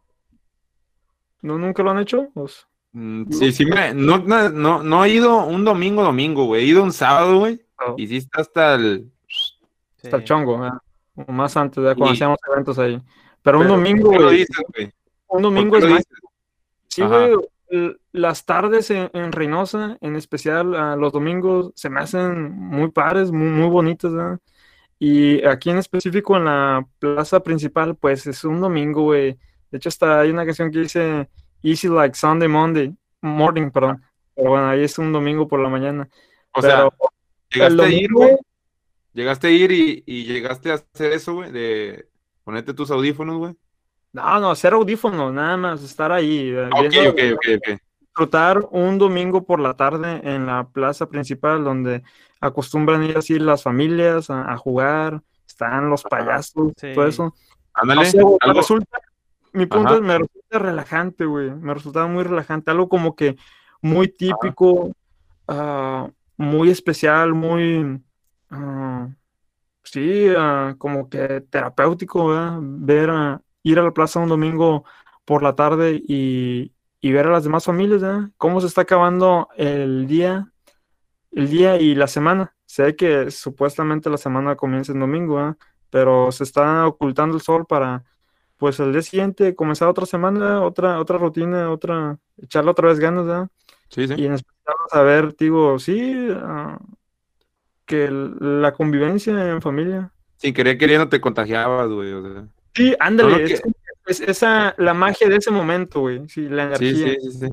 [1.46, 2.28] ¿No nunca lo han hecho?
[2.34, 6.62] Pues, Mm, Sí, sí, me, no, no, no, no he ido un domingo, domingo, güey.
[6.62, 7.60] He ido un sábado, güey.
[7.78, 9.10] no, Y sí está hasta el.
[10.02, 10.78] hasta el chongo, ¿verdad?
[11.14, 12.98] O más antes, de cuando Y- hacíamos eventos ahí.
[13.42, 14.38] Pero un domingo, ¿por qué lo güey.
[14.38, 14.86] dices, güey?
[14.86, 14.92] Un
[15.28, 15.98] ¿Por domingo es lo más.
[15.98, 16.18] dices?
[16.88, 17.26] Sí, Ajá.
[17.28, 17.96] güey.
[18.12, 23.30] Las tardes en, en Reynosa, en especial ah, los domingos, se me hacen muy pares,
[23.30, 24.38] muy, muy bonitas, ¿verdad?
[24.98, 29.36] Y aquí en específico en la plaza principal, pues es un domingo, güey.
[29.70, 31.28] De hecho, hasta hay una canción que dice
[31.62, 34.02] Easy like Sunday Monday, morning, perdón.
[34.34, 36.08] Pero bueno, ahí es un domingo por la mañana.
[36.52, 38.36] O Pero sea, llegaste a ir, güey.
[39.12, 42.06] Llegaste a ir y, y llegaste a hacer eso, güey, de
[42.44, 43.54] ponerte tus audífonos, güey.
[44.12, 46.50] No, no, hacer audífonos, nada más, estar ahí.
[46.50, 47.80] eh, Ah, Ok, viendo- ok, ok, ok.
[48.00, 52.02] disfrutar un domingo por la tarde en la plaza principal donde
[52.40, 56.92] acostumbran ir así las familias a, a jugar, están los payasos, Sí.
[56.94, 57.34] todo eso.
[57.74, 58.98] Ándale, No sé, güey, me algo- resulta,
[59.56, 59.96] mi punto Ajá.
[59.96, 63.36] es, me resulta relajante, güey, me resultaba muy relajante, algo como que
[63.82, 64.92] muy típico,
[65.48, 68.02] ah, muy especial, muy,
[68.50, 69.08] ah,
[69.84, 72.58] sí, ah, como que terapéutico, ¿verdad?
[72.62, 74.84] Ver, a- ir a la plaza un domingo
[75.24, 78.30] por la tarde y, y ver a las demás familias, ¿verdad?
[78.38, 80.52] Cómo se está acabando el día,
[81.32, 82.54] el día y la semana.
[82.66, 85.56] Sé que supuestamente la semana comienza el domingo, ¿verdad?
[85.90, 88.04] Pero se está ocultando el sol para,
[88.56, 93.26] pues, el día siguiente comenzar otra semana, otra, otra rutina, otra, echarle otra vez ganas,
[93.26, 93.48] ¿verdad?
[93.88, 94.14] Sí, sí.
[94.16, 96.78] Y en especial saber, digo, sí, ah,
[97.84, 100.12] que la convivencia en familia.
[100.36, 102.12] Sin querer queriendo te contagiabas, güey.
[102.12, 102.46] O sea.
[102.74, 103.62] Sí, ándale, No, no, es,
[104.06, 107.14] es esa, la magia de ese momento, güey, sí, la Sí, energía.
[107.20, 107.46] sí, sí, sí.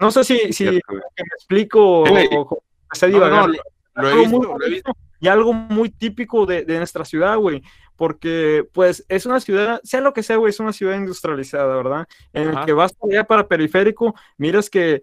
[0.00, 1.00] No sé si, si Cierto, me
[1.34, 2.28] explico o, Sí, güey.
[2.32, 3.48] o- o empecé a No, no, divagar.
[3.48, 3.54] lo,
[4.02, 4.92] lo he Algo muy visto, lo he visto.
[5.20, 7.62] y algo muy típico de, de nuestra ciudad, güey,
[7.98, 12.06] porque pues es una ciudad, sea lo que sea, güey, es una ciudad industrializada, ¿verdad?
[12.32, 12.64] En el Ajá.
[12.64, 15.02] que vas allá para periférico, miras que,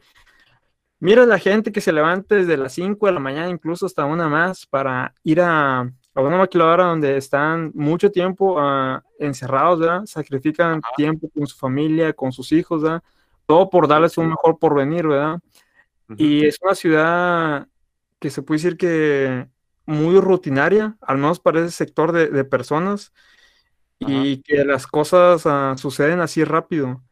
[1.00, 4.30] miras la gente que se levanta desde las 5 de la mañana, incluso hasta una
[4.30, 10.06] más, para ir a, a una maquiladora donde están mucho tiempo ah, encerrados, ¿verdad?
[10.06, 13.04] Sacrifican tiempo con su familia, con sus hijos, ¿verdad?
[13.46, 15.42] Todo por darles un mejor porvenir, ¿verdad?
[16.08, 16.16] Ujú.
[16.18, 17.68] Y es una ciudad
[18.20, 19.48] que se puede decir que
[19.86, 23.14] muy rutinaria, al menos para ese sector de, de personas,
[24.00, 27.04] y que las cosas ah, suceden así rápido.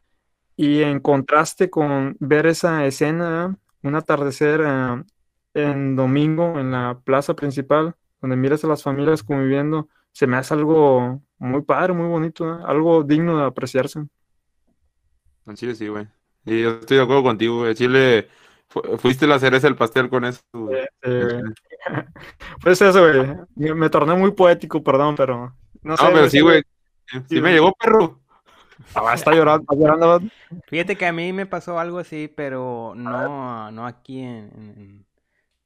[0.56, 5.04] Y en contraste con ver esa escena, un atardecer ah,
[5.54, 10.54] en domingo en la plaza principal, donde miras a las familias conviviendo, se me hace
[10.54, 12.64] algo muy padre, muy bonito, ¿eh?
[12.66, 14.06] Algo digno de apreciarse.
[15.46, 16.08] En Chile sí, güey.
[16.46, 17.76] Y yo estoy de acuerdo contigo, güey.
[17.76, 18.30] Chile,
[19.00, 20.86] fuiste la cereza del pastel con eso, güey.
[21.04, 21.42] Eh,
[22.62, 23.74] pues eso, güey.
[23.76, 26.04] Me, torné muy poético, perdón, pero no sé.
[26.04, 26.62] No, pero sí, güey.
[27.08, 28.20] Sí Sí, me llegó, perro.
[28.96, 30.22] Ah, está llorando, está llorando.
[30.68, 35.06] Fíjate que a mí me pasó algo así, pero no, no aquí en, en,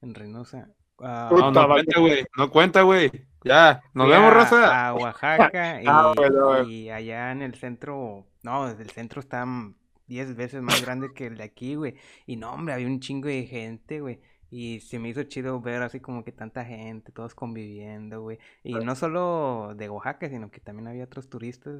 [0.01, 0.69] en Reynosa.
[0.97, 2.25] Puta, No, no cuenta, güey.
[2.35, 3.11] No cuenta, güey.
[3.43, 4.87] Ya, nos fui vemos, a- raza.
[4.87, 6.63] A Oaxaca y, Ah, bueno.
[6.63, 9.45] y allá en el centro, no, el centro está
[10.07, 11.95] 10 veces más grande que el de aquí, güey.
[12.25, 14.19] Y no, hombre, había un chingo de gente, güey.
[14.49, 18.39] Y se me hizo chido ver así como que tanta gente, todos conviviendo, güey.
[18.63, 21.75] Y no solo de Oaxaca, sino que también había otros turistas,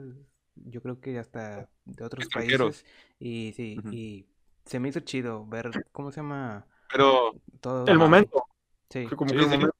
[0.55, 2.85] yo creo que hasta de otros países.
[3.19, 4.27] Y sí, y
[4.65, 6.65] se me hizo chido ver, ¿cómo se llama?
[6.91, 7.85] Pero, Todo.
[7.87, 8.43] El momento.
[8.89, 9.07] Sí.
[9.07, 9.55] que como Sí, que el sí.
[9.57, 9.75] momento.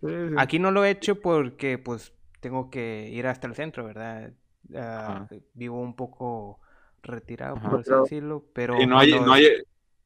[0.00, 0.34] Sí, sí.
[0.36, 4.32] Aquí no lo he hecho porque pues tengo que ir hasta el centro, ¿verdad?
[4.74, 6.60] Ah, vivo un poco
[7.02, 7.70] retirado, Ajá.
[7.70, 9.46] por así decirlo, pero y no hay, no hay,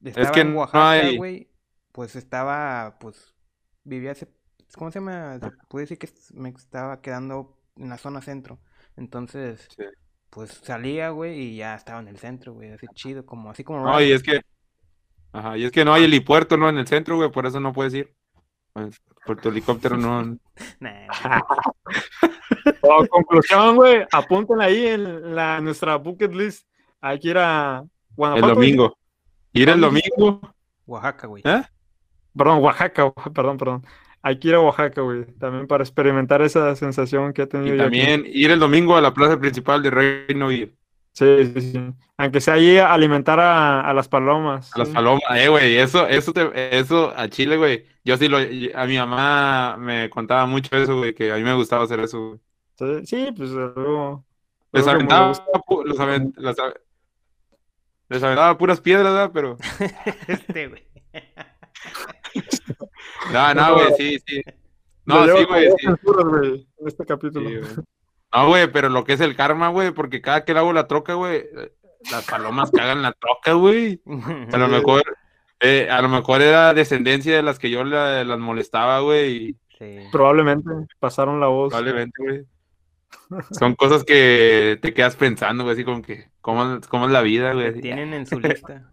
[0.03, 1.49] estaba que en no Oaxaca, hay- güey,
[1.91, 3.33] pues estaba, pues,
[3.83, 4.27] vivía, se-
[4.75, 5.39] ¿cómo se llama?
[5.39, 8.59] Se puede decir que es- me estaba quedando en la zona centro,
[8.95, 9.83] entonces, Sí.
[10.29, 13.83] pues salía, güey, y ya estaba en el centro, güey, así chido, como, así como
[13.83, 14.41] No, y es que,
[15.31, 16.69] ajá, y es que no hay helipuerto, ¿no?
[16.69, 18.15] En el centro, güey, por eso no puedes ir.
[18.73, 20.35] Pues, por tu helicóptero no.
[20.79, 21.07] Nah,
[22.81, 26.67] Como conclusión, güey, apúntenla ahí en la, nuestra bucket list.
[27.05, 28.55] Hay que ir a El Guanajuato.
[28.55, 28.97] domingo.
[29.51, 30.39] Ir el domingo.
[30.85, 31.43] Oaxaca, güey.
[31.45, 31.61] ¿Eh?
[32.35, 33.85] Perdón, Oaxaca, perdón, perdón.
[34.21, 37.79] Hay que ir a Oaxaca, güey, también para experimentar esa sensación que he tenido Y
[37.81, 37.83] aquí.
[37.99, 40.73] también ir el domingo a la plaza principal de Reino y
[41.11, 41.79] Sí, sí, sí.
[42.17, 44.71] Aunque sea allí a alimentar a, a las palomas.
[44.75, 45.21] a las palomas.
[45.35, 47.85] Eh, güey, eso, eso, te- eso a Chile, güey.
[48.03, 51.53] Yo sí lo, a mi mamá me contaba mucho eso, güey, que a mí me
[51.53, 52.39] gustaba hacer eso,
[52.79, 53.05] güey.
[53.05, 54.25] Sí, pues algo.
[54.71, 55.33] Les aventaba,
[55.85, 56.79] los aven- las ave-
[58.13, 59.31] les aventaba puras piedras, ¿verdad?
[59.33, 59.57] Pero,
[60.27, 60.83] Este, güey.
[63.31, 64.41] no, no, güey, sí, sí.
[65.05, 65.87] No, sí, güey, sí.
[66.79, 67.49] en este capítulo.
[67.49, 67.81] Sí.
[68.33, 70.87] No, güey, pero lo que es el karma, güey, porque cada que le hago la
[70.87, 71.43] troca, güey,
[72.11, 74.01] las palomas cagan la troca, güey.
[74.53, 75.03] A lo mejor,
[75.59, 79.55] eh, a lo mejor era descendencia de las que yo la- las molestaba, güey, y
[79.79, 79.97] Sí.
[80.11, 80.69] Probablemente
[80.99, 81.69] pasaron la voz.
[81.69, 82.43] probablemente, güey.
[83.51, 87.53] Son cosas que te quedas pensando, güey, así como que, ¿cómo, cómo es la vida,
[87.53, 87.79] güey?
[87.81, 88.91] Tienen en su lista.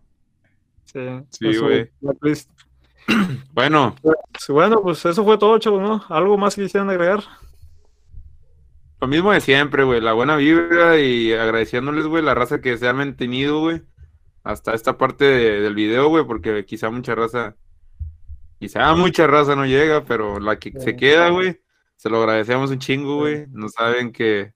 [0.84, 1.90] Sí, güey.
[3.52, 4.16] Bueno, Pues,
[4.48, 6.04] bueno, pues eso fue todo, chavos, ¿no?
[6.14, 7.22] ¿Algo más que quisieran agregar?
[9.00, 12.86] lo mismo de siempre, güey, la buena vibra y agradeciéndoles, güey, la raza que se
[12.86, 13.80] ha mantenido, güey,
[14.44, 17.56] hasta esta parte de- del video, güey, porque quizá mucha raza,
[18.58, 21.58] quizá mucha raza no llega, pero la que se queda, güey,
[22.00, 23.44] se lo agradecemos un chingo, güey.
[23.50, 24.54] No saben que,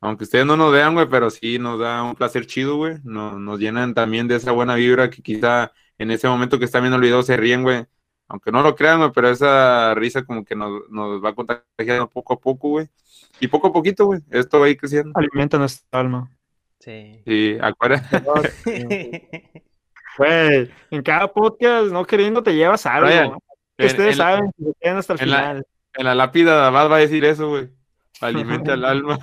[0.00, 2.98] aunque ustedes no nos vean, güey, pero sí nos da un placer chido, güey.
[3.02, 6.82] Nos, nos llenan también de esa buena vibra que quizá en ese momento que están
[6.82, 7.84] viendo el video se ríen, güey.
[8.28, 12.34] Aunque no lo crean, güey, pero esa risa como que nos, nos va contagiando poco
[12.34, 12.88] a poco, güey.
[13.40, 15.10] Y poco a poquito, güey, esto va a ir creciendo.
[15.16, 16.30] Alimenta nuestra alma.
[16.78, 17.22] Sí.
[17.26, 18.22] Y acuérdate,
[20.18, 23.06] Güey, en cada podcast, no queriendo, te llevas algo.
[23.08, 23.30] Brian,
[23.76, 25.66] Que en, ustedes en saben que quedan hasta el en la- final.
[25.96, 27.68] En la lápida más va a decir eso, güey.
[28.20, 29.18] Alimenta el alma.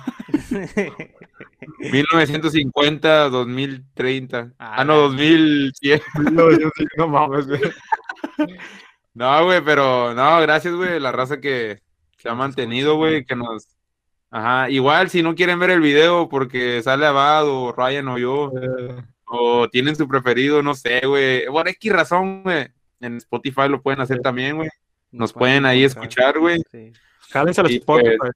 [1.78, 4.52] 1950, 2030.
[4.58, 6.00] Ah, Ah, no, 2100.
[6.32, 7.60] No, yo sí, no mames, güey.
[9.14, 11.80] No, güey, pero no, gracias, güey, la raza que
[12.18, 13.68] se ha mantenido, güey, que nos...
[14.30, 18.50] Ajá, igual si no quieren ver el video porque sale Abad o Ryan o yo,
[18.60, 21.46] Eh, o tienen su preferido, no sé, güey.
[21.46, 22.66] Por X razón, güey.
[23.00, 24.68] En Spotify lo pueden hacer también, güey.
[25.18, 26.60] Nos pueden ahí escuchar, güey.
[26.70, 26.92] Sí.
[27.30, 28.16] jálense a los Spotify.
[28.18, 28.32] pues.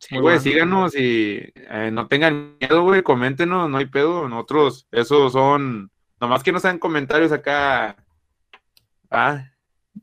[0.00, 0.40] Sí, Muy güey, bueno.
[0.40, 4.28] síganos y eh, no tengan miedo, güey, coméntenos, no hay pedo.
[4.28, 5.90] Nosotros, esos son,
[6.20, 7.96] nomás que no sean comentarios acá.
[9.10, 9.44] Ah,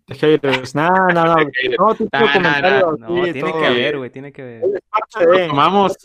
[0.08, 0.74] De haters.
[0.76, 1.36] No, no, no.
[1.36, 1.96] No,
[2.40, 2.96] Nah.
[2.98, 3.60] No, tiene todo.
[3.60, 4.82] que haber, güey, tiene que de-
[5.48, 5.98] tomamos.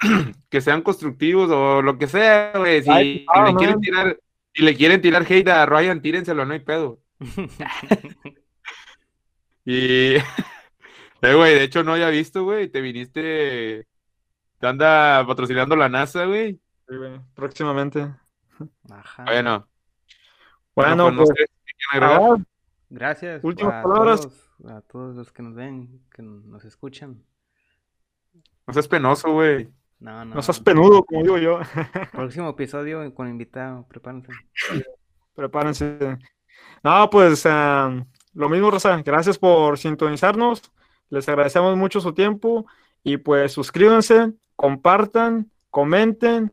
[0.48, 2.82] que sean constructivos o lo que sea, güey.
[2.84, 4.18] Si, Ay, si le quieren tirar,
[4.54, 7.00] si le quieren tirar hate a Ryan, tírenselo, no hay pedo.
[9.70, 10.14] Y
[11.20, 12.68] Eh, güey, de hecho no había visto, güey.
[12.68, 13.86] Te viniste.
[14.60, 16.60] Te anda patrocinando la NASA, güey.
[16.88, 18.14] Sí, güey, próximamente.
[18.88, 19.24] Ajá.
[19.24, 19.68] Bueno.
[20.74, 21.46] Bueno, pues no pues, sé
[21.92, 22.20] agregar.
[22.20, 22.44] ahora,
[22.88, 24.20] Gracias Últimas a palabras.
[24.22, 27.22] todos, a todos los que nos ven, que nos escuchan.
[28.66, 29.68] No seas penoso, güey.
[29.98, 30.36] No, no.
[30.36, 31.60] no seas penudo, como digo yo.
[32.12, 34.32] Próximo episodio con invitado, prepárense.
[35.34, 36.16] Prepárense.
[36.82, 38.06] No, pues ah,
[38.38, 39.02] lo mismo, Rosa.
[39.04, 40.62] Gracias por sintonizarnos.
[41.10, 42.66] Les agradecemos mucho su tiempo.
[43.02, 46.52] Y pues suscríbanse, compartan, comenten.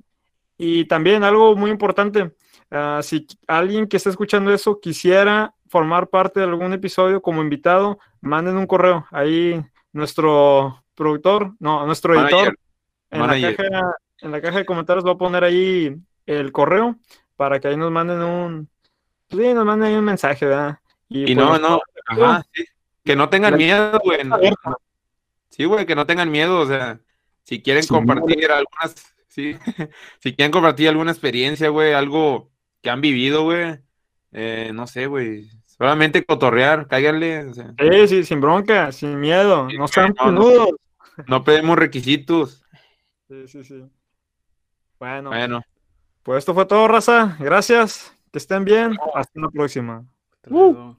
[0.58, 2.34] Y también algo muy importante.
[2.72, 8.00] ah, si alguien que está escuchando eso quisiera formar parte de algún episodio como invitado,
[8.20, 9.06] manden un correo.
[9.12, 9.64] Ahí
[9.94, 12.58] nuestro productor, no, nuestro editor,
[13.12, 13.42] Manager.
[13.42, 15.96] en la, caja, en la caja de comentarios va a poner ahí
[16.26, 16.96] el correo
[17.36, 18.70] para que ahí nos manden un,
[19.30, 20.80] sí, nos manden ahí un mensaje, ¿verdad?
[21.10, 21.80] Y no, no.
[22.08, 22.66] Ajá, sí.
[23.04, 24.20] Que no tengan La- miedo, güey.
[25.50, 26.60] Sí, güey, que no tengan miedo.
[26.60, 27.00] O sea,
[27.44, 29.16] si quieren Sí, compartir algunas.
[29.28, 29.56] Sí.
[30.20, 32.50] si quieren compartir alguna experiencia, güey, algo
[32.82, 33.80] que han vivido, güey.
[34.32, 35.50] eh, no sé, güey.
[35.66, 37.46] Solamente cotorrear, cáiganle.
[37.46, 40.68] O sea, Sí, sí, sin bronca, sin miedo, Sí, no sean no, no.
[41.28, 42.64] no pedimos requisitos.
[43.28, 43.84] Sí, sí, sí.
[45.00, 45.62] Bueno, Bueno,
[46.24, 47.36] pues esto fue todo, raza.
[47.40, 48.14] Gracias.
[48.32, 48.96] Que estén bien.
[49.14, 50.06] Hasta la próxima.
[50.46, 50.98] Hasta luego.